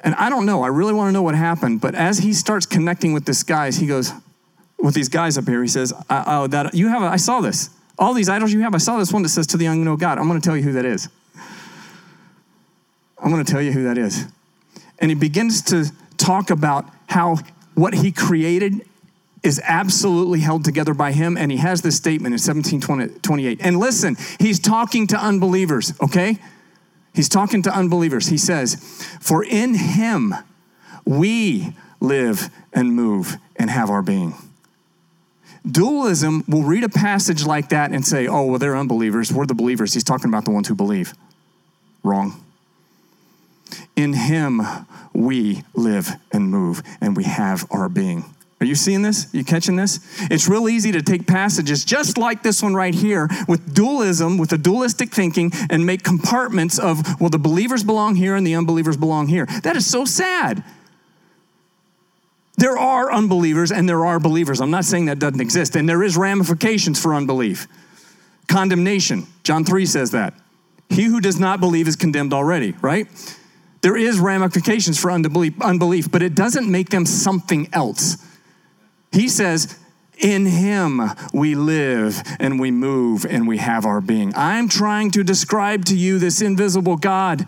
And 0.00 0.14
I 0.14 0.30
don't 0.30 0.46
know, 0.46 0.62
I 0.62 0.68
really 0.68 0.92
want 0.92 1.08
to 1.08 1.12
know 1.12 1.22
what 1.22 1.34
happened, 1.34 1.80
but 1.80 1.96
as 1.96 2.18
he 2.18 2.34
starts 2.34 2.66
connecting 2.66 3.12
with 3.12 3.24
this 3.24 3.42
guys, 3.42 3.78
he 3.78 3.88
goes, 3.88 4.12
with 4.78 4.94
these 4.94 5.08
guys 5.08 5.36
up 5.36 5.48
here, 5.48 5.62
he 5.62 5.68
says, 5.68 5.92
uh, 6.08 6.24
Oh, 6.26 6.46
that 6.46 6.74
you 6.74 6.86
have, 6.88 7.02
a, 7.02 7.06
I 7.06 7.16
saw 7.16 7.40
this. 7.40 7.70
All 7.98 8.12
these 8.12 8.28
idols 8.28 8.52
you 8.52 8.60
have, 8.60 8.74
I 8.74 8.78
saw 8.78 8.98
this 8.98 9.12
one 9.12 9.22
that 9.22 9.30
says 9.30 9.46
to 9.48 9.56
the 9.56 9.66
unknown 9.66 9.96
God. 9.96 10.18
I'm 10.18 10.28
going 10.28 10.40
to 10.40 10.46
tell 10.46 10.56
you 10.56 10.62
who 10.62 10.72
that 10.72 10.84
is. 10.84 11.08
I'm 13.18 13.30
going 13.30 13.44
to 13.44 13.50
tell 13.50 13.62
you 13.62 13.72
who 13.72 13.84
that 13.84 13.96
is. 13.96 14.26
And 14.98 15.10
he 15.10 15.14
begins 15.14 15.62
to 15.62 15.86
talk 16.16 16.50
about 16.50 16.86
how 17.06 17.38
what 17.74 17.94
he 17.94 18.12
created 18.12 18.86
is 19.42 19.60
absolutely 19.64 20.40
held 20.40 20.64
together 20.64 20.92
by 20.92 21.12
him. 21.12 21.36
And 21.36 21.50
he 21.50 21.58
has 21.58 21.82
this 21.82 21.96
statement 21.96 22.32
in 22.32 22.40
1728. 22.40 23.60
And 23.62 23.78
listen, 23.78 24.16
he's 24.38 24.58
talking 24.58 25.06
to 25.08 25.16
unbelievers, 25.16 25.92
okay? 26.02 26.38
He's 27.14 27.28
talking 27.28 27.62
to 27.62 27.74
unbelievers. 27.74 28.28
He 28.28 28.38
says, 28.38 28.74
For 29.20 29.44
in 29.44 29.74
him 29.74 30.34
we 31.04 31.74
live 32.00 32.50
and 32.72 32.94
move 32.94 33.36
and 33.56 33.70
have 33.70 33.88
our 33.88 34.02
being. 34.02 34.34
Dualism 35.70 36.44
will 36.46 36.62
read 36.62 36.84
a 36.84 36.88
passage 36.88 37.44
like 37.44 37.70
that 37.70 37.90
and 37.90 38.06
say, 38.06 38.26
oh, 38.26 38.46
well, 38.46 38.58
they're 38.58 38.76
unbelievers. 38.76 39.32
We're 39.32 39.46
the 39.46 39.54
believers. 39.54 39.94
He's 39.94 40.04
talking 40.04 40.28
about 40.28 40.44
the 40.44 40.50
ones 40.52 40.68
who 40.68 40.74
believe. 40.74 41.12
Wrong. 42.02 42.42
In 43.96 44.12
him 44.12 44.62
we 45.12 45.64
live 45.74 46.10
and 46.30 46.50
move 46.50 46.82
and 47.00 47.16
we 47.16 47.24
have 47.24 47.66
our 47.70 47.88
being. 47.88 48.24
Are 48.60 48.64
you 48.66 48.74
seeing 48.74 49.02
this? 49.02 49.32
Are 49.34 49.36
you 49.36 49.44
catching 49.44 49.76
this? 49.76 50.00
It's 50.30 50.48
real 50.48 50.68
easy 50.68 50.90
to 50.92 51.02
take 51.02 51.26
passages 51.26 51.84
just 51.84 52.16
like 52.16 52.42
this 52.42 52.62
one 52.62 52.74
right 52.74 52.94
here 52.94 53.28
with 53.48 53.74
dualism, 53.74 54.38
with 54.38 54.48
the 54.48 54.56
dualistic 54.56 55.12
thinking, 55.12 55.50
and 55.68 55.84
make 55.84 56.02
compartments 56.02 56.78
of, 56.78 57.20
well, 57.20 57.28
the 57.28 57.38
believers 57.38 57.84
belong 57.84 58.14
here 58.14 58.34
and 58.34 58.46
the 58.46 58.54
unbelievers 58.54 58.96
belong 58.96 59.28
here. 59.28 59.44
That 59.62 59.76
is 59.76 59.86
so 59.86 60.06
sad. 60.06 60.64
There 62.56 62.78
are 62.78 63.12
unbelievers 63.12 63.70
and 63.70 63.88
there 63.88 64.04
are 64.06 64.18
believers. 64.18 64.60
I'm 64.60 64.70
not 64.70 64.84
saying 64.84 65.06
that 65.06 65.18
doesn't 65.18 65.40
exist. 65.40 65.76
And 65.76 65.88
there 65.88 66.02
is 66.02 66.16
ramifications 66.16 67.00
for 67.00 67.14
unbelief. 67.14 67.68
Condemnation. 68.48 69.26
John 69.42 69.64
3 69.64 69.84
says 69.86 70.12
that. 70.12 70.34
He 70.88 71.04
who 71.04 71.20
does 71.20 71.38
not 71.38 71.60
believe 71.60 71.88
is 71.88 71.96
condemned 71.96 72.32
already, 72.32 72.72
right? 72.80 73.08
There 73.82 73.96
is 73.96 74.18
ramifications 74.18 74.98
for 74.98 75.10
unbelief, 75.10 75.60
unbelief, 75.60 76.10
but 76.10 76.22
it 76.22 76.34
doesn't 76.34 76.70
make 76.70 76.90
them 76.90 77.04
something 77.04 77.68
else. 77.72 78.16
He 79.12 79.28
says, 79.28 79.78
in 80.18 80.46
him 80.46 81.02
we 81.34 81.54
live 81.54 82.22
and 82.40 82.58
we 82.58 82.70
move 82.70 83.26
and 83.26 83.46
we 83.46 83.58
have 83.58 83.84
our 83.84 84.00
being. 84.00 84.32
I'm 84.34 84.68
trying 84.68 85.10
to 85.12 85.22
describe 85.22 85.84
to 85.86 85.96
you 85.96 86.18
this 86.18 86.40
invisible 86.40 86.96
God, 86.96 87.46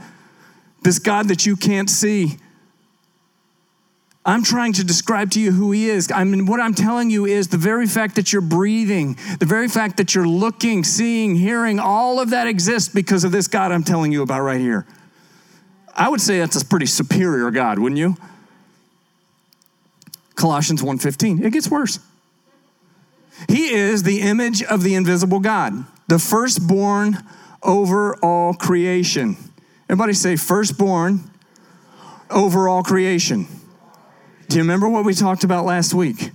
this 0.82 0.98
God 0.98 1.28
that 1.28 1.46
you 1.46 1.56
can't 1.56 1.88
see 1.88 2.38
I'm 4.28 4.42
trying 4.42 4.74
to 4.74 4.84
describe 4.84 5.30
to 5.30 5.40
you 5.40 5.52
who 5.52 5.72
he 5.72 5.88
is. 5.88 6.12
I 6.14 6.22
mean, 6.24 6.44
what 6.44 6.60
I'm 6.60 6.74
telling 6.74 7.08
you 7.08 7.24
is 7.24 7.48
the 7.48 7.56
very 7.56 7.86
fact 7.86 8.16
that 8.16 8.30
you're 8.30 8.42
breathing, 8.42 9.16
the 9.40 9.46
very 9.46 9.68
fact 9.68 9.96
that 9.96 10.14
you're 10.14 10.28
looking, 10.28 10.84
seeing, 10.84 11.34
hearing, 11.34 11.78
all 11.78 12.20
of 12.20 12.28
that 12.28 12.46
exists 12.46 12.92
because 12.92 13.24
of 13.24 13.32
this 13.32 13.48
God 13.48 13.72
I'm 13.72 13.82
telling 13.82 14.12
you 14.12 14.20
about 14.20 14.42
right 14.42 14.60
here. 14.60 14.84
I 15.94 16.10
would 16.10 16.20
say 16.20 16.40
that's 16.40 16.60
a 16.60 16.66
pretty 16.66 16.84
superior 16.84 17.50
God, 17.50 17.78
wouldn't 17.78 17.98
you? 17.98 18.16
Colossians 20.34 20.82
1:15. 20.82 21.42
It 21.42 21.54
gets 21.54 21.70
worse. 21.70 21.98
He 23.48 23.70
is 23.70 24.02
the 24.02 24.20
image 24.20 24.62
of 24.62 24.82
the 24.82 24.94
invisible 24.94 25.40
God, 25.40 25.86
the 26.06 26.18
firstborn 26.18 27.16
over 27.62 28.14
all 28.16 28.52
creation. 28.52 29.38
Everybody 29.88 30.12
say 30.12 30.36
firstborn 30.36 31.30
over 32.30 32.68
all 32.68 32.82
creation. 32.82 33.46
Do 34.48 34.56
you 34.56 34.62
remember 34.62 34.88
what 34.88 35.04
we 35.04 35.14
talked 35.14 35.44
about 35.44 35.64
last 35.64 35.92
week? 35.92 36.30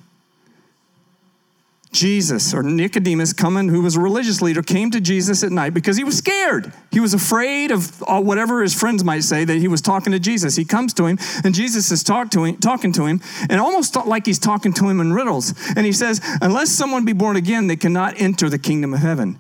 Jesus 1.94 2.54
or 2.56 2.64
Nicodemus 2.64 3.34
coming, 3.34 3.70
who 3.70 3.82
was 3.82 3.96
a 3.96 4.00
religious 4.00 4.42
leader, 4.42 4.64
came 4.64 4.90
to 4.92 5.00
Jesus 5.00 5.44
at 5.44 5.52
night 5.52 5.74
because 5.76 5.96
he 5.96 6.04
was 6.04 6.18
scared. 6.18 6.74
He 6.92 7.00
was 7.00 7.14
afraid 7.14 7.72
of 7.72 8.02
whatever 8.02 8.64
his 8.64 8.74
friends 8.74 9.04
might 9.04 9.24
say 9.24 9.46
that 9.46 9.58
he 9.58 9.68
was 9.68 9.80
talking 9.80 10.12
to 10.12 10.20
Jesus. 10.20 10.56
He 10.56 10.66
comes 10.66 10.94
to 10.96 11.06
him, 11.06 11.20
and 11.44 11.54
Jesus 11.54 11.92
is 11.92 12.04
talk 12.04 12.32
to 12.32 12.44
him, 12.44 12.58
talking 12.58 12.92
to 12.94 13.06
him, 13.06 13.22
and 13.48 13.62
almost 13.62 13.96
like 13.96 14.26
he's 14.26 14.40
talking 14.40 14.74
to 14.74 14.90
him 14.90 15.00
in 15.00 15.14
riddles. 15.14 15.54
And 15.76 15.86
he 15.86 15.92
says, 15.92 16.20
Unless 16.42 16.72
someone 16.72 17.06
be 17.06 17.14
born 17.14 17.36
again, 17.36 17.68
they 17.68 17.76
cannot 17.76 18.20
enter 18.20 18.50
the 18.50 18.60
kingdom 18.60 18.94
of 18.96 19.00
heaven. 19.00 19.40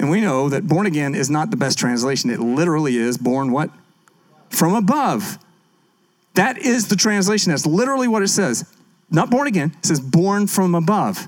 And 0.00 0.10
we 0.10 0.20
know 0.20 0.48
that 0.48 0.66
born 0.66 0.86
again 0.86 1.14
is 1.14 1.30
not 1.30 1.50
the 1.50 1.56
best 1.56 1.78
translation. 1.78 2.28
It 2.28 2.40
literally 2.40 2.96
is 2.96 3.16
born 3.16 3.52
what? 3.52 3.70
From 4.50 4.74
above. 4.74 5.38
That 6.34 6.58
is 6.58 6.88
the 6.88 6.96
translation. 6.96 7.50
That's 7.50 7.66
literally 7.66 8.08
what 8.08 8.22
it 8.22 8.28
says. 8.28 8.64
Not 9.10 9.30
born 9.30 9.46
again, 9.46 9.74
it 9.78 9.86
says 9.86 10.00
born 10.00 10.46
from 10.46 10.74
above. 10.74 11.26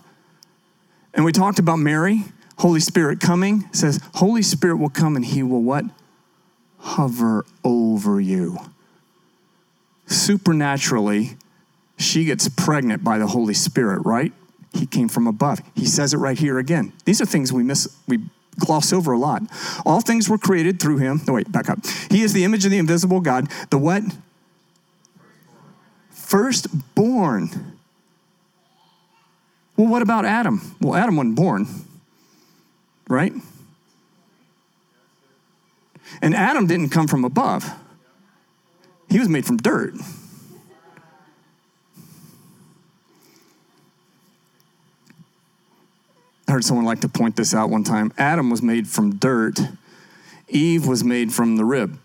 And 1.15 1.25
we 1.25 1.33
talked 1.33 1.59
about 1.59 1.77
Mary, 1.77 2.25
Holy 2.59 2.81
Spirit 2.81 3.21
coming. 3.21 3.65
It 3.71 3.77
says, 3.77 4.01
Holy 4.15 4.43
Spirit 4.43 4.77
will 4.77 4.91
come 4.91 5.17
and 5.17 5.25
he 5.25 5.43
will 5.43 5.63
what? 5.63 5.85
Hover 6.79 7.45
over 7.65 8.21
you. 8.21 8.59
Supernaturally, 10.07 11.37
she 11.97 12.25
gets 12.25 12.49
pregnant 12.49 13.03
by 13.03 13.19
the 13.19 13.27
Holy 13.27 13.55
Spirit, 13.55 14.01
right? 14.05 14.33
He 14.73 14.87
came 14.87 15.09
from 15.09 15.27
above. 15.27 15.61
He 15.75 15.87
says 15.87 16.13
it 16.13 16.19
right 16.19 16.39
here 16.39 16.59
again. 16.59 16.93
These 17.05 17.21
are 17.21 17.27
things 17.27 17.53
we 17.53 17.63
miss, 17.63 17.89
we 18.07 18.21
gloss 18.59 18.93
over 18.93 19.13
a 19.13 19.19
lot. 19.19 19.43
All 19.85 20.01
things 20.01 20.29
were 20.29 20.39
created 20.39 20.81
through 20.81 20.99
him. 20.99 21.21
No, 21.27 21.35
wait, 21.35 21.51
back 21.51 21.71
up. 21.71 21.79
He 22.11 22.23
is 22.23 22.33
the 22.33 22.45
image 22.45 22.65
of 22.65 22.71
the 22.71 22.79
invisible 22.79 23.21
God. 23.21 23.49
The 23.71 23.79
what? 23.79 24.03
Firstborn. 26.27 27.79
Well, 29.77 29.87
what 29.87 30.03
about 30.03 30.25
Adam? 30.25 30.75
Well, 30.81 30.97
Adam 30.97 31.17
wasn't 31.17 31.37
born, 31.37 31.69
right? 33.09 33.33
And 36.21 36.35
Adam 36.35 36.67
didn't 36.67 36.89
come 36.89 37.07
from 37.07 37.25
above, 37.25 37.73
he 39.09 39.21
was 39.21 39.29
made 39.29 39.47
from 39.47 39.59
dirt. 39.59 39.95
I 46.49 46.53
heard 46.53 46.65
someone 46.65 46.87
like 46.87 47.03
to 47.03 47.09
point 47.09 47.37
this 47.37 47.55
out 47.55 47.71
one 47.71 47.85
time. 47.85 48.13
Adam 48.19 48.51
was 48.51 48.63
made 48.63 48.89
from 48.89 49.15
dirt, 49.15 49.61
Eve 50.49 50.89
was 50.89 51.05
made 51.05 51.33
from 51.33 51.57
the 51.57 51.65
rib. 51.65 52.01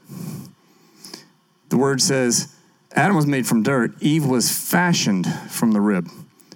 The 1.69 1.77
word 1.77 2.01
says 2.01 2.55
Adam 2.93 3.15
was 3.15 3.25
made 3.25 3.47
from 3.47 3.63
dirt, 3.63 3.93
Eve 4.01 4.25
was 4.25 4.51
fashioned 4.51 5.25
from 5.49 5.71
the 5.71 5.81
rib. 5.81 6.09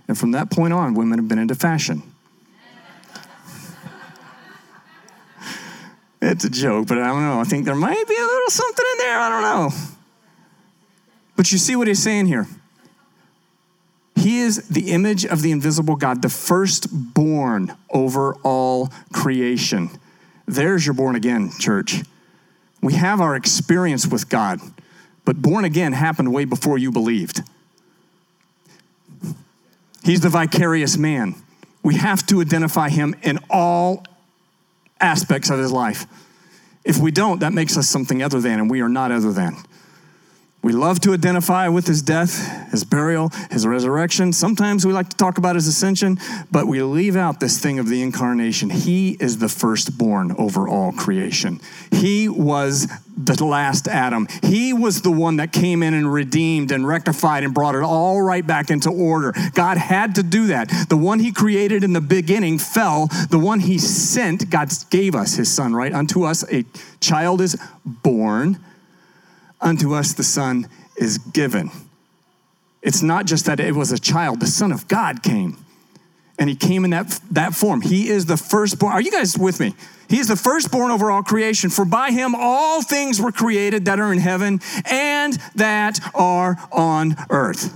And 0.07 0.17
from 0.17 0.31
that 0.31 0.51
point 0.51 0.73
on, 0.73 0.93
women 0.93 1.17
have 1.17 1.27
been 1.27 1.39
into 1.39 1.55
fashion. 1.55 2.03
it's 6.21 6.43
a 6.43 6.49
joke, 6.49 6.87
but 6.87 6.99
I 6.99 7.07
don't 7.07 7.21
know. 7.21 7.39
I 7.39 7.43
think 7.43 7.65
there 7.65 7.75
might 7.75 8.07
be 8.07 8.15
a 8.15 8.21
little 8.21 8.49
something 8.49 8.85
in 8.91 8.97
there. 8.99 9.19
I 9.19 9.29
don't 9.29 9.41
know. 9.41 9.71
But 11.35 11.51
you 11.51 11.57
see 11.57 11.75
what 11.75 11.87
he's 11.87 12.01
saying 12.01 12.27
here. 12.27 12.47
He 14.15 14.39
is 14.39 14.67
the 14.69 14.91
image 14.91 15.25
of 15.25 15.41
the 15.41 15.51
invisible 15.51 15.95
God, 15.95 16.21
the 16.21 16.29
firstborn 16.29 17.75
over 17.89 18.35
all 18.43 18.89
creation. 19.11 19.89
There's 20.47 20.85
your 20.85 20.93
born 20.93 21.15
again, 21.15 21.51
church. 21.59 22.03
We 22.81 22.93
have 22.93 23.19
our 23.19 23.35
experience 23.35 24.07
with 24.07 24.29
God, 24.29 24.59
but 25.25 25.41
born 25.41 25.65
again 25.65 25.93
happened 25.93 26.31
way 26.31 26.45
before 26.45 26.77
you 26.77 26.91
believed. 26.91 27.41
He's 30.03 30.21
the 30.21 30.29
vicarious 30.29 30.97
man. 30.97 31.35
We 31.83 31.95
have 31.95 32.25
to 32.27 32.41
identify 32.41 32.89
him 32.89 33.15
in 33.23 33.39
all 33.49 34.05
aspects 35.01 35.49
of 35.49 35.59
his 35.59 35.71
life. 35.71 36.05
If 36.83 36.99
we 36.99 37.09
don't, 37.11 37.39
that 37.39 37.53
makes 37.53 37.75
us 37.75 37.89
something 37.89 38.21
other 38.21 38.39
than, 38.39 38.59
and 38.59 38.69
we 38.69 38.81
are 38.81 38.89
not 38.89 39.11
other 39.11 39.33
than. 39.33 39.57
We 40.65 40.73
love 40.73 40.99
to 41.01 41.13
identify 41.13 41.67
with 41.67 41.85
his 41.85 42.01
death, 42.01 42.71
his 42.71 42.83
burial, 42.83 43.29
his 43.51 43.67
resurrection. 43.67 44.33
Sometimes 44.33 44.83
we 44.83 44.93
like 44.93 45.09
to 45.09 45.15
talk 45.15 45.37
about 45.37 45.53
his 45.53 45.67
ascension, 45.67 46.17
but 46.51 46.65
we 46.65 46.81
leave 46.81 47.15
out 47.15 47.39
this 47.39 47.59
thing 47.59 47.77
of 47.77 47.87
the 47.87 48.01
incarnation. 48.01 48.71
He 48.71 49.11
is 49.19 49.37
the 49.37 49.47
firstborn 49.47 50.31
over 50.39 50.67
all 50.67 50.91
creation. 50.91 51.61
He 51.91 52.27
was 52.27 52.87
the 53.15 53.45
last 53.45 53.87
Adam. 53.87 54.27
He 54.41 54.73
was 54.73 55.03
the 55.03 55.11
one 55.11 55.35
that 55.35 55.53
came 55.53 55.83
in 55.83 55.93
and 55.93 56.11
redeemed 56.11 56.71
and 56.71 56.87
rectified 56.87 57.43
and 57.43 57.53
brought 57.53 57.75
it 57.75 57.83
all 57.83 58.19
right 58.23 58.45
back 58.45 58.71
into 58.71 58.89
order. 58.89 59.35
God 59.53 59.77
had 59.77 60.15
to 60.15 60.23
do 60.23 60.47
that. 60.47 60.87
The 60.89 60.97
one 60.97 61.19
he 61.19 61.31
created 61.31 61.83
in 61.83 61.93
the 61.93 62.01
beginning 62.01 62.57
fell. 62.57 63.05
The 63.29 63.37
one 63.37 63.59
he 63.59 63.77
sent, 63.77 64.49
God 64.49 64.71
gave 64.89 65.13
us 65.13 65.35
his 65.35 65.53
son, 65.53 65.75
right? 65.75 65.93
Unto 65.93 66.23
us 66.23 66.43
a 66.51 66.65
child 67.01 67.39
is 67.39 67.55
born 67.85 68.57
unto 69.65 69.93
us 69.93 70.13
the 70.13 70.23
Son 70.23 70.69
is 70.95 71.17
given. 71.17 71.71
It's 72.81 73.01
not 73.01 73.25
just 73.25 73.45
that 73.47 73.59
it 73.59 73.73
was 73.73 73.91
a 73.91 73.99
child, 73.99 74.39
the 74.39 74.47
Son 74.47 74.71
of 74.71 74.87
God 74.87 75.23
came. 75.23 75.57
And 76.37 76.49
he 76.49 76.55
came 76.55 76.85
in 76.85 76.91
that, 76.91 77.19
that 77.31 77.55
form. 77.55 77.81
He 77.81 78.09
is 78.09 78.25
the 78.25 78.37
firstborn. 78.37 78.93
Are 78.93 79.01
you 79.01 79.11
guys 79.11 79.37
with 79.37 79.59
me? 79.59 79.73
He 80.07 80.19
is 80.19 80.27
the 80.27 80.35
firstborn 80.35 80.91
over 80.91 81.09
all 81.09 81.23
creation. 81.23 81.69
For 81.69 81.83
by 81.83 82.11
him 82.11 82.35
all 82.35 82.83
things 82.83 83.19
were 83.19 83.31
created 83.31 83.85
that 83.85 83.99
are 83.99 84.13
in 84.13 84.19
heaven 84.19 84.59
and 84.85 85.33
that 85.55 85.99
are 86.13 86.57
on 86.71 87.15
earth, 87.29 87.73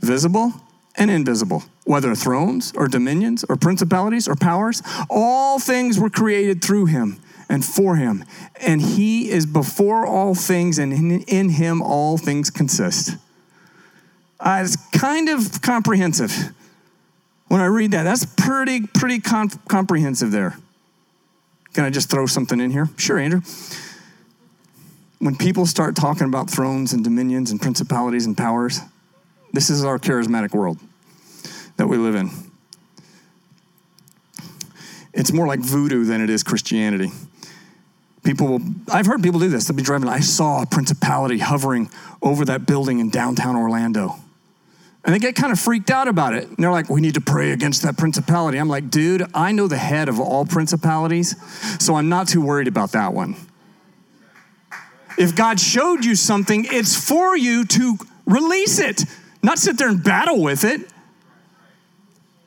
visible 0.00 0.52
and 0.96 1.10
invisible, 1.10 1.62
whether 1.84 2.14
thrones 2.14 2.72
or 2.74 2.88
dominions 2.88 3.44
or 3.48 3.56
principalities 3.56 4.26
or 4.26 4.34
powers. 4.34 4.82
All 5.08 5.60
things 5.60 6.00
were 6.00 6.10
created 6.10 6.64
through 6.64 6.86
him 6.86 7.21
and 7.48 7.64
for 7.64 7.96
him. 7.96 8.24
And 8.60 8.80
he 8.80 9.30
is 9.30 9.46
before 9.46 10.06
all 10.06 10.34
things, 10.34 10.78
and 10.78 10.92
in, 11.28 11.48
him 11.50 11.82
all 11.82 12.18
things 12.18 12.50
consist. 12.50 13.16
Uh, 14.40 14.60
it's 14.64 14.76
kind 14.90 15.28
of 15.28 15.62
comprehensive. 15.62 16.32
When 17.48 17.60
I 17.60 17.66
read 17.66 17.90
that, 17.92 18.04
that's 18.04 18.24
pretty, 18.24 18.86
pretty 18.86 19.20
com- 19.20 19.50
comprehensive 19.68 20.30
there. 20.30 20.56
Can 21.74 21.84
I 21.84 21.90
just 21.90 22.10
throw 22.10 22.26
something 22.26 22.60
in 22.60 22.70
here? 22.70 22.88
Sure, 22.96 23.18
Andrew. 23.18 23.42
When 25.18 25.36
people 25.36 25.66
start 25.66 25.94
talking 25.94 26.26
about 26.26 26.50
thrones 26.50 26.92
and 26.92 27.04
dominions 27.04 27.50
and 27.50 27.60
principalities 27.60 28.26
and 28.26 28.36
powers, 28.36 28.80
this 29.52 29.70
is 29.70 29.84
our 29.84 29.98
charismatic 29.98 30.52
world 30.52 30.78
that 31.76 31.86
we 31.86 31.96
live 31.96 32.14
in. 32.14 32.30
It's 35.12 35.32
more 35.32 35.46
like 35.46 35.60
voodoo 35.60 36.04
than 36.04 36.20
it 36.20 36.30
is 36.30 36.42
Christianity. 36.42 37.10
People 38.24 38.46
will, 38.46 38.60
I've 38.90 39.06
heard 39.06 39.22
people 39.22 39.40
do 39.40 39.48
this. 39.48 39.66
They'll 39.66 39.76
be 39.76 39.82
driving, 39.82 40.08
I 40.08 40.20
saw 40.20 40.62
a 40.62 40.66
principality 40.66 41.38
hovering 41.38 41.90
over 42.22 42.44
that 42.44 42.66
building 42.66 43.00
in 43.00 43.10
downtown 43.10 43.56
Orlando. 43.56 44.16
And 45.04 45.12
they 45.12 45.18
get 45.18 45.34
kind 45.34 45.52
of 45.52 45.58
freaked 45.58 45.90
out 45.90 46.06
about 46.06 46.34
it. 46.34 46.46
And 46.46 46.56
they're 46.58 46.70
like, 46.70 46.88
we 46.88 47.00
need 47.00 47.14
to 47.14 47.20
pray 47.20 47.50
against 47.50 47.82
that 47.82 47.96
principality. 47.96 48.58
I'm 48.58 48.68
like, 48.68 48.90
dude, 48.90 49.24
I 49.34 49.50
know 49.50 49.66
the 49.66 49.76
head 49.76 50.08
of 50.08 50.20
all 50.20 50.46
principalities, 50.46 51.34
so 51.82 51.96
I'm 51.96 52.08
not 52.08 52.28
too 52.28 52.40
worried 52.40 52.68
about 52.68 52.92
that 52.92 53.12
one. 53.12 53.34
If 55.18 55.34
God 55.34 55.58
showed 55.58 56.04
you 56.04 56.14
something, 56.14 56.66
it's 56.70 56.96
for 56.96 57.36
you 57.36 57.64
to 57.66 57.98
release 58.26 58.78
it, 58.78 59.04
not 59.42 59.58
sit 59.58 59.76
there 59.76 59.88
and 59.88 60.02
battle 60.02 60.40
with 60.40 60.64
it. 60.64 60.88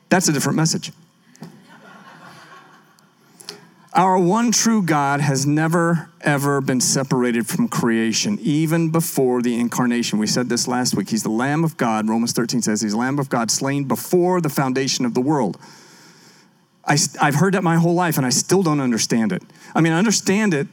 That's 0.08 0.28
a 0.28 0.32
different 0.32 0.56
message. 0.56 0.90
Our 3.96 4.18
one 4.18 4.52
true 4.52 4.82
God 4.82 5.22
has 5.22 5.46
never, 5.46 6.10
ever 6.20 6.60
been 6.60 6.82
separated 6.82 7.46
from 7.46 7.66
creation, 7.66 8.38
even 8.42 8.90
before 8.90 9.40
the 9.40 9.58
incarnation. 9.58 10.18
We 10.18 10.26
said 10.26 10.50
this 10.50 10.68
last 10.68 10.94
week. 10.94 11.08
He's 11.08 11.22
the 11.22 11.30
Lamb 11.30 11.64
of 11.64 11.78
God. 11.78 12.06
Romans 12.06 12.32
13 12.32 12.60
says 12.60 12.82
he's 12.82 12.92
the 12.92 12.98
Lamb 12.98 13.18
of 13.18 13.30
God 13.30 13.50
slain 13.50 13.84
before 13.84 14.42
the 14.42 14.50
foundation 14.50 15.06
of 15.06 15.14
the 15.14 15.22
world. 15.22 15.58
I, 16.84 16.98
I've 17.22 17.36
heard 17.36 17.54
that 17.54 17.64
my 17.64 17.76
whole 17.76 17.94
life, 17.94 18.18
and 18.18 18.26
I 18.26 18.28
still 18.28 18.62
don't 18.62 18.80
understand 18.80 19.32
it. 19.32 19.42
I 19.74 19.80
mean, 19.80 19.94
I 19.94 19.98
understand 19.98 20.52
it, 20.52 20.66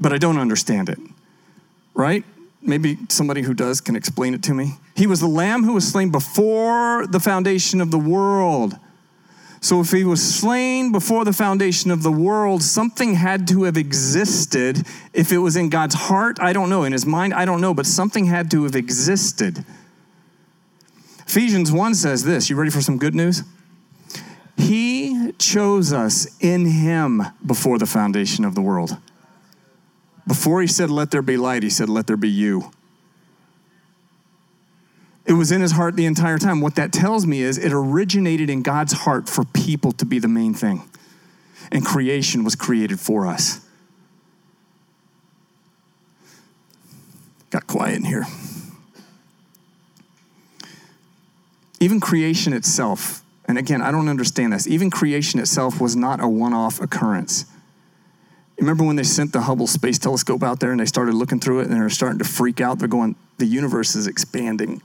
but 0.00 0.12
I 0.12 0.18
don't 0.18 0.36
understand 0.36 0.88
it, 0.88 0.98
right? 1.94 2.24
Maybe 2.60 2.98
somebody 3.10 3.42
who 3.42 3.54
does 3.54 3.80
can 3.80 3.94
explain 3.94 4.34
it 4.34 4.42
to 4.42 4.54
me. 4.54 4.72
He 4.96 5.06
was 5.06 5.20
the 5.20 5.28
Lamb 5.28 5.62
who 5.62 5.74
was 5.74 5.86
slain 5.86 6.10
before 6.10 7.06
the 7.06 7.20
foundation 7.20 7.80
of 7.80 7.92
the 7.92 7.98
world. 7.98 8.74
So 9.64 9.80
if 9.80 9.92
he 9.92 10.04
was 10.04 10.22
slain 10.22 10.92
before 10.92 11.24
the 11.24 11.32
foundation 11.32 11.90
of 11.90 12.02
the 12.02 12.12
world, 12.12 12.62
something 12.62 13.14
had 13.14 13.48
to 13.48 13.62
have 13.62 13.78
existed. 13.78 14.86
If 15.14 15.32
it 15.32 15.38
was 15.38 15.56
in 15.56 15.70
God's 15.70 15.94
heart, 15.94 16.38
I 16.38 16.52
don't 16.52 16.68
know. 16.68 16.84
In 16.84 16.92
his 16.92 17.06
mind, 17.06 17.32
I 17.32 17.46
don't 17.46 17.62
know, 17.62 17.72
but 17.72 17.86
something 17.86 18.26
had 18.26 18.50
to 18.50 18.64
have 18.64 18.76
existed. 18.76 19.64
Ephesians 21.26 21.72
1 21.72 21.94
says 21.94 22.24
this. 22.24 22.50
You 22.50 22.56
ready 22.56 22.70
for 22.70 22.82
some 22.82 22.98
good 22.98 23.14
news? 23.14 23.42
He 24.58 25.32
chose 25.38 25.94
us 25.94 26.36
in 26.40 26.66
him 26.66 27.22
before 27.46 27.78
the 27.78 27.86
foundation 27.86 28.44
of 28.44 28.54
the 28.54 28.60
world. 28.60 28.98
Before 30.26 30.60
he 30.60 30.66
said, 30.66 30.90
Let 30.90 31.10
there 31.10 31.22
be 31.22 31.38
light, 31.38 31.62
he 31.62 31.70
said, 31.70 31.88
Let 31.88 32.06
there 32.06 32.18
be 32.18 32.28
you. 32.28 32.70
It 35.26 35.32
was 35.32 35.50
in 35.50 35.62
his 35.62 35.72
heart 35.72 35.96
the 35.96 36.04
entire 36.04 36.38
time. 36.38 36.60
What 36.60 36.74
that 36.74 36.92
tells 36.92 37.26
me 37.26 37.40
is 37.40 37.56
it 37.56 37.72
originated 37.72 38.50
in 38.50 38.62
God's 38.62 38.92
heart 38.92 39.28
for 39.28 39.44
people 39.44 39.92
to 39.92 40.04
be 40.04 40.18
the 40.18 40.28
main 40.28 40.52
thing. 40.52 40.82
And 41.72 41.84
creation 41.84 42.44
was 42.44 42.54
created 42.54 43.00
for 43.00 43.26
us. 43.26 43.60
Got 47.50 47.66
quiet 47.66 47.96
in 47.96 48.04
here. 48.04 48.26
Even 51.80 52.00
creation 52.00 52.52
itself, 52.52 53.22
and 53.46 53.58
again, 53.58 53.82
I 53.82 53.90
don't 53.90 54.08
understand 54.08 54.52
this, 54.52 54.66
even 54.66 54.90
creation 54.90 55.38
itself 55.40 55.80
was 55.80 55.94
not 55.94 56.22
a 56.22 56.28
one 56.28 56.52
off 56.52 56.80
occurrence. 56.80 57.46
Remember 58.58 58.84
when 58.84 58.96
they 58.96 59.02
sent 59.02 59.32
the 59.32 59.42
Hubble 59.42 59.66
Space 59.66 59.98
Telescope 59.98 60.42
out 60.42 60.60
there 60.60 60.70
and 60.70 60.80
they 60.80 60.86
started 60.86 61.14
looking 61.14 61.40
through 61.40 61.60
it 61.60 61.68
and 61.68 61.74
they're 61.74 61.90
starting 61.90 62.18
to 62.18 62.24
freak 62.24 62.60
out? 62.60 62.78
They're 62.78 62.88
going, 62.88 63.16
the 63.38 63.46
universe 63.46 63.94
is 63.94 64.06
expanding. 64.06 64.80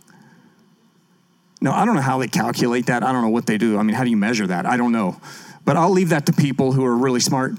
No, 1.61 1.71
I 1.71 1.85
don't 1.85 1.95
know 1.95 2.01
how 2.01 2.17
they 2.19 2.27
calculate 2.27 2.85
that. 2.85 3.03
I 3.03 3.11
don't 3.11 3.21
know 3.21 3.29
what 3.29 3.45
they 3.45 3.57
do. 3.57 3.77
I 3.77 3.83
mean, 3.83 3.95
how 3.95 4.03
do 4.03 4.09
you 4.09 4.17
measure 4.17 4.47
that? 4.47 4.65
I 4.65 4.77
don't 4.77 4.91
know. 4.91 5.19
But 5.65 5.77
I'll 5.77 5.89
leave 5.89 6.09
that 6.09 6.25
to 6.27 6.33
people 6.33 6.71
who 6.71 6.85
are 6.85 6.95
really 6.95 7.19
smart. 7.19 7.53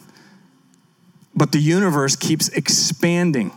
But 1.34 1.52
the 1.52 1.58
universe 1.58 2.16
keeps 2.16 2.48
expanding. 2.48 3.52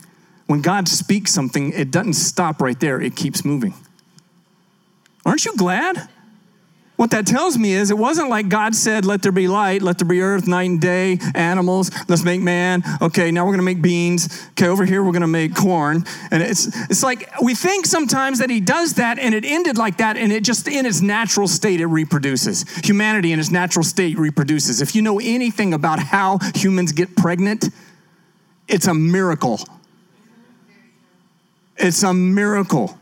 When 0.47 0.61
God 0.61 0.87
speaks 0.87 1.31
something, 1.31 1.71
it 1.71 1.91
doesn't 1.91 2.13
stop 2.13 2.61
right 2.61 2.79
there, 2.79 3.01
it 3.01 3.15
keeps 3.15 3.45
moving. 3.45 3.73
Aren't 5.25 5.45
you 5.45 5.55
glad? 5.55 6.09
What 7.03 7.11
that 7.11 7.27
tells 7.27 7.57
me 7.57 7.73
is 7.73 7.91
it 7.91 7.97
wasn't 7.97 8.29
like 8.29 8.47
God 8.47 8.73
said, 8.73 9.03
let 9.03 9.21
there 9.21 9.33
be 9.33 9.49
light, 9.49 9.81
let 9.81 9.97
there 9.97 10.07
be 10.07 10.21
earth, 10.21 10.47
night 10.47 10.69
and 10.69 10.79
day, 10.79 11.19
animals, 11.35 11.91
let's 12.07 12.23
make 12.23 12.39
man. 12.39 12.81
Okay, 13.01 13.29
now 13.29 13.45
we're 13.45 13.51
gonna 13.51 13.61
make 13.63 13.81
beans. 13.81 14.47
Okay, 14.51 14.67
over 14.67 14.85
here 14.85 15.03
we're 15.03 15.11
gonna 15.11 15.27
make 15.27 15.53
corn. 15.53 16.05
And 16.31 16.41
it's 16.41 16.67
it's 16.89 17.03
like 17.03 17.29
we 17.41 17.55
think 17.55 17.87
sometimes 17.87 18.39
that 18.39 18.49
he 18.49 18.61
does 18.61 18.93
that 18.93 19.19
and 19.19 19.35
it 19.35 19.43
ended 19.43 19.77
like 19.77 19.97
that, 19.97 20.15
and 20.15 20.31
it 20.31 20.45
just 20.45 20.65
in 20.69 20.85
its 20.85 21.01
natural 21.01 21.45
state 21.45 21.81
it 21.81 21.87
reproduces. 21.87 22.63
Humanity 22.85 23.33
in 23.33 23.39
its 23.41 23.51
natural 23.51 23.83
state 23.83 24.17
reproduces. 24.17 24.81
If 24.81 24.95
you 24.95 25.01
know 25.01 25.19
anything 25.19 25.73
about 25.73 25.99
how 25.99 26.39
humans 26.55 26.93
get 26.93 27.17
pregnant, 27.17 27.67
it's 28.69 28.87
a 28.87 28.93
miracle. 28.93 29.59
It's 31.75 32.01
a 32.03 32.13
miracle. 32.13 32.97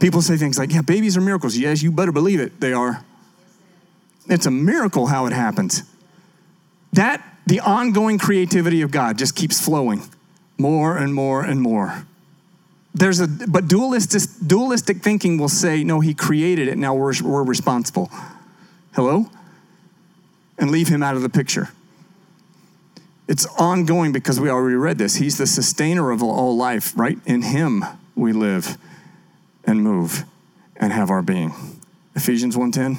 People 0.00 0.22
say 0.22 0.36
things 0.36 0.58
like, 0.58 0.72
yeah, 0.72 0.82
babies 0.82 1.16
are 1.16 1.20
miracles. 1.20 1.56
Yes, 1.56 1.82
you 1.82 1.90
better 1.90 2.12
believe 2.12 2.40
it, 2.40 2.60
they 2.60 2.72
are. 2.72 3.04
It's 4.28 4.46
a 4.46 4.50
miracle 4.50 5.06
how 5.06 5.26
it 5.26 5.32
happens. 5.32 5.82
That, 6.92 7.22
the 7.46 7.60
ongoing 7.60 8.18
creativity 8.18 8.82
of 8.82 8.90
God 8.90 9.18
just 9.18 9.34
keeps 9.36 9.60
flowing 9.60 10.02
more 10.58 10.96
and 10.96 11.14
more 11.14 11.42
and 11.42 11.60
more. 11.60 12.06
There's 12.94 13.20
a, 13.20 13.26
but 13.26 13.66
dualistic, 13.66 14.22
dualistic 14.46 15.02
thinking 15.02 15.36
will 15.36 15.48
say, 15.48 15.82
no, 15.82 16.00
he 16.00 16.14
created 16.14 16.68
it, 16.68 16.78
now 16.78 16.94
we're, 16.94 17.12
we're 17.22 17.42
responsible. 17.42 18.10
Hello? 18.94 19.28
And 20.58 20.70
leave 20.70 20.88
him 20.88 21.02
out 21.02 21.16
of 21.16 21.22
the 21.22 21.28
picture. 21.28 21.70
It's 23.26 23.46
ongoing 23.58 24.12
because 24.12 24.38
we 24.38 24.48
already 24.48 24.76
read 24.76 24.98
this. 24.98 25.16
He's 25.16 25.38
the 25.38 25.46
sustainer 25.46 26.10
of 26.10 26.22
all 26.22 26.56
life, 26.56 26.92
right? 26.96 27.18
In 27.26 27.42
him 27.42 27.84
we 28.14 28.32
live 28.32 28.78
and 29.66 29.82
move 29.82 30.24
and 30.76 30.92
have 30.92 31.10
our 31.10 31.22
being. 31.22 31.52
Ephesians 32.14 32.56
1:10 32.56 32.96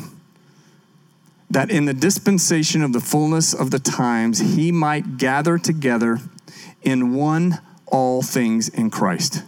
that 1.50 1.70
in 1.70 1.86
the 1.86 1.94
dispensation 1.94 2.82
of 2.82 2.92
the 2.92 3.00
fullness 3.00 3.54
of 3.54 3.72
the 3.72 3.80
times 3.80 4.40
he 4.40 4.72
might 4.72 5.18
gather 5.18 5.58
together 5.58 6.20
in 6.82 7.14
one 7.14 7.60
all 7.86 8.22
things 8.22 8.68
in 8.68 8.90
Christ. 8.90 9.44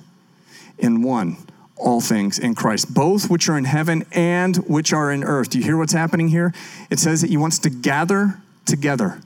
In 0.77 1.01
one 1.01 1.37
all 1.75 2.01
things 2.01 2.39
in 2.39 2.55
Christ, 2.55 2.93
both 2.93 3.29
which 3.29 3.49
are 3.49 3.57
in 3.57 3.65
heaven 3.65 4.05
and 4.11 4.57
which 4.57 4.93
are 4.93 5.11
in 5.11 5.23
earth. 5.23 5.49
Do 5.49 5.59
you 5.59 5.63
hear 5.63 5.77
what's 5.77 5.93
happening 5.93 6.29
here? 6.29 6.53
It 6.89 6.99
says 6.99 7.21
that 7.21 7.29
he 7.29 7.37
wants 7.37 7.59
to 7.59 7.69
gather 7.69 8.39
together. 8.65 9.21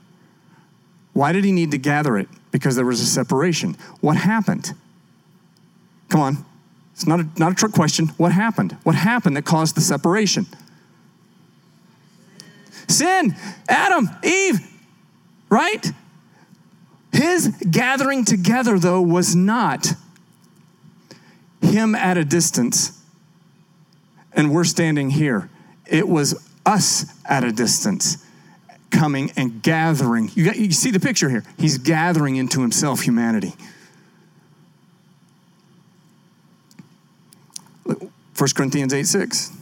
Why 1.12 1.32
did 1.32 1.44
he 1.44 1.52
need 1.52 1.70
to 1.70 1.78
gather 1.78 2.18
it? 2.18 2.28
Because 2.50 2.76
there 2.76 2.84
was 2.84 3.00
a 3.00 3.06
separation. 3.06 3.76
What 4.00 4.16
happened? 4.16 4.72
Come 6.08 6.20
on. 6.20 6.44
It's 7.02 7.08
not 7.08 7.18
a, 7.18 7.26
not 7.36 7.50
a 7.50 7.54
trick 7.56 7.72
question. 7.72 8.08
What 8.16 8.30
happened? 8.30 8.76
What 8.84 8.94
happened 8.94 9.36
that 9.36 9.44
caused 9.44 9.74
the 9.74 9.80
separation? 9.80 10.46
Sin, 12.86 13.34
Adam, 13.68 14.08
Eve, 14.22 14.60
right? 15.48 15.84
His 17.12 17.48
gathering 17.68 18.24
together, 18.24 18.78
though, 18.78 19.02
was 19.02 19.34
not 19.34 19.94
him 21.60 21.96
at 21.96 22.16
a 22.16 22.24
distance 22.24 23.02
and 24.32 24.54
we're 24.54 24.62
standing 24.62 25.10
here. 25.10 25.50
It 25.86 26.06
was 26.06 26.48
us 26.64 27.12
at 27.24 27.42
a 27.42 27.50
distance 27.50 28.24
coming 28.90 29.32
and 29.36 29.60
gathering. 29.60 30.30
You, 30.34 30.44
got, 30.44 30.56
you 30.56 30.70
see 30.70 30.92
the 30.92 31.00
picture 31.00 31.28
here. 31.28 31.42
He's 31.58 31.78
gathering 31.78 32.36
into 32.36 32.60
himself 32.60 33.00
humanity. 33.00 33.54
1 38.42 38.48
Corinthians 38.56 38.92
8 38.92 39.04
6. 39.04 39.52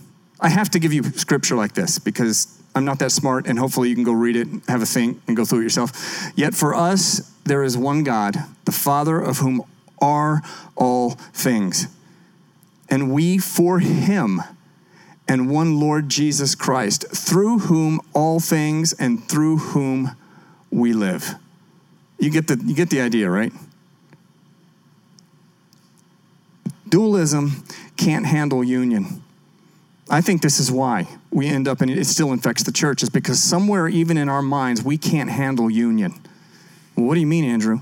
I 0.41 0.49
have 0.49 0.70
to 0.70 0.78
give 0.78 0.91
you 0.91 1.03
scripture 1.03 1.55
like 1.55 1.74
this 1.74 1.99
because 1.99 2.59
I'm 2.74 2.87
not 2.87 2.99
that 3.01 3.12
smart, 3.12 3.47
and 3.47 3.59
hopefully 3.59 3.91
you 3.91 3.95
can 3.95 4.05
go 4.05 4.12
read 4.12 4.37
it, 4.37 4.49
have 4.68 4.81
a 4.81 4.87
think, 4.87 5.20
and 5.28 5.37
go 5.37 5.45
through 5.45 5.61
it 5.61 5.64
yourself. 5.64 6.33
Yet 6.35 6.55
for 6.55 6.74
us, 6.74 7.31
there 7.45 7.62
is 7.62 7.76
one 7.76 8.05
God, 8.05 8.37
the 8.64 8.72
Father 8.72 9.20
of 9.20 9.41
whom 9.41 9.62
are 10.01 10.41
all 10.76 11.11
things. 11.11 11.89
And 12.89 13.12
we 13.12 13.37
for 13.37 13.81
him, 13.81 14.41
and 15.28 15.51
one 15.51 15.78
Lord 15.78 16.09
Jesus 16.09 16.55
Christ, 16.55 17.05
through 17.14 17.59
whom 17.59 18.01
all 18.14 18.41
things 18.41 18.95
and 18.95 19.22
through 19.28 19.59
whom 19.59 20.16
we 20.70 20.95
live. 20.95 21.35
You 22.18 22.31
get 22.31 22.49
the, 22.49 22.59
you 22.64 22.74
get 22.74 22.89
the 22.89 23.03
idea, 23.03 23.28
right? 23.28 23.53
Dualism 26.89 27.62
can't 28.01 28.25
handle 28.25 28.65
union. 28.65 29.23
I 30.09 30.23
think 30.23 30.43
this 30.43 30.59
is 30.59 30.73
why 30.73 31.07
we 31.31 31.47
end 31.47 31.69
up, 31.69 31.83
and 31.83 31.91
it 31.91 32.07
still 32.07 32.33
infects 32.33 32.63
the 32.65 32.73
church, 32.73 33.03
is 33.03 33.11
because 33.11 33.41
somewhere, 33.41 33.87
even 33.87 34.17
in 34.17 34.29
our 34.29 34.43
minds, 34.43 34.83
we 34.83 34.97
can't 34.97 35.31
handle 35.31 35.71
union. 35.71 36.15
Well, 36.97 37.07
what 37.07 37.15
do 37.15 37.21
you 37.21 37.27
mean, 37.27 37.45
Andrew? 37.45 37.81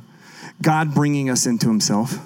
God 0.60 0.92
bringing 0.92 1.30
us 1.30 1.46
into 1.46 1.68
Himself. 1.68 2.18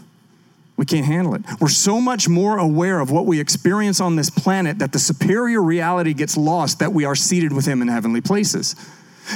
We 0.76 0.86
can't 0.86 1.04
handle 1.04 1.34
it. 1.34 1.42
We're 1.60 1.68
so 1.68 2.00
much 2.00 2.28
more 2.28 2.58
aware 2.58 2.98
of 2.98 3.10
what 3.10 3.26
we 3.26 3.38
experience 3.38 4.00
on 4.00 4.16
this 4.16 4.30
planet 4.30 4.78
that 4.78 4.92
the 4.92 4.98
superior 4.98 5.62
reality 5.62 6.14
gets 6.14 6.36
lost 6.36 6.78
that 6.78 6.92
we 6.92 7.04
are 7.04 7.14
seated 7.14 7.52
with 7.52 7.66
Him 7.66 7.82
in 7.82 7.88
heavenly 7.88 8.22
places. 8.22 8.74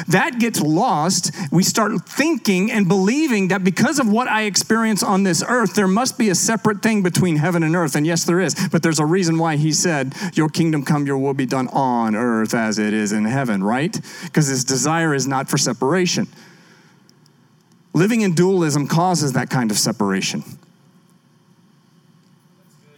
That 0.08 0.38
gets 0.38 0.60
lost. 0.60 1.32
We 1.50 1.62
start 1.62 2.08
thinking 2.08 2.70
and 2.70 2.88
believing 2.88 3.48
that 3.48 3.64
because 3.64 3.98
of 3.98 4.08
what 4.08 4.28
I 4.28 4.42
experience 4.42 5.02
on 5.02 5.22
this 5.22 5.42
earth, 5.46 5.74
there 5.74 5.88
must 5.88 6.18
be 6.18 6.28
a 6.28 6.34
separate 6.34 6.82
thing 6.82 7.02
between 7.02 7.36
heaven 7.36 7.62
and 7.62 7.74
earth. 7.76 7.94
And 7.94 8.06
yes, 8.06 8.24
there 8.24 8.40
is. 8.40 8.54
But 8.70 8.82
there's 8.82 8.98
a 8.98 9.06
reason 9.06 9.38
why 9.38 9.56
he 9.56 9.72
said, 9.72 10.14
Your 10.34 10.48
kingdom 10.48 10.84
come, 10.84 11.06
your 11.06 11.18
will 11.18 11.34
be 11.34 11.46
done 11.46 11.68
on 11.68 12.14
earth 12.14 12.54
as 12.54 12.78
it 12.78 12.92
is 12.92 13.12
in 13.12 13.24
heaven, 13.24 13.62
right? 13.62 13.98
Because 14.24 14.48
his 14.48 14.64
desire 14.64 15.14
is 15.14 15.26
not 15.26 15.48
for 15.48 15.58
separation. 15.58 16.26
Living 17.94 18.20
in 18.20 18.34
dualism 18.34 18.86
causes 18.86 19.32
that 19.32 19.48
kind 19.48 19.70
of 19.70 19.78
separation. 19.78 20.44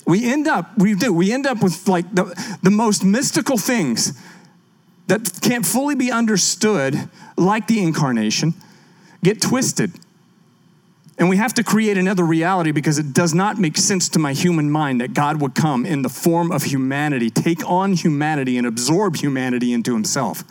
We 0.07 0.25
end 0.25 0.49
up, 0.49 0.77
we 0.79 0.95
do, 0.95 1.13
we 1.13 1.33
end 1.33 1.47
up 1.47 1.63
with 1.63 1.87
like 1.87 2.13
the, 2.15 2.25
the 2.63 2.71
most 2.71 3.05
mystical 3.05 3.59
things 3.59 4.19
that 5.09 5.41
can't 5.43 5.67
fully 5.67 5.95
be 5.95 6.13
understood, 6.13 7.09
like 7.37 7.67
the 7.67 7.83
incarnation, 7.83 8.55
get 9.25 9.41
twisted. 9.41 9.93
And 11.19 11.29
we 11.29 11.37
have 11.37 11.53
to 11.55 11.65
create 11.65 11.99
another 11.99 12.25
reality 12.25 12.71
because 12.71 12.99
it 12.99 13.13
does 13.13 13.35
not 13.35 13.59
make 13.59 13.77
sense 13.77 14.09
to 14.11 14.21
my 14.21 14.33
human 14.33 14.71
mind 14.71 15.01
that 15.01 15.15
God 15.15 15.41
would 15.41 15.55
come 15.55 15.85
in 15.85 16.03
the 16.03 16.09
form 16.09 16.53
of 16.53 16.63
humanity, 16.63 17.29
take 17.29 17.69
on 17.69 17.95
humanity, 17.95 18.57
and 18.57 18.67
absorb 18.67 19.17
humanity 19.17 19.73
into 19.73 19.95
himself. 19.95 20.45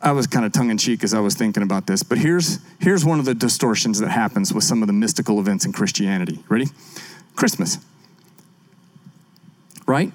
I 0.00 0.12
was 0.12 0.26
kind 0.26 0.44
of 0.44 0.52
tongue 0.52 0.70
in 0.70 0.76
cheek 0.76 1.02
as 1.02 1.14
I 1.14 1.20
was 1.20 1.34
thinking 1.34 1.62
about 1.62 1.86
this, 1.86 2.02
but 2.02 2.18
here's, 2.18 2.60
here's 2.78 3.04
one 3.04 3.18
of 3.18 3.24
the 3.24 3.34
distortions 3.34 3.98
that 4.00 4.10
happens 4.10 4.52
with 4.52 4.62
some 4.62 4.82
of 4.82 4.86
the 4.86 4.92
mystical 4.92 5.40
events 5.40 5.64
in 5.64 5.72
Christianity. 5.72 6.44
Ready? 6.48 6.66
Christmas. 7.34 7.78
Right? 9.86 10.12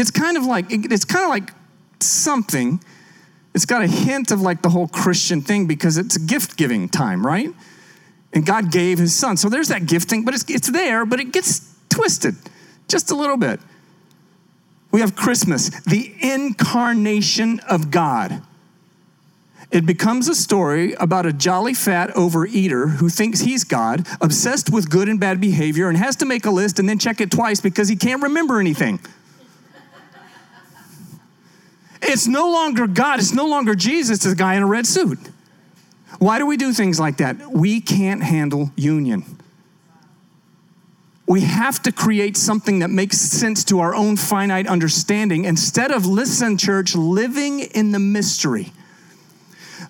It's 0.00 0.10
kind 0.10 0.36
of 0.36 0.44
like 0.44 0.66
it's 0.70 1.04
kind 1.04 1.24
of 1.24 1.30
like 1.30 1.52
something. 2.00 2.82
It's 3.54 3.66
got 3.66 3.82
a 3.82 3.86
hint 3.86 4.30
of 4.30 4.40
like 4.40 4.62
the 4.62 4.70
whole 4.70 4.88
christian 4.88 5.42
thing 5.42 5.66
because 5.66 5.98
it's 5.98 6.16
gift 6.16 6.56
giving 6.56 6.88
time 6.88 7.26
right? 7.26 7.50
And 8.32 8.46
god 8.46 8.72
gave 8.72 8.98
his 8.98 9.14
son. 9.14 9.36
So 9.36 9.48
there's 9.48 9.68
that 9.68 9.86
gifting 9.86 10.24
but 10.24 10.34
it's, 10.34 10.48
it's 10.48 10.70
there 10.70 11.04
but 11.04 11.20
it 11.20 11.32
gets 11.32 11.74
twisted 11.88 12.36
just 12.88 13.10
a 13.10 13.14
little 13.14 13.36
bit. 13.36 13.60
We 14.90 15.00
have 15.00 15.14
christmas 15.14 15.68
the 15.84 16.14
incarnation 16.20 17.60
of 17.60 17.90
god. 17.90 18.42
It 19.70 19.86
becomes 19.86 20.28
a 20.28 20.34
story 20.34 20.94
about 20.94 21.26
a 21.26 21.32
jolly 21.32 21.74
fat 21.74 22.10
overeater 22.10 22.96
who 22.96 23.08
thinks 23.08 23.42
he's 23.42 23.62
God, 23.62 24.04
obsessed 24.20 24.68
with 24.68 24.90
good 24.90 25.08
and 25.08 25.20
bad 25.20 25.40
behavior, 25.40 25.88
and 25.88 25.96
has 25.96 26.16
to 26.16 26.24
make 26.24 26.44
a 26.44 26.50
list 26.50 26.80
and 26.80 26.88
then 26.88 26.98
check 26.98 27.20
it 27.20 27.30
twice 27.30 27.60
because 27.60 27.88
he 27.88 27.94
can't 27.94 28.20
remember 28.20 28.58
anything. 28.58 28.98
It's 32.02 32.26
no 32.26 32.50
longer 32.50 32.86
God, 32.86 33.18
it's 33.18 33.32
no 33.32 33.46
longer 33.46 33.74
Jesus, 33.74 34.24
it's 34.24 34.32
a 34.32 34.36
guy 34.36 34.54
in 34.54 34.62
a 34.62 34.66
red 34.66 34.86
suit. 34.86 35.18
Why 36.18 36.38
do 36.38 36.46
we 36.46 36.56
do 36.56 36.72
things 36.72 36.98
like 36.98 37.18
that? 37.18 37.50
We 37.50 37.80
can't 37.80 38.22
handle 38.22 38.70
union. 38.76 39.24
We 41.26 41.42
have 41.42 41.80
to 41.82 41.92
create 41.92 42.36
something 42.36 42.80
that 42.80 42.90
makes 42.90 43.18
sense 43.18 43.62
to 43.64 43.78
our 43.80 43.94
own 43.94 44.16
finite 44.16 44.66
understanding 44.66 45.44
instead 45.44 45.92
of, 45.92 46.04
listen, 46.04 46.58
church, 46.58 46.96
living 46.96 47.60
in 47.60 47.92
the 47.92 48.00
mystery. 48.00 48.72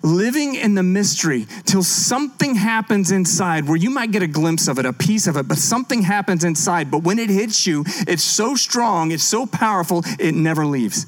Living 0.03 0.55
in 0.55 0.75
the 0.75 0.83
mystery 0.83 1.47
till 1.65 1.83
something 1.83 2.55
happens 2.55 3.11
inside 3.11 3.67
where 3.67 3.75
you 3.75 3.89
might 3.89 4.11
get 4.11 4.21
a 4.21 4.27
glimpse 4.27 4.67
of 4.67 4.77
it, 4.77 4.85
a 4.85 4.93
piece 4.93 5.27
of 5.27 5.35
it, 5.35 5.47
but 5.47 5.57
something 5.57 6.03
happens 6.03 6.43
inside. 6.43 6.91
But 6.91 7.03
when 7.03 7.17
it 7.17 7.29
hits 7.29 7.65
you, 7.65 7.83
it's 8.07 8.23
so 8.23 8.55
strong, 8.55 9.11
it's 9.11 9.23
so 9.23 9.45
powerful, 9.45 10.03
it 10.19 10.35
never 10.35 10.65
leaves. 10.65 11.07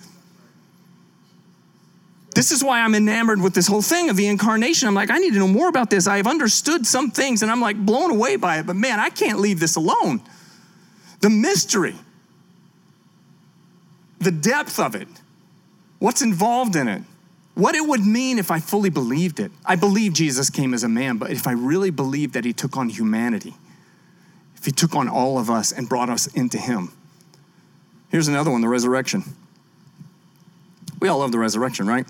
This 2.33 2.51
is 2.51 2.63
why 2.63 2.81
I'm 2.81 2.95
enamored 2.95 3.41
with 3.41 3.53
this 3.53 3.67
whole 3.67 3.81
thing 3.81 4.09
of 4.09 4.17
the 4.17 4.27
incarnation. 4.27 4.87
I'm 4.87 4.95
like, 4.95 5.11
I 5.11 5.19
need 5.19 5.33
to 5.33 5.39
know 5.39 5.47
more 5.47 5.67
about 5.67 5.89
this. 5.89 6.07
I've 6.07 6.27
understood 6.27 6.87
some 6.87 7.11
things 7.11 7.43
and 7.43 7.51
I'm 7.51 7.61
like 7.61 7.77
blown 7.77 8.11
away 8.11 8.37
by 8.37 8.57
it, 8.59 8.65
but 8.65 8.75
man, 8.75 8.99
I 8.99 9.09
can't 9.09 9.39
leave 9.39 9.59
this 9.59 9.75
alone. 9.75 10.21
The 11.21 11.29
mystery, 11.29 11.95
the 14.19 14.31
depth 14.31 14.79
of 14.79 14.95
it, 14.95 15.07
what's 15.99 16.21
involved 16.21 16.75
in 16.75 16.87
it, 16.87 17.03
what 17.55 17.75
it 17.75 17.85
would 17.87 18.03
mean 18.03 18.39
if 18.39 18.49
I 18.49 18.59
fully 18.59 18.89
believed 18.89 19.39
it. 19.39 19.51
I 19.63 19.75
believe 19.75 20.13
Jesus 20.13 20.49
came 20.49 20.73
as 20.73 20.83
a 20.83 20.89
man, 20.89 21.17
but 21.17 21.29
if 21.29 21.45
I 21.45 21.51
really 21.51 21.91
believed 21.91 22.33
that 22.33 22.45
he 22.45 22.53
took 22.53 22.75
on 22.77 22.89
humanity, 22.89 23.53
if 24.55 24.65
he 24.65 24.71
took 24.71 24.95
on 24.95 25.07
all 25.07 25.37
of 25.37 25.51
us 25.51 25.71
and 25.71 25.87
brought 25.87 26.09
us 26.09 26.25
into 26.27 26.57
him. 26.57 26.91
Here's 28.09 28.27
another 28.27 28.49
one 28.49 28.61
the 28.61 28.69
resurrection. 28.69 29.23
We 30.99 31.09
all 31.09 31.19
love 31.19 31.31
the 31.31 31.39
resurrection, 31.39 31.85
right? 31.85 32.07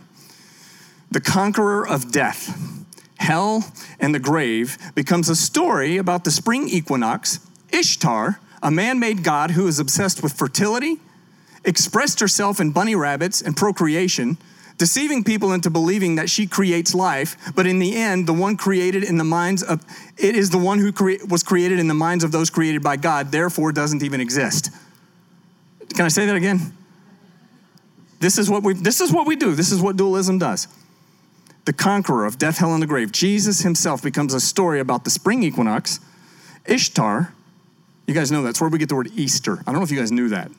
The 1.13 1.21
conqueror 1.21 1.87
of 1.87 2.11
death, 2.11 2.85
hell, 3.17 3.71
and 3.99 4.13
the 4.15 4.19
grave, 4.19 4.77
becomes 4.95 5.29
a 5.29 5.35
story 5.35 5.97
about 5.97 6.23
the 6.23 6.31
spring 6.31 6.67
equinox, 6.67 7.39
Ishtar, 7.71 8.39
a 8.63 8.71
man 8.71 8.99
made 8.99 9.23
god 9.23 9.51
who 9.51 9.67
is 9.67 9.79
obsessed 9.79 10.23
with 10.23 10.33
fertility, 10.33 10.97
expressed 11.63 12.19
herself 12.19 12.59
in 12.59 12.71
bunny 12.71 12.95
rabbits 12.95 13.41
and 13.41 13.55
procreation, 13.55 14.37
deceiving 14.79 15.23
people 15.23 15.53
into 15.53 15.69
believing 15.69 16.15
that 16.15 16.31
she 16.31 16.47
creates 16.47 16.95
life, 16.95 17.37
but 17.55 17.67
in 17.67 17.77
the 17.77 17.95
end, 17.95 18.25
the 18.25 18.33
one 18.33 18.57
created 18.57 19.03
in 19.03 19.19
the 19.19 19.23
minds 19.23 19.61
of 19.61 19.85
it 20.17 20.35
is 20.35 20.49
the 20.49 20.57
one 20.57 20.79
who 20.79 20.91
was 21.29 21.43
created 21.43 21.77
in 21.77 21.87
the 21.87 21.93
minds 21.93 22.23
of 22.23 22.31
those 22.31 22.49
created 22.49 22.81
by 22.81 22.97
God, 22.97 23.31
therefore 23.31 23.71
doesn't 23.71 24.01
even 24.01 24.19
exist. 24.19 24.71
Can 25.95 26.05
I 26.05 26.07
say 26.07 26.25
that 26.25 26.35
again? 26.35 26.75
This 28.19 28.39
is 28.39 28.49
what 28.49 28.63
we 28.63 28.73
this 28.73 28.99
is 28.99 29.13
what 29.13 29.27
we 29.27 29.35
do. 29.35 29.53
This 29.53 29.71
is 29.71 29.79
what 29.79 29.95
dualism 29.95 30.39
does 30.39 30.67
the 31.65 31.73
conqueror 31.73 32.25
of 32.25 32.37
death, 32.37 32.57
hell, 32.57 32.73
and 32.73 32.81
the 32.81 32.87
grave, 32.87 33.11
Jesus 33.11 33.61
himself 33.61 34.01
becomes 34.01 34.33
a 34.33 34.39
story 34.39 34.79
about 34.79 35.03
the 35.03 35.09
spring 35.09 35.43
equinox. 35.43 35.99
Ishtar, 36.65 37.33
you 38.05 38.13
guys 38.13 38.31
know 38.31 38.43
that's 38.43 38.59
where 38.59 38.69
we 38.69 38.77
get 38.77 38.89
the 38.89 38.95
word 38.95 39.11
Easter. 39.15 39.59
I 39.59 39.71
don't 39.71 39.75
know 39.75 39.83
if 39.83 39.91
you 39.91 39.99
guys 39.99 40.11
knew 40.11 40.29
that. 40.29 40.51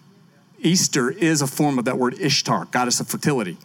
Easter 0.59 1.11
is 1.11 1.43
a 1.43 1.47
form 1.47 1.79
of 1.79 1.85
that 1.85 1.99
word 1.99 2.19
Ishtar, 2.19 2.67
goddess 2.67 3.01
of 3.01 3.09
fertility. 3.09 3.59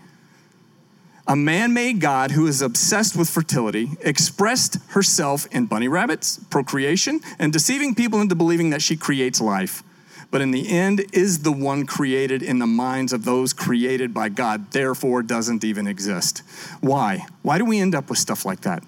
A 1.27 1.35
man 1.35 1.73
made 1.73 2.01
God 2.01 2.31
who 2.31 2.47
is 2.47 2.61
obsessed 2.61 3.15
with 3.15 3.29
fertility 3.29 3.91
expressed 4.01 4.79
herself 4.89 5.45
in 5.51 5.67
bunny 5.67 5.87
rabbits, 5.87 6.39
procreation, 6.49 7.21
and 7.37 7.53
deceiving 7.53 7.93
people 7.93 8.19
into 8.19 8.35
believing 8.35 8.71
that 8.71 8.81
she 8.81 8.97
creates 8.97 9.39
life 9.39 9.83
but 10.32 10.41
in 10.41 10.51
the 10.51 10.69
end 10.69 11.05
is 11.11 11.39
the 11.39 11.51
one 11.51 11.86
created 11.86 12.43
in 12.43 12.59
the 12.59 12.67
minds 12.67 13.13
of 13.13 13.25
those 13.25 13.51
created 13.53 14.13
by 14.13 14.30
God, 14.30 14.71
therefore 14.71 15.23
doesn't 15.23 15.63
even 15.63 15.88
exist. 15.88 16.43
Why? 16.82 17.25
Why 17.41 17.57
do 17.57 17.65
we 17.65 17.80
end 17.80 17.95
up 17.95 18.09
with 18.09 18.19
stuff 18.19 18.45
like 18.45 18.61
that? 18.61 18.84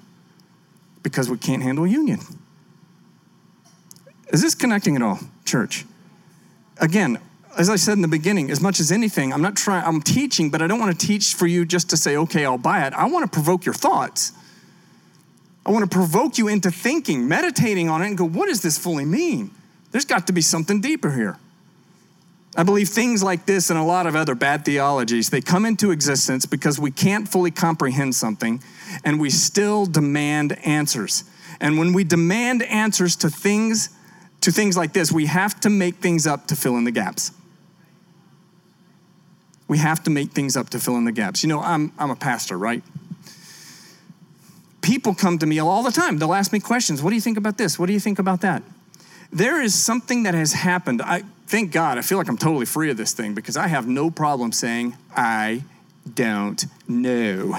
Because 1.01 1.29
we 1.29 1.37
can't 1.37 1.63
handle 1.63 1.87
union. 1.87 2.19
Is 4.31 4.41
this 4.41 4.53
connecting 4.53 4.95
at 4.95 5.01
all, 5.01 5.19
church? 5.45 5.85
Again, 6.77 7.19
as 7.57 7.69
I 7.69 7.75
said 7.75 7.93
in 7.93 8.01
the 8.01 8.07
beginning, 8.07 8.49
as 8.49 8.61
much 8.61 8.79
as 8.79 8.91
anything, 8.91 9.33
I'm 9.33 9.41
not 9.41 9.55
trying, 9.55 9.83
I'm 9.83 10.01
teaching, 10.01 10.49
but 10.51 10.61
I 10.61 10.67
don't 10.67 10.79
want 10.79 10.97
to 10.97 11.07
teach 11.07 11.33
for 11.33 11.47
you 11.47 11.65
just 11.65 11.89
to 11.89 11.97
say, 11.97 12.15
okay, 12.17 12.45
I'll 12.45 12.57
buy 12.57 12.85
it. 12.87 12.93
I 12.93 13.07
want 13.07 13.29
to 13.29 13.31
provoke 13.31 13.65
your 13.65 13.73
thoughts. 13.73 14.31
I 15.65 15.71
want 15.71 15.89
to 15.89 15.93
provoke 15.93 16.37
you 16.37 16.47
into 16.47 16.71
thinking, 16.71 17.27
meditating 17.27 17.89
on 17.89 18.01
it, 18.01 18.07
and 18.07 18.17
go, 18.17 18.25
what 18.25 18.47
does 18.47 18.61
this 18.61 18.77
fully 18.77 19.05
mean? 19.05 19.51
There's 19.91 20.05
got 20.05 20.27
to 20.27 20.33
be 20.33 20.41
something 20.41 20.81
deeper 20.81 21.11
here. 21.11 21.37
I 22.55 22.63
believe 22.63 22.89
things 22.89 23.23
like 23.23 23.45
this 23.45 23.69
and 23.69 23.79
a 23.79 23.83
lot 23.83 24.07
of 24.07 24.15
other 24.15 24.35
bad 24.35 24.65
theologies, 24.65 25.29
they 25.29 25.39
come 25.39 25.65
into 25.65 25.91
existence 25.91 26.45
because 26.45 26.79
we 26.79 26.91
can't 26.91 27.27
fully 27.27 27.51
comprehend 27.51 28.13
something 28.15 28.61
and 29.05 29.21
we 29.21 29.29
still 29.29 29.85
demand 29.85 30.57
answers. 30.65 31.23
And 31.61 31.77
when 31.77 31.93
we 31.93 32.03
demand 32.03 32.63
answers 32.63 33.15
to 33.17 33.29
things 33.29 33.89
to 34.41 34.51
things 34.51 34.75
like 34.75 34.91
this, 34.91 35.11
we 35.11 35.27
have 35.27 35.59
to 35.61 35.69
make 35.69 35.97
things 35.97 36.25
up 36.25 36.47
to 36.47 36.55
fill 36.55 36.75
in 36.75 36.83
the 36.83 36.91
gaps. 36.91 37.31
We 39.67 39.77
have 39.77 40.03
to 40.03 40.09
make 40.09 40.31
things 40.31 40.57
up 40.57 40.71
to 40.71 40.79
fill 40.79 40.97
in 40.97 41.05
the 41.05 41.11
gaps. 41.11 41.43
You 41.43 41.49
know, 41.49 41.61
I'm, 41.61 41.93
I'm 41.97 42.09
a 42.09 42.15
pastor, 42.15 42.57
right? 42.57 42.83
People 44.81 45.13
come 45.13 45.37
to 45.37 45.45
me 45.45 45.59
all 45.59 45.83
the 45.83 45.91
time. 45.91 46.17
They'll 46.17 46.33
ask 46.33 46.51
me 46.51 46.59
questions. 46.59 47.03
What 47.03 47.11
do 47.11 47.15
you 47.15 47.21
think 47.21 47.37
about 47.37 47.57
this? 47.57 47.77
What 47.77 47.85
do 47.85 47.93
you 47.93 47.99
think 47.99 48.17
about 48.17 48.41
that? 48.41 48.63
There 49.31 49.61
is 49.61 49.73
something 49.73 50.23
that 50.23 50.33
has 50.33 50.53
happened. 50.53 51.01
I 51.01 51.23
thank 51.47 51.71
God, 51.71 51.97
I 51.97 52.01
feel 52.01 52.17
like 52.17 52.27
I'm 52.27 52.37
totally 52.37 52.65
free 52.65 52.89
of 52.91 52.97
this 52.97 53.13
thing 53.13 53.33
because 53.33 53.57
I 53.57 53.67
have 53.67 53.87
no 53.87 54.11
problem 54.11 54.51
saying, 54.51 54.95
I 55.15 55.63
don't 56.13 56.63
know. 56.87 57.53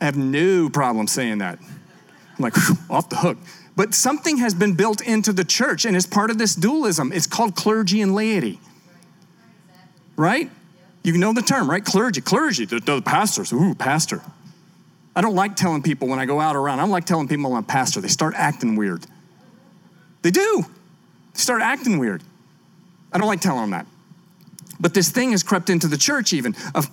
I 0.00 0.04
have 0.04 0.16
no 0.16 0.68
problem 0.68 1.06
saying 1.06 1.38
that. 1.38 1.58
I'm 1.60 2.42
like, 2.42 2.56
off 2.90 3.08
the 3.08 3.16
hook. 3.16 3.38
But 3.74 3.94
something 3.94 4.38
has 4.38 4.54
been 4.54 4.74
built 4.74 5.00
into 5.00 5.32
the 5.32 5.44
church 5.44 5.84
and 5.84 5.96
it's 5.96 6.06
part 6.06 6.30
of 6.30 6.38
this 6.38 6.54
dualism. 6.54 7.12
It's 7.12 7.26
called 7.26 7.54
clergy 7.54 8.00
and 8.00 8.14
laity. 8.14 8.60
Right? 10.16 10.50
You 11.02 11.16
know 11.18 11.32
the 11.32 11.42
term, 11.42 11.68
right? 11.68 11.84
Clergy, 11.84 12.20
clergy, 12.20 12.64
the, 12.64 12.80
the 12.80 13.02
pastors, 13.02 13.52
ooh, 13.52 13.74
pastor. 13.74 14.22
I 15.14 15.20
don't 15.20 15.34
like 15.34 15.56
telling 15.56 15.82
people 15.82 16.08
when 16.08 16.18
I 16.18 16.26
go 16.26 16.40
out 16.40 16.56
around, 16.56 16.78
I 16.78 16.82
don't 16.82 16.90
like 16.90 17.06
telling 17.06 17.28
people 17.28 17.52
I'm 17.52 17.64
a 17.64 17.66
pastor. 17.66 18.00
They 18.00 18.08
start 18.08 18.34
acting 18.36 18.76
weird. 18.76 19.06
They 20.26 20.32
do. 20.32 20.66
They 21.34 21.38
start 21.38 21.62
acting 21.62 21.98
weird. 21.98 22.20
I 23.12 23.18
don't 23.18 23.28
like 23.28 23.40
telling 23.40 23.60
them 23.60 23.70
that. 23.70 23.86
But 24.80 24.92
this 24.92 25.08
thing 25.08 25.30
has 25.30 25.44
crept 25.44 25.70
into 25.70 25.86
the 25.86 25.96
church, 25.96 26.32
even 26.32 26.56
of 26.74 26.90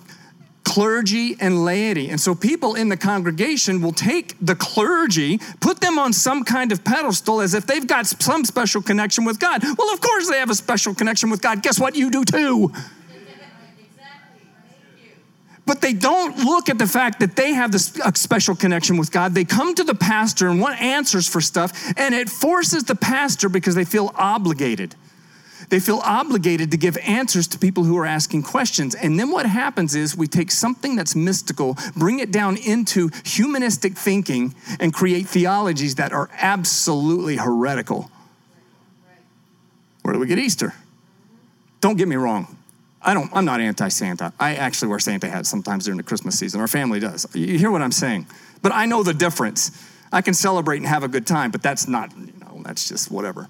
clergy 0.62 1.36
and 1.40 1.64
laity. 1.64 2.10
And 2.10 2.20
so 2.20 2.36
people 2.36 2.76
in 2.76 2.90
the 2.90 2.96
congregation 2.96 3.82
will 3.82 3.92
take 3.92 4.36
the 4.40 4.54
clergy, 4.54 5.40
put 5.60 5.80
them 5.80 5.98
on 5.98 6.12
some 6.12 6.44
kind 6.44 6.70
of 6.70 6.84
pedestal 6.84 7.40
as 7.40 7.54
if 7.54 7.66
they've 7.66 7.84
got 7.84 8.06
some 8.06 8.44
special 8.44 8.80
connection 8.80 9.24
with 9.24 9.40
God. 9.40 9.64
Well, 9.64 9.92
of 9.92 10.00
course 10.00 10.30
they 10.30 10.38
have 10.38 10.50
a 10.50 10.54
special 10.54 10.94
connection 10.94 11.28
with 11.28 11.42
God. 11.42 11.60
Guess 11.60 11.80
what? 11.80 11.96
You 11.96 12.12
do 12.12 12.24
too. 12.24 12.72
But 15.66 15.80
they 15.80 15.94
don't 15.94 16.36
look 16.38 16.68
at 16.68 16.78
the 16.78 16.86
fact 16.86 17.20
that 17.20 17.36
they 17.36 17.54
have 17.54 17.72
this 17.72 17.86
special 18.14 18.54
connection 18.54 18.98
with 18.98 19.10
God. 19.10 19.34
They 19.34 19.44
come 19.44 19.74
to 19.74 19.84
the 19.84 19.94
pastor 19.94 20.48
and 20.48 20.60
want 20.60 20.80
answers 20.80 21.26
for 21.26 21.40
stuff, 21.40 21.72
and 21.96 22.14
it 22.14 22.28
forces 22.28 22.84
the 22.84 22.94
pastor 22.94 23.48
because 23.48 23.74
they 23.74 23.86
feel 23.86 24.12
obligated. 24.14 24.94
They 25.70 25.80
feel 25.80 26.00
obligated 26.04 26.70
to 26.72 26.76
give 26.76 26.98
answers 26.98 27.48
to 27.48 27.58
people 27.58 27.84
who 27.84 27.96
are 27.96 28.04
asking 28.04 28.42
questions. 28.42 28.94
And 28.94 29.18
then 29.18 29.30
what 29.30 29.46
happens 29.46 29.94
is 29.94 30.14
we 30.14 30.26
take 30.26 30.50
something 30.50 30.96
that's 30.96 31.16
mystical, 31.16 31.78
bring 31.96 32.18
it 32.18 32.30
down 32.30 32.58
into 32.58 33.10
humanistic 33.24 33.96
thinking, 33.96 34.54
and 34.78 34.92
create 34.92 35.26
theologies 35.26 35.94
that 35.94 36.12
are 36.12 36.28
absolutely 36.34 37.36
heretical. 37.36 38.10
Where 40.02 40.12
do 40.12 40.20
we 40.20 40.26
get 40.26 40.38
Easter? 40.38 40.74
Don't 41.80 41.96
get 41.96 42.08
me 42.08 42.16
wrong. 42.16 42.58
I 43.04 43.12
don't, 43.14 43.30
I'm 43.34 43.44
not 43.44 43.60
anti 43.60 43.88
Santa. 43.88 44.32
I 44.40 44.54
actually 44.56 44.88
wear 44.88 44.98
Santa 44.98 45.28
hats 45.28 45.48
sometimes 45.48 45.84
during 45.84 45.98
the 45.98 46.02
Christmas 46.02 46.38
season. 46.38 46.60
Our 46.60 46.68
family 46.68 47.00
does. 47.00 47.26
You 47.34 47.58
hear 47.58 47.70
what 47.70 47.82
I'm 47.82 47.92
saying? 47.92 48.26
But 48.62 48.72
I 48.72 48.86
know 48.86 49.02
the 49.02 49.14
difference. 49.14 49.70
I 50.10 50.22
can 50.22 50.32
celebrate 50.32 50.78
and 50.78 50.86
have 50.86 51.02
a 51.02 51.08
good 51.08 51.26
time, 51.26 51.50
but 51.50 51.62
that's 51.62 51.86
not, 51.86 52.16
you 52.16 52.32
know, 52.40 52.62
that's 52.64 52.88
just 52.88 53.10
whatever. 53.10 53.48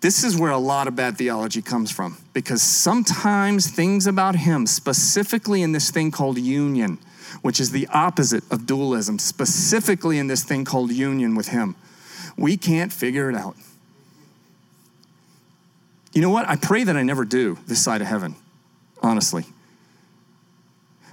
This 0.00 0.22
is 0.22 0.36
where 0.36 0.50
a 0.50 0.58
lot 0.58 0.86
of 0.86 0.94
bad 0.94 1.16
theology 1.16 1.62
comes 1.62 1.90
from 1.90 2.18
because 2.34 2.62
sometimes 2.62 3.70
things 3.70 4.06
about 4.06 4.36
him, 4.36 4.66
specifically 4.66 5.62
in 5.62 5.72
this 5.72 5.90
thing 5.90 6.10
called 6.10 6.38
union, 6.38 6.98
which 7.40 7.58
is 7.58 7.70
the 7.70 7.88
opposite 7.88 8.44
of 8.52 8.66
dualism, 8.66 9.18
specifically 9.18 10.18
in 10.18 10.26
this 10.26 10.44
thing 10.44 10.66
called 10.66 10.92
union 10.92 11.34
with 11.34 11.48
him, 11.48 11.74
we 12.36 12.58
can't 12.58 12.92
figure 12.92 13.30
it 13.30 13.34
out. 13.34 13.56
You 16.14 16.22
know 16.22 16.30
what? 16.30 16.48
I 16.48 16.56
pray 16.56 16.84
that 16.84 16.96
I 16.96 17.02
never 17.02 17.24
do 17.24 17.58
this 17.66 17.82
side 17.82 18.00
of 18.00 18.06
heaven, 18.06 18.36
honestly. 19.02 19.44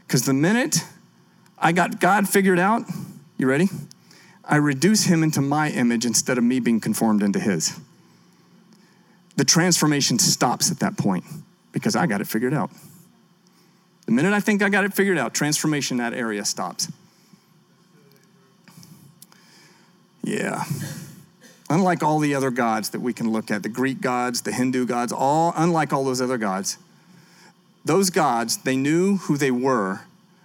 Because 0.08 0.26
the 0.26 0.34
minute 0.34 0.86
I 1.58 1.72
got 1.72 2.00
God 2.00 2.30
figured 2.30 2.60
out, 2.60 2.84
you 3.38 3.48
ready? 3.48 3.68
I 4.46 4.58
reduce 4.58 5.06
him 5.06 5.24
into 5.24 5.42
my 5.42 5.70
image 5.70 6.06
instead 6.06 6.38
of 6.38 6.44
me 6.44 6.60
being 6.60 6.80
conformed 6.80 7.24
into 7.24 7.40
his. 7.40 7.80
The 9.38 9.46
transformation 9.46 10.20
stops 10.20 10.70
at 10.70 10.80
that 10.80 10.98
point 10.98 11.24
because 11.72 11.96
I 11.96 12.06
got 12.06 12.22
it 12.22 12.28
figured 12.28 12.54
out. 12.54 12.70
The 14.06 14.12
minute 14.12 14.34
I 14.34 14.40
think 14.40 14.62
I 14.62 14.70
got 14.70 14.84
it 14.84 14.94
figured 14.94 15.18
out, 15.18 15.34
transformation 15.34 16.00
in 16.00 16.04
that 16.04 16.16
area 16.16 16.46
stops. 16.46 16.92
Yeah. 20.24 20.64
Unlike 21.72 22.04
all 22.04 22.20
the 22.20 22.36
other 22.36 22.52
gods 22.52 22.90
that 22.90 23.00
we 23.00 23.14
can 23.14 23.32
look 23.32 23.50
at, 23.50 23.64
the 23.64 23.70
Greek 23.70 24.02
gods, 24.02 24.42
the 24.42 24.52
Hindu 24.52 24.86
gods, 24.86 25.14
all 25.14 25.54
unlike 25.56 25.94
all 25.94 26.04
those 26.04 26.20
other 26.20 26.38
gods, 26.38 26.78
those 27.86 28.10
gods, 28.10 28.58
they 28.58 28.76
knew 28.76 29.16
who 29.16 29.38
they 29.38 29.52
were, 29.52 30.02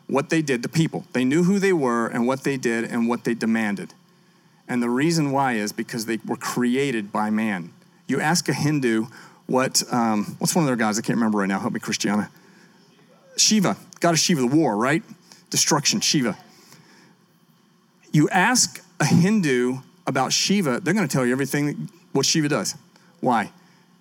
what 0.07 0.31
they 0.31 0.41
did, 0.41 0.62
to 0.62 0.68
people. 0.68 1.05
They 1.14 1.24
knew 1.24 1.43
who 1.43 1.59
they 1.59 1.72
were 1.72 2.07
and 2.07 2.29
what 2.29 2.45
they 2.45 2.57
did 2.57 2.85
and 2.85 3.09
what 3.09 3.24
they 3.24 3.35
demanded. 3.35 3.93
And 4.68 4.81
the 4.81 4.89
reason 4.89 5.33
why 5.33 5.55
is 5.55 5.72
because 5.72 6.07
they 6.07 6.20
were 6.24 6.37
created 6.37 7.11
by 7.11 7.31
man. 7.31 7.72
You 8.07 8.20
ask 8.20 8.49
a 8.49 8.55
Hindu 8.55 9.07
what, 9.47 9.83
um, 9.93 10.37
what's 10.39 10.55
one 10.55 10.62
of 10.62 10.68
their 10.68 10.77
gods? 10.77 10.97
I 10.97 11.03
can't 11.03 11.16
remember 11.16 11.39
right 11.39 11.49
now. 11.49 11.59
Help 11.59 11.72
me, 11.72 11.81
Christiana. 11.81 12.31
Shiva, 13.37 13.77
god 13.99 14.12
of 14.12 14.20
Shiva, 14.20 14.43
the 14.43 14.47
war, 14.47 14.77
right? 14.77 15.03
Destruction, 15.51 16.01
Shiva. 16.01 16.39
You 18.12 18.29
ask 18.29 18.81
a 19.01 19.07
Hindu 19.07 19.79
about 20.07 20.32
Shiva, 20.32 20.80
they're 20.80 20.94
going 20.94 21.07
to 21.07 21.12
tell 21.12 21.26
you 21.26 21.32
everything 21.32 21.90
what 22.12 22.26
Shiva 22.26 22.48
does. 22.48 22.74
Why? 23.20 23.52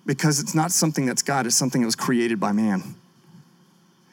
Because 0.04 0.40
it's 0.40 0.54
not 0.54 0.70
something 0.70 1.06
that's 1.06 1.22
God, 1.22 1.46
it's 1.46 1.56
something 1.56 1.80
that 1.80 1.86
was 1.86 1.96
created 1.96 2.38
by 2.38 2.52
man. 2.52 2.94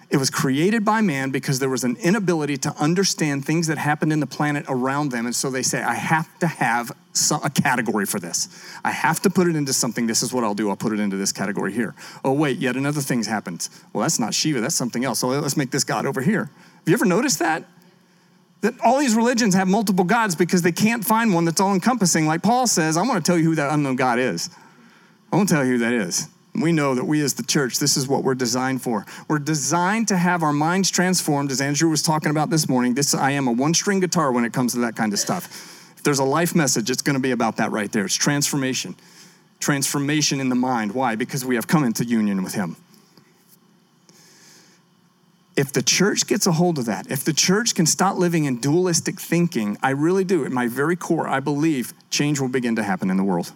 It 0.10 0.18
was 0.18 0.30
created 0.30 0.86
by 0.86 1.02
man 1.02 1.32
because 1.32 1.58
there 1.58 1.70
was 1.70 1.84
an 1.84 1.98
inability 1.98 2.58
to 2.58 2.76
understand 2.80 3.46
things 3.46 3.66
that 3.66 3.80
happened 3.80 4.14
in 4.14 4.20
the 4.20 4.28
planet 4.28 4.64
around 4.70 5.10
them. 5.10 5.26
And 5.26 5.36
so 5.36 5.50
they 5.50 5.64
say, 5.64 5.82
I 5.82 5.96
have 5.96 6.38
to 6.38 6.46
have 6.46 6.92
a 7.44 7.50
category 7.50 8.06
for 8.06 8.20
this. 8.20 8.48
I 8.84 8.92
have 8.92 9.22
to 9.22 9.32
put 9.32 9.48
it 9.48 9.56
into 9.56 9.74
something. 9.74 10.06
This 10.06 10.22
is 10.22 10.32
what 10.32 10.44
I'll 10.44 10.54
do. 10.54 10.70
I'll 10.70 10.76
put 10.76 10.94
it 10.94 11.00
into 11.00 11.18
this 11.18 11.32
category 11.32 11.74
here. 11.74 11.96
Oh, 12.24 12.32
wait, 12.32 12.60
yet 12.60 12.76
another 12.76 13.02
thing's 13.02 13.26
happened. 13.26 13.68
Well, 13.92 14.04
that's 14.04 14.20
not 14.20 14.36
Shiva, 14.36 14.62
that's 14.62 14.76
something 14.76 15.04
else. 15.04 15.18
So 15.18 15.30
let's 15.30 15.58
make 15.58 15.72
this 15.72 15.84
God 15.84 16.06
over 16.06 16.22
here. 16.22 16.44
Have 16.44 16.88
you 16.88 16.94
ever 16.94 17.06
noticed 17.06 17.40
that? 17.40 17.64
That 18.64 18.80
all 18.82 18.98
these 18.98 19.14
religions 19.14 19.54
have 19.56 19.68
multiple 19.68 20.06
gods 20.06 20.36
because 20.36 20.62
they 20.62 20.72
can't 20.72 21.04
find 21.04 21.34
one 21.34 21.44
that's 21.44 21.60
all 21.60 21.74
encompassing. 21.74 22.26
Like 22.26 22.42
Paul 22.42 22.66
says, 22.66 22.96
I 22.96 23.02
want 23.02 23.24
to 23.24 23.30
tell 23.30 23.38
you 23.38 23.44
who 23.44 23.56
that 23.56 23.74
unknown 23.74 23.98
God 23.98 24.20
is. 24.20 24.50
I 25.34 25.36
won't 25.36 25.50
tell 25.50 25.66
you 25.66 25.74
who 25.74 25.78
that 25.80 25.92
is. 25.92 26.30
We 26.56 26.72
know 26.72 26.96
that 26.96 27.04
we 27.04 27.22
as 27.22 27.34
the 27.34 27.44
church, 27.44 27.80
this 27.80 27.98
is 27.98 28.08
what 28.08 28.24
we're 28.24 28.36
designed 28.36 28.82
for. 28.82 29.06
We're 29.28 29.40
designed 29.40 30.08
to 30.08 30.18
have 30.18 30.44
our 30.44 30.54
minds 30.54 30.90
transformed, 30.90 31.52
as 31.52 31.60
Andrew 31.60 31.90
was 31.90 32.02
talking 32.02 32.30
about 32.30 32.50
this 32.50 32.70
morning. 32.70 32.94
This 32.94 33.14
I 33.14 33.32
am 33.32 33.48
a 33.48 33.52
one-string 33.52 34.00
guitar 34.00 34.32
when 34.32 34.46
it 34.46 34.54
comes 34.54 34.72
to 34.74 34.80
that 34.80 34.96
kind 34.96 35.12
of 35.12 35.20
stuff. 35.20 35.92
If 35.98 36.04
there's 36.04 36.20
a 36.20 36.24
life 36.24 36.56
message, 36.56 36.90
it's 36.90 37.02
going 37.02 37.16
to 37.16 37.22
be 37.22 37.32
about 37.32 37.58
that 37.58 37.72
right 37.72 37.92
there. 37.92 38.06
It's 38.06 38.16
transformation. 38.16 38.96
Transformation 39.60 40.40
in 40.40 40.48
the 40.48 40.56
mind. 40.56 40.94
Why? 40.94 41.16
Because 41.16 41.44
we 41.44 41.56
have 41.56 41.68
come 41.68 41.84
into 41.84 42.06
union 42.06 42.44
with 42.44 42.54
him. 42.54 42.78
If 45.56 45.72
the 45.72 45.84
church 45.84 46.26
gets 46.26 46.48
a 46.48 46.54
hold 46.54 46.80
of 46.80 46.86
that, 46.86 47.12
if 47.12 47.24
the 47.24 47.34
church 47.34 47.76
can 47.76 47.86
stop 47.86 48.18
living 48.18 48.46
in 48.46 48.60
dualistic 48.60 49.20
thinking, 49.20 49.78
I 49.84 49.92
really 49.92 50.24
do, 50.24 50.46
at 50.46 50.52
my 50.52 50.68
very 50.68 50.96
core, 50.96 51.28
I 51.28 51.40
believe 51.40 51.94
change 52.10 52.40
will 52.40 52.50
begin 52.50 52.76
to 52.78 52.84
happen 52.84 53.10
in 53.10 53.18
the 53.18 53.24
world 53.24 53.52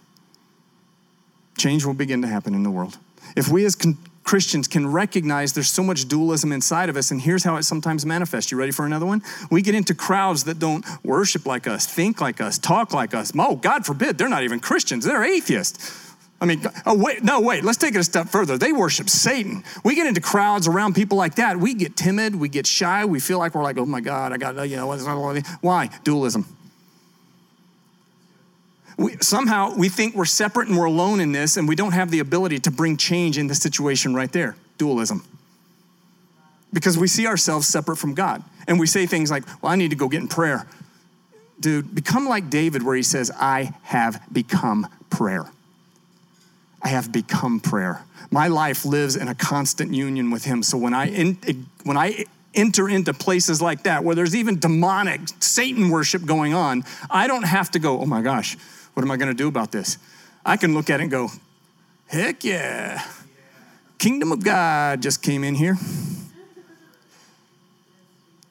change 1.58 1.84
will 1.86 1.94
begin 1.94 2.22
to 2.22 2.28
happen 2.28 2.54
in 2.54 2.64
the 2.64 2.72
world. 2.72 2.98
If 3.36 3.50
we 3.50 3.66
as 3.66 3.76
con- 3.76 3.98
Christians 4.24 4.68
can 4.68 4.92
recognize 4.92 5.54
there's 5.54 5.70
so 5.70 5.84
much 5.84 6.08
dualism 6.08 6.52
inside 6.52 6.90
of 6.90 6.98
us, 6.98 7.12
and 7.12 7.22
here's 7.22 7.44
how 7.44 7.56
it 7.56 7.64
sometimes 7.64 8.06
manifests. 8.06 8.52
You 8.52 8.58
ready 8.58 8.74
for 8.74 8.86
another 8.86 9.06
one? 9.06 9.24
We 9.50 9.62
get 9.62 9.74
into 9.74 9.96
crowds 9.96 10.44
that 10.46 10.60
don't 10.60 10.86
worship 11.04 11.46
like 11.46 11.66
us, 11.66 11.86
think 11.86 12.20
like 12.20 12.42
us, 12.42 12.58
talk 12.58 12.94
like 12.94 13.14
us. 13.14 13.32
Oh, 13.38 13.56
God 13.56 13.86
forbid, 13.86 14.18
they're 14.18 14.30
not 14.30 14.44
even 14.44 14.60
Christians, 14.60 15.06
they're 15.06 15.24
atheists. 15.24 16.07
I 16.40 16.46
mean, 16.46 16.62
oh, 16.86 16.96
wait, 16.96 17.24
no, 17.24 17.42
wait, 17.42 17.64
let's 17.64 17.80
take 17.80 17.96
it 17.96 18.00
a 18.00 18.04
step 18.04 18.28
further. 18.28 18.58
They 18.60 18.72
worship 18.72 19.10
Satan. 19.10 19.64
We 19.84 19.96
get 19.96 20.06
into 20.06 20.22
crowds 20.22 20.68
around 20.68 20.94
people 20.94 21.18
like 21.18 21.36
that. 21.36 21.58
We 21.58 21.74
get 21.74 21.96
timid, 21.96 22.36
we 22.36 22.48
get 22.48 22.68
shy, 22.68 23.06
we 23.06 23.20
feel 23.20 23.40
like 23.40 23.56
we're 23.56 23.64
like, 23.64 23.78
oh 23.78 23.86
my 23.86 24.02
God, 24.02 24.32
I 24.32 24.38
got, 24.38 24.70
you 24.70 24.76
know, 24.76 24.94
why? 25.62 25.90
Dualism 26.04 26.46
we, 28.98 29.16
somehow 29.22 29.76
we 29.76 29.90
think 29.90 30.16
we're 30.16 30.26
separate 30.26 30.68
and 30.68 30.78
we're 30.78 30.86
alone 30.86 31.20
in 31.20 31.32
this, 31.32 31.58
and 31.58 31.68
we 31.68 31.76
don't 31.76 31.92
have 31.92 32.12
the 32.12 32.20
ability 32.20 32.60
to 32.60 32.72
bring 32.72 32.98
change 32.98 33.38
in 33.38 33.48
the 33.48 33.56
situation 33.56 34.14
right 34.14 34.32
there. 34.32 34.56
Dualism. 34.78 35.24
Because 36.74 36.98
we 36.98 37.08
see 37.08 37.28
ourselves 37.28 37.68
separate 37.68 37.98
from 37.98 38.14
God. 38.14 38.44
And 38.68 38.80
we 38.80 38.88
say 38.88 39.06
things 39.06 39.32
like, 39.32 39.46
well, 39.62 39.72
I 39.72 39.76
need 39.76 39.92
to 39.92 39.96
go 39.96 40.10
get 40.10 40.22
in 40.22 40.28
prayer. 40.28 40.68
Dude, 41.60 41.94
become 41.94 42.28
like 42.28 42.50
David, 42.50 42.84
where 42.84 42.96
he 42.96 43.04
says, 43.04 43.32
I 43.40 43.74
have 43.84 44.22
become 44.32 44.88
prayer. 45.10 45.46
I 46.82 46.90
have 46.90 47.12
become 47.12 47.60
prayer. 47.60 48.04
My 48.30 48.48
life 48.48 48.86
lives 48.86 49.16
in 49.16 49.28
a 49.28 49.36
constant 49.36 49.94
union 49.94 50.32
with 50.32 50.46
him. 50.46 50.64
So 50.64 50.78
when 50.78 50.94
I, 50.94 51.08
in, 51.08 51.68
when 51.84 51.98
I 51.98 52.26
enter 52.54 52.90
into 52.90 53.14
places 53.14 53.62
like 53.62 53.84
that, 53.84 54.04
where 54.04 54.16
there's 54.16 54.36
even 54.36 54.60
demonic 54.60 55.22
Satan 55.40 55.90
worship 55.90 56.26
going 56.26 56.54
on, 56.54 56.84
I 57.10 57.28
don't 57.28 57.46
have 57.46 57.72
to 57.72 57.80
go, 57.80 58.00
oh 58.00 58.06
my 58.06 58.22
gosh, 58.22 58.58
what 58.94 59.04
am 59.04 59.12
I 59.12 59.18
going 59.18 59.30
to 59.30 59.38
do 59.38 59.48
about 59.48 59.72
this? 59.72 59.98
I 60.46 60.58
can 60.58 60.74
look 60.74 60.90
at 60.90 61.00
it 61.00 61.04
and 61.04 61.12
go, 61.12 61.30
heck 62.08 62.44
yeah. 62.44 63.04
Kingdom 63.98 64.32
of 64.32 64.44
God 64.44 65.02
just 65.02 65.22
came 65.22 65.44
in 65.44 65.56
here. 65.56 65.78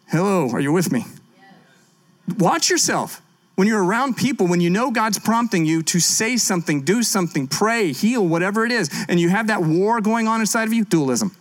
Hello, 0.09 0.51
are 0.51 0.61
you 0.61 0.73
with 0.73 0.93
me? 0.93 1.05
Watch 2.39 2.71
yourself. 2.71 3.21
When 3.57 3.67
you're 3.67 3.83
around 3.83 4.19
people, 4.19 4.47
when 4.47 4.61
you 4.61 4.69
know 4.69 4.91
God's 4.91 5.19
prompting 5.19 5.65
you 5.65 5.83
to 5.85 5.99
say 5.99 6.37
something, 6.37 6.83
do 6.83 7.03
something, 7.03 7.49
pray, 7.49 7.93
heal, 7.93 8.27
whatever 8.27 8.67
it 8.67 8.71
is, 8.71 8.91
and 9.09 9.19
you 9.19 9.31
have 9.31 9.47
that 9.47 9.63
war 9.63 10.01
going 10.03 10.29
on 10.29 10.41
inside 10.41 10.65
of 10.65 10.75
you, 10.75 10.85
dualism. 10.85 11.35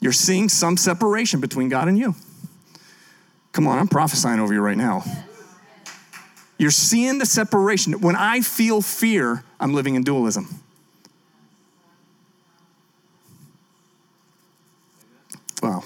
You're 0.00 0.12
seeing 0.12 0.48
some 0.48 0.76
separation 0.76 1.40
between 1.40 1.68
God 1.68 1.88
and 1.88 1.96
you. 1.96 2.16
Come 3.52 3.66
on, 3.68 3.78
I'm 3.78 3.88
prophesying 3.88 4.40
over 4.40 4.52
you 4.52 4.60
right 4.60 4.76
now. 4.76 5.04
You're 6.58 6.70
seeing 6.70 7.18
the 7.18 7.26
separation. 7.26 8.00
When 8.00 8.16
I 8.16 8.40
feel 8.40 8.82
fear, 8.82 9.44
I'm 9.60 9.72
living 9.72 9.94
in 9.94 10.02
dualism. 10.02 10.62
Wow. 15.62 15.84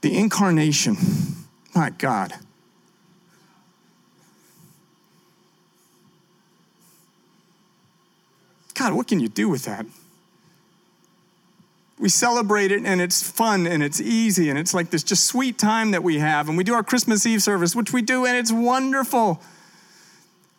The 0.00 0.16
incarnation, 0.16 0.96
my 1.74 1.90
God. 1.90 2.34
God, 8.74 8.92
what 8.92 9.06
can 9.06 9.20
you 9.20 9.28
do 9.28 9.48
with 9.48 9.64
that? 9.64 9.86
we 11.98 12.08
celebrate 12.08 12.72
it 12.72 12.84
and 12.84 13.00
it's 13.00 13.22
fun 13.22 13.66
and 13.66 13.82
it's 13.82 14.00
easy 14.00 14.50
and 14.50 14.58
it's 14.58 14.74
like 14.74 14.90
this 14.90 15.02
just 15.02 15.24
sweet 15.24 15.58
time 15.58 15.92
that 15.92 16.02
we 16.02 16.18
have. 16.18 16.48
And 16.48 16.58
we 16.58 16.64
do 16.64 16.74
our 16.74 16.82
Christmas 16.82 17.24
Eve 17.24 17.42
service, 17.42 17.76
which 17.76 17.92
we 17.92 18.02
do, 18.02 18.26
and 18.26 18.36
it's 18.36 18.52
wonderful. 18.52 19.40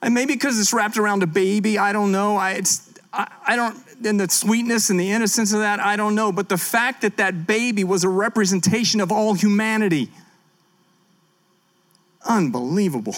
And 0.01 0.13
maybe 0.13 0.33
because 0.33 0.59
it's 0.59 0.73
wrapped 0.73 0.97
around 0.97 1.23
a 1.23 1.27
baby, 1.27 1.77
I 1.77 1.91
don't 1.91 2.11
know. 2.11 2.37
I, 2.37 2.53
it's, 2.53 2.93
I, 3.11 3.31
I 3.45 3.55
don't, 3.55 3.77
and 4.05 4.19
the 4.19 4.29
sweetness 4.29 4.89
and 4.89 4.99
the 4.99 5.11
innocence 5.11 5.51
of 5.51 5.59
that, 5.59 5.79
I 5.79 5.95
don't 5.95 6.15
know. 6.15 6.31
But 6.31 6.47
the 6.47 6.57
fact 6.57 7.01
that 7.01 7.17
that 7.17 7.45
baby 7.45 7.83
was 7.83 8.03
a 8.03 8.09
representation 8.09 9.01
of 9.01 9.11
all 9.11 9.33
humanity, 9.33 10.09
unbelievable. 12.23 13.15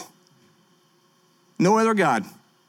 No 1.59 1.77
other 1.77 1.93
God. 1.93 2.25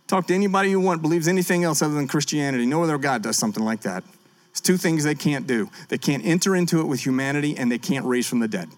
Talk 0.08 0.26
to 0.28 0.34
anybody 0.34 0.70
you 0.70 0.80
want, 0.80 1.02
believes 1.02 1.28
anything 1.28 1.64
else 1.64 1.82
other 1.82 1.94
than 1.94 2.08
Christianity. 2.08 2.64
No 2.64 2.82
other 2.82 2.96
God 2.96 3.22
does 3.22 3.36
something 3.36 3.62
like 3.62 3.82
that. 3.82 4.02
It's 4.50 4.60
two 4.60 4.78
things 4.78 5.04
they 5.04 5.14
can't 5.14 5.46
do 5.46 5.70
they 5.88 5.98
can't 5.98 6.24
enter 6.24 6.56
into 6.56 6.80
it 6.80 6.84
with 6.84 7.04
humanity, 7.04 7.56
and 7.56 7.70
they 7.70 7.78
can't 7.78 8.04
raise 8.06 8.26
from 8.26 8.40
the 8.40 8.48
dead. 8.48 8.68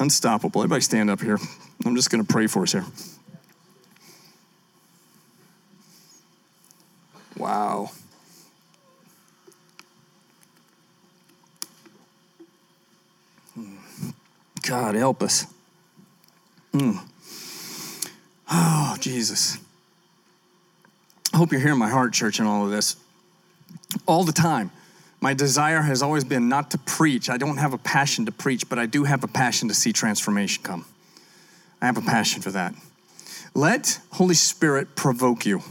Unstoppable. 0.00 0.60
Everybody 0.60 0.82
stand 0.82 1.08
up 1.08 1.20
here. 1.20 1.38
I'm 1.86 1.94
just 1.94 2.10
going 2.10 2.24
to 2.24 2.30
pray 2.30 2.48
for 2.48 2.64
us 2.64 2.72
here. 2.72 2.84
Wow. 7.36 7.90
God, 14.62 14.94
help 14.96 15.22
us. 15.22 15.46
Mm. 16.72 17.13
Oh, 18.56 18.96
Jesus. 19.00 19.58
I 21.32 21.38
hope 21.38 21.50
you're 21.50 21.60
hearing 21.60 21.78
my 21.78 21.88
heart, 21.88 22.12
church, 22.12 22.38
in 22.38 22.46
all 22.46 22.64
of 22.64 22.70
this 22.70 22.94
all 24.06 24.24
the 24.24 24.32
time. 24.32 24.70
My 25.20 25.34
desire 25.34 25.82
has 25.82 26.02
always 26.02 26.22
been 26.22 26.48
not 26.48 26.70
to 26.72 26.78
preach. 26.78 27.28
I 27.28 27.36
don't 27.36 27.56
have 27.56 27.72
a 27.72 27.78
passion 27.78 28.26
to 28.26 28.32
preach, 28.32 28.68
but 28.68 28.78
I 28.78 28.86
do 28.86 29.04
have 29.04 29.24
a 29.24 29.28
passion 29.28 29.68
to 29.68 29.74
see 29.74 29.92
transformation 29.92 30.62
come. 30.62 30.84
I 31.80 31.86
have 31.86 31.96
a 31.96 32.02
passion 32.02 32.42
for 32.42 32.50
that. 32.52 32.74
Let 33.54 34.00
Holy 34.12 34.34
Spirit 34.34 34.94
provoke 34.94 35.46
you. 35.46 35.62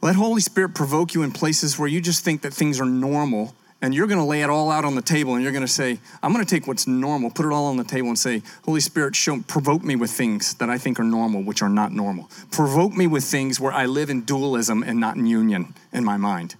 Let 0.00 0.14
Holy 0.14 0.40
Spirit 0.40 0.74
provoke 0.74 1.12
you 1.12 1.22
in 1.22 1.32
places 1.32 1.78
where 1.78 1.88
you 1.88 2.00
just 2.00 2.24
think 2.24 2.42
that 2.42 2.54
things 2.54 2.80
are 2.80 2.86
normal 2.86 3.54
and 3.82 3.94
you're 3.94 4.06
going 4.06 4.18
to 4.18 4.24
lay 4.24 4.42
it 4.42 4.50
all 4.50 4.70
out 4.70 4.84
on 4.84 4.94
the 4.94 5.02
table 5.02 5.34
and 5.34 5.42
you're 5.42 5.52
going 5.52 5.64
to 5.64 5.68
say 5.68 5.98
i'm 6.22 6.32
going 6.32 6.44
to 6.44 6.50
take 6.50 6.66
what's 6.66 6.86
normal 6.86 7.30
put 7.30 7.46
it 7.46 7.52
all 7.52 7.66
on 7.66 7.76
the 7.76 7.84
table 7.84 8.08
and 8.08 8.18
say 8.18 8.42
holy 8.64 8.80
spirit 8.80 9.16
show 9.16 9.40
provoke 9.46 9.82
me 9.82 9.96
with 9.96 10.10
things 10.10 10.54
that 10.54 10.70
i 10.70 10.78
think 10.78 10.98
are 11.00 11.04
normal 11.04 11.42
which 11.42 11.62
are 11.62 11.68
not 11.68 11.92
normal. 11.92 12.30
Provoke 12.50 12.92
me 12.94 13.06
with 13.06 13.24
things 13.24 13.58
where 13.60 13.72
i 13.72 13.86
live 13.86 14.10
in 14.10 14.22
dualism 14.22 14.82
and 14.82 14.98
not 14.98 15.16
in 15.16 15.26
union 15.26 15.74
in 15.92 16.04
my 16.04 16.16
mind. 16.16 16.54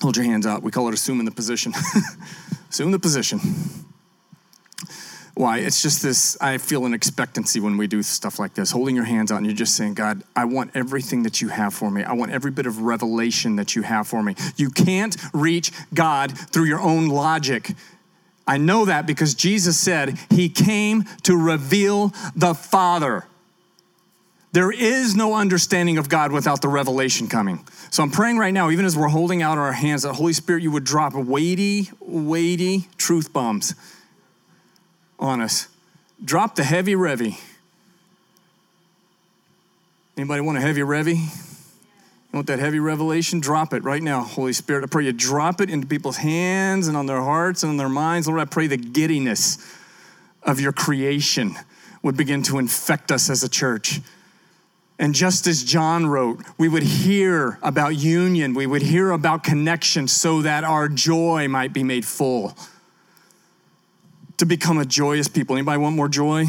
Hold 0.00 0.16
your 0.16 0.24
hands 0.24 0.46
out 0.46 0.62
we 0.62 0.70
call 0.70 0.88
it 0.88 0.94
assuming 0.94 1.24
the 1.24 1.32
position. 1.32 1.72
Assume 2.70 2.90
the 2.92 2.98
position 2.98 3.40
why? 5.38 5.58
It's 5.58 5.80
just 5.80 6.02
this, 6.02 6.36
I 6.40 6.58
feel 6.58 6.84
an 6.84 6.92
expectancy 6.92 7.60
when 7.60 7.76
we 7.76 7.86
do 7.86 8.02
stuff 8.02 8.40
like 8.40 8.54
this, 8.54 8.72
holding 8.72 8.96
your 8.96 9.04
hands 9.04 9.30
out 9.30 9.36
and 9.36 9.46
you're 9.46 9.54
just 9.54 9.76
saying, 9.76 9.94
God, 9.94 10.24
I 10.34 10.46
want 10.46 10.72
everything 10.74 11.22
that 11.22 11.40
you 11.40 11.46
have 11.46 11.72
for 11.72 11.92
me. 11.92 12.02
I 12.02 12.14
want 12.14 12.32
every 12.32 12.50
bit 12.50 12.66
of 12.66 12.80
revelation 12.80 13.54
that 13.54 13.76
you 13.76 13.82
have 13.82 14.08
for 14.08 14.20
me. 14.20 14.34
You 14.56 14.68
can't 14.68 15.16
reach 15.32 15.70
God 15.94 16.36
through 16.36 16.64
your 16.64 16.80
own 16.80 17.06
logic. 17.06 17.70
I 18.48 18.56
know 18.56 18.86
that 18.86 19.06
because 19.06 19.32
Jesus 19.34 19.78
said 19.78 20.18
he 20.28 20.48
came 20.48 21.04
to 21.22 21.36
reveal 21.36 22.12
the 22.34 22.52
Father. 22.52 23.24
There 24.50 24.72
is 24.72 25.14
no 25.14 25.34
understanding 25.34 25.98
of 25.98 26.08
God 26.08 26.32
without 26.32 26.62
the 26.62 26.68
revelation 26.68 27.28
coming. 27.28 27.64
So 27.90 28.02
I'm 28.02 28.10
praying 28.10 28.38
right 28.38 28.52
now, 28.52 28.70
even 28.70 28.84
as 28.84 28.96
we're 28.96 29.06
holding 29.06 29.40
out 29.40 29.56
our 29.56 29.70
hands, 29.70 30.02
that 30.02 30.14
Holy 30.14 30.32
Spirit, 30.32 30.64
you 30.64 30.72
would 30.72 30.82
drop 30.82 31.14
weighty, 31.14 31.90
weighty 32.00 32.88
truth 32.96 33.32
bombs 33.32 33.76
on 35.18 35.40
us. 35.40 35.68
Drop 36.24 36.54
the 36.54 36.64
heavy 36.64 36.94
revy. 36.94 37.38
Anybody 40.16 40.40
want 40.40 40.58
a 40.58 40.60
heavy 40.60 40.80
revy? 40.80 41.16
You 41.16 42.36
want 42.36 42.48
that 42.48 42.58
heavy 42.58 42.80
revelation? 42.80 43.40
Drop 43.40 43.72
it 43.72 43.84
right 43.84 44.02
now, 44.02 44.20
Holy 44.22 44.52
Spirit. 44.52 44.84
I 44.84 44.88
pray 44.88 45.04
you 45.04 45.12
drop 45.12 45.60
it 45.60 45.70
into 45.70 45.86
people's 45.86 46.18
hands 46.18 46.88
and 46.88 46.96
on 46.96 47.06
their 47.06 47.22
hearts 47.22 47.62
and 47.62 47.70
on 47.70 47.76
their 47.76 47.88
minds. 47.88 48.26
Lord, 48.26 48.40
I 48.40 48.44
pray 48.44 48.66
the 48.66 48.76
giddiness 48.76 49.58
of 50.42 50.60
your 50.60 50.72
creation 50.72 51.54
would 52.02 52.16
begin 52.16 52.42
to 52.44 52.58
infect 52.58 53.10
us 53.10 53.30
as 53.30 53.42
a 53.42 53.48
church. 53.48 54.00
And 54.98 55.14
just 55.14 55.46
as 55.46 55.62
John 55.62 56.06
wrote, 56.06 56.42
we 56.58 56.68
would 56.68 56.82
hear 56.82 57.58
about 57.62 57.96
union, 57.96 58.52
we 58.54 58.66
would 58.66 58.82
hear 58.82 59.12
about 59.12 59.44
connection 59.44 60.08
so 60.08 60.42
that 60.42 60.64
our 60.64 60.88
joy 60.88 61.46
might 61.48 61.72
be 61.72 61.84
made 61.84 62.04
full 62.04 62.56
to 64.38 64.46
become 64.46 64.78
a 64.78 64.84
joyous 64.84 65.28
people. 65.28 65.56
Anybody 65.56 65.78
want 65.78 65.94
more 65.94 66.08
joy? 66.08 66.46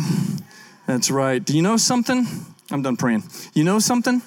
That's 0.87 1.11
right. 1.11 1.43
Do 1.43 1.55
you 1.55 1.61
know 1.61 1.77
something? 1.77 2.25
I'm 2.71 2.81
done 2.81 2.97
praying. 2.97 3.23
You 3.53 3.63
know 3.63 3.79
something? 3.79 4.21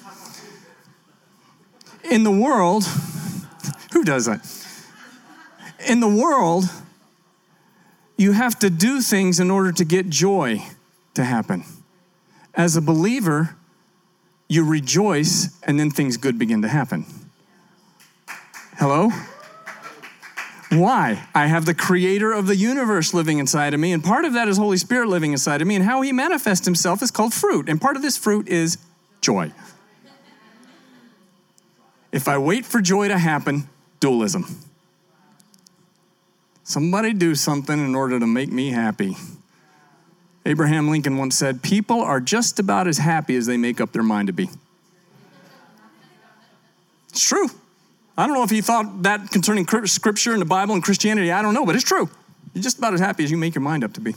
In 2.09 2.23
the 2.23 2.31
world, 2.31 2.83
who 3.93 4.03
does 4.03 4.25
that? 4.25 4.45
In 5.87 5.99
the 5.99 6.07
world, 6.07 6.65
you 8.17 8.33
have 8.33 8.59
to 8.59 8.69
do 8.69 9.01
things 9.01 9.39
in 9.39 9.49
order 9.49 9.71
to 9.71 9.83
get 9.83 10.09
joy 10.09 10.63
to 11.13 11.23
happen. 11.23 11.63
As 12.53 12.75
a 12.75 12.81
believer, 12.81 13.55
you 14.47 14.65
rejoice 14.65 15.57
and 15.63 15.79
then 15.79 15.89
things 15.89 16.17
good 16.17 16.37
begin 16.37 16.61
to 16.61 16.67
happen. 16.67 17.05
Hello? 18.77 19.09
Why? 20.79 21.27
I 21.35 21.47
have 21.47 21.65
the 21.65 21.73
creator 21.73 22.31
of 22.31 22.47
the 22.47 22.55
universe 22.55 23.13
living 23.13 23.39
inside 23.39 23.73
of 23.73 23.79
me, 23.79 23.91
and 23.91 24.03
part 24.03 24.25
of 24.25 24.33
that 24.33 24.47
is 24.47 24.57
Holy 24.57 24.77
Spirit 24.77 25.09
living 25.09 25.31
inside 25.31 25.61
of 25.61 25.67
me, 25.67 25.75
and 25.75 25.85
how 25.85 26.01
he 26.01 26.11
manifests 26.11 26.65
himself 26.65 27.01
is 27.01 27.11
called 27.11 27.33
fruit. 27.33 27.69
And 27.69 27.79
part 27.79 27.95
of 27.95 28.01
this 28.01 28.17
fruit 28.17 28.47
is 28.47 28.77
joy. 29.21 29.51
If 32.11 32.27
I 32.27 32.37
wait 32.37 32.65
for 32.65 32.79
joy 32.79 33.07
to 33.07 33.17
happen, 33.17 33.67
dualism. 33.99 34.45
Somebody 36.63 37.13
do 37.13 37.35
something 37.35 37.77
in 37.77 37.95
order 37.95 38.19
to 38.19 38.27
make 38.27 38.51
me 38.51 38.69
happy. 38.69 39.17
Abraham 40.45 40.89
Lincoln 40.89 41.17
once 41.17 41.37
said, 41.37 41.61
People 41.61 42.01
are 42.01 42.19
just 42.19 42.59
about 42.59 42.87
as 42.87 42.97
happy 42.97 43.35
as 43.35 43.45
they 43.45 43.57
make 43.57 43.81
up 43.81 43.91
their 43.91 44.03
mind 44.03 44.27
to 44.27 44.33
be. 44.33 44.49
It's 47.09 47.23
true. 47.23 47.49
I 48.17 48.27
don't 48.27 48.35
know 48.35 48.43
if 48.43 48.49
he 48.51 48.61
thought 48.61 49.03
that 49.03 49.31
concerning 49.31 49.67
scripture 49.85 50.33
and 50.33 50.41
the 50.41 50.45
Bible 50.45 50.75
and 50.75 50.83
Christianity. 50.83 51.31
I 51.31 51.41
don't 51.41 51.53
know, 51.53 51.65
but 51.65 51.75
it's 51.75 51.83
true. 51.83 52.09
You're 52.53 52.63
just 52.63 52.77
about 52.77 52.93
as 52.93 52.99
happy 52.99 53.23
as 53.23 53.31
you 53.31 53.37
make 53.37 53.55
your 53.55 53.63
mind 53.63 53.83
up 53.83 53.93
to 53.93 54.01
be. 54.01 54.15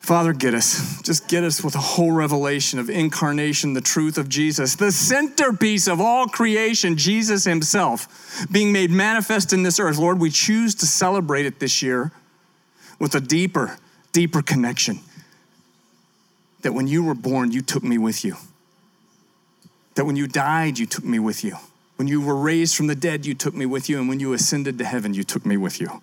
Father, 0.00 0.34
get 0.34 0.52
us. 0.52 1.00
Just 1.00 1.28
get 1.28 1.44
us 1.44 1.64
with 1.64 1.74
a 1.74 1.80
whole 1.80 2.12
revelation 2.12 2.78
of 2.78 2.90
incarnation, 2.90 3.72
the 3.72 3.80
truth 3.80 4.18
of 4.18 4.28
Jesus, 4.28 4.76
the 4.76 4.92
centerpiece 4.92 5.88
of 5.88 5.98
all 5.98 6.26
creation, 6.26 6.98
Jesus 6.98 7.44
Himself, 7.44 8.46
being 8.52 8.70
made 8.70 8.90
manifest 8.90 9.54
in 9.54 9.62
this 9.62 9.80
earth. 9.80 9.96
Lord, 9.96 10.20
we 10.20 10.28
choose 10.28 10.74
to 10.76 10.86
celebrate 10.86 11.46
it 11.46 11.58
this 11.58 11.80
year 11.80 12.12
with 12.98 13.14
a 13.14 13.20
deeper, 13.20 13.78
deeper 14.12 14.42
connection. 14.42 15.00
That 16.60 16.74
when 16.74 16.86
you 16.86 17.02
were 17.02 17.14
born, 17.14 17.50
you 17.50 17.62
took 17.62 17.82
me 17.82 17.96
with 17.96 18.26
you. 18.26 18.36
That 19.94 20.04
when 20.04 20.16
you 20.16 20.26
died, 20.26 20.78
you 20.78 20.84
took 20.84 21.04
me 21.04 21.18
with 21.18 21.42
you. 21.42 21.56
When 21.96 22.08
you 22.08 22.20
were 22.20 22.36
raised 22.36 22.76
from 22.76 22.88
the 22.88 22.94
dead, 22.94 23.24
you 23.24 23.34
took 23.34 23.54
me 23.54 23.66
with 23.66 23.88
you. 23.88 23.98
And 23.98 24.08
when 24.08 24.20
you 24.20 24.32
ascended 24.32 24.78
to 24.78 24.84
heaven, 24.84 25.14
you 25.14 25.22
took 25.22 25.46
me 25.46 25.56
with 25.56 25.80
you. 25.80 26.02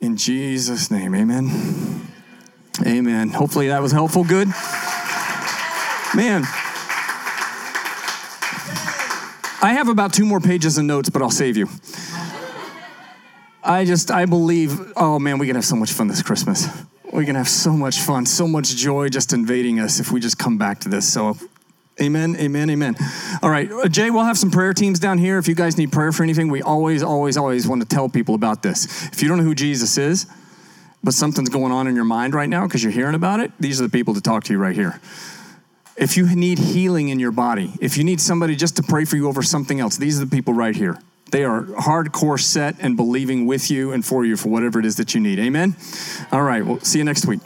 In 0.00 0.16
Jesus' 0.16 0.90
name, 0.90 1.14
amen. 1.14 2.08
Amen. 2.86 3.30
Hopefully 3.30 3.68
that 3.68 3.82
was 3.82 3.92
helpful. 3.92 4.24
Good. 4.24 4.48
Man. 6.14 6.44
I 9.60 9.72
have 9.72 9.88
about 9.88 10.12
two 10.12 10.24
more 10.24 10.40
pages 10.40 10.78
of 10.78 10.84
notes, 10.84 11.10
but 11.10 11.20
I'll 11.20 11.30
save 11.30 11.56
you. 11.56 11.68
I 13.62 13.84
just, 13.84 14.10
I 14.10 14.24
believe, 14.24 14.92
oh 14.96 15.18
man, 15.18 15.38
we 15.38 15.46
can 15.46 15.56
have 15.56 15.64
so 15.64 15.76
much 15.76 15.92
fun 15.92 16.06
this 16.06 16.22
Christmas. 16.22 16.68
We 17.12 17.24
can 17.24 17.34
have 17.34 17.48
so 17.48 17.72
much 17.72 18.00
fun, 18.00 18.24
so 18.26 18.46
much 18.46 18.76
joy 18.76 19.08
just 19.08 19.32
invading 19.32 19.80
us 19.80 19.98
if 19.98 20.12
we 20.12 20.20
just 20.20 20.38
come 20.38 20.58
back 20.58 20.80
to 20.80 20.88
this. 20.88 21.12
So 21.12 21.36
Amen, 22.00 22.36
amen, 22.36 22.70
amen. 22.70 22.96
All 23.42 23.50
right, 23.50 23.70
uh, 23.70 23.88
Jay, 23.88 24.10
we'll 24.10 24.24
have 24.24 24.38
some 24.38 24.52
prayer 24.52 24.72
teams 24.72 25.00
down 25.00 25.18
here. 25.18 25.36
If 25.38 25.48
you 25.48 25.54
guys 25.54 25.76
need 25.76 25.90
prayer 25.90 26.12
for 26.12 26.22
anything, 26.22 26.48
we 26.48 26.62
always, 26.62 27.02
always, 27.02 27.36
always 27.36 27.66
want 27.66 27.82
to 27.82 27.88
tell 27.88 28.08
people 28.08 28.36
about 28.36 28.62
this. 28.62 29.08
If 29.08 29.20
you 29.20 29.28
don't 29.28 29.38
know 29.38 29.44
who 29.44 29.54
Jesus 29.54 29.98
is, 29.98 30.26
but 31.02 31.12
something's 31.14 31.48
going 31.48 31.72
on 31.72 31.88
in 31.88 31.96
your 31.96 32.04
mind 32.04 32.34
right 32.34 32.48
now 32.48 32.66
because 32.66 32.82
you're 32.82 32.92
hearing 32.92 33.14
about 33.14 33.40
it, 33.40 33.50
these 33.58 33.80
are 33.80 33.84
the 33.84 33.90
people 33.90 34.14
to 34.14 34.20
talk 34.20 34.44
to 34.44 34.52
you 34.52 34.58
right 34.58 34.76
here. 34.76 35.00
If 35.96 36.16
you 36.16 36.32
need 36.36 36.60
healing 36.60 37.08
in 37.08 37.18
your 37.18 37.32
body, 37.32 37.72
if 37.80 37.96
you 37.96 38.04
need 38.04 38.20
somebody 38.20 38.54
just 38.54 38.76
to 38.76 38.84
pray 38.84 39.04
for 39.04 39.16
you 39.16 39.26
over 39.26 39.42
something 39.42 39.80
else, 39.80 39.96
these 39.96 40.20
are 40.20 40.24
the 40.24 40.30
people 40.30 40.54
right 40.54 40.76
here. 40.76 40.98
They 41.32 41.44
are 41.44 41.62
hardcore 41.62 42.40
set 42.40 42.76
and 42.78 42.96
believing 42.96 43.46
with 43.46 43.70
you 43.70 43.92
and 43.92 44.04
for 44.04 44.24
you 44.24 44.36
for 44.36 44.48
whatever 44.48 44.78
it 44.78 44.86
is 44.86 44.96
that 44.96 45.14
you 45.14 45.20
need. 45.20 45.40
Amen? 45.40 45.76
All 46.30 46.42
right, 46.42 46.64
we'll 46.64 46.80
see 46.80 46.98
you 46.98 47.04
next 47.04 47.26
week. 47.26 47.40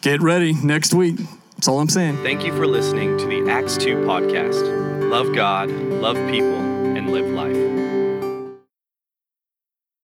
Get 0.00 0.22
ready 0.22 0.54
next 0.54 0.94
week. 0.94 1.20
That's 1.64 1.70
all 1.70 1.80
I'm 1.80 1.88
saying. 1.88 2.18
Thank 2.18 2.44
you 2.44 2.54
for 2.54 2.66
listening 2.66 3.16
to 3.16 3.24
the 3.24 3.50
Acts 3.50 3.78
2 3.78 3.96
podcast. 4.00 5.08
Love 5.10 5.34
God, 5.34 5.70
love 5.70 6.16
people, 6.30 6.60
and 6.60 7.10
live 7.10 7.26
life. 7.28 7.73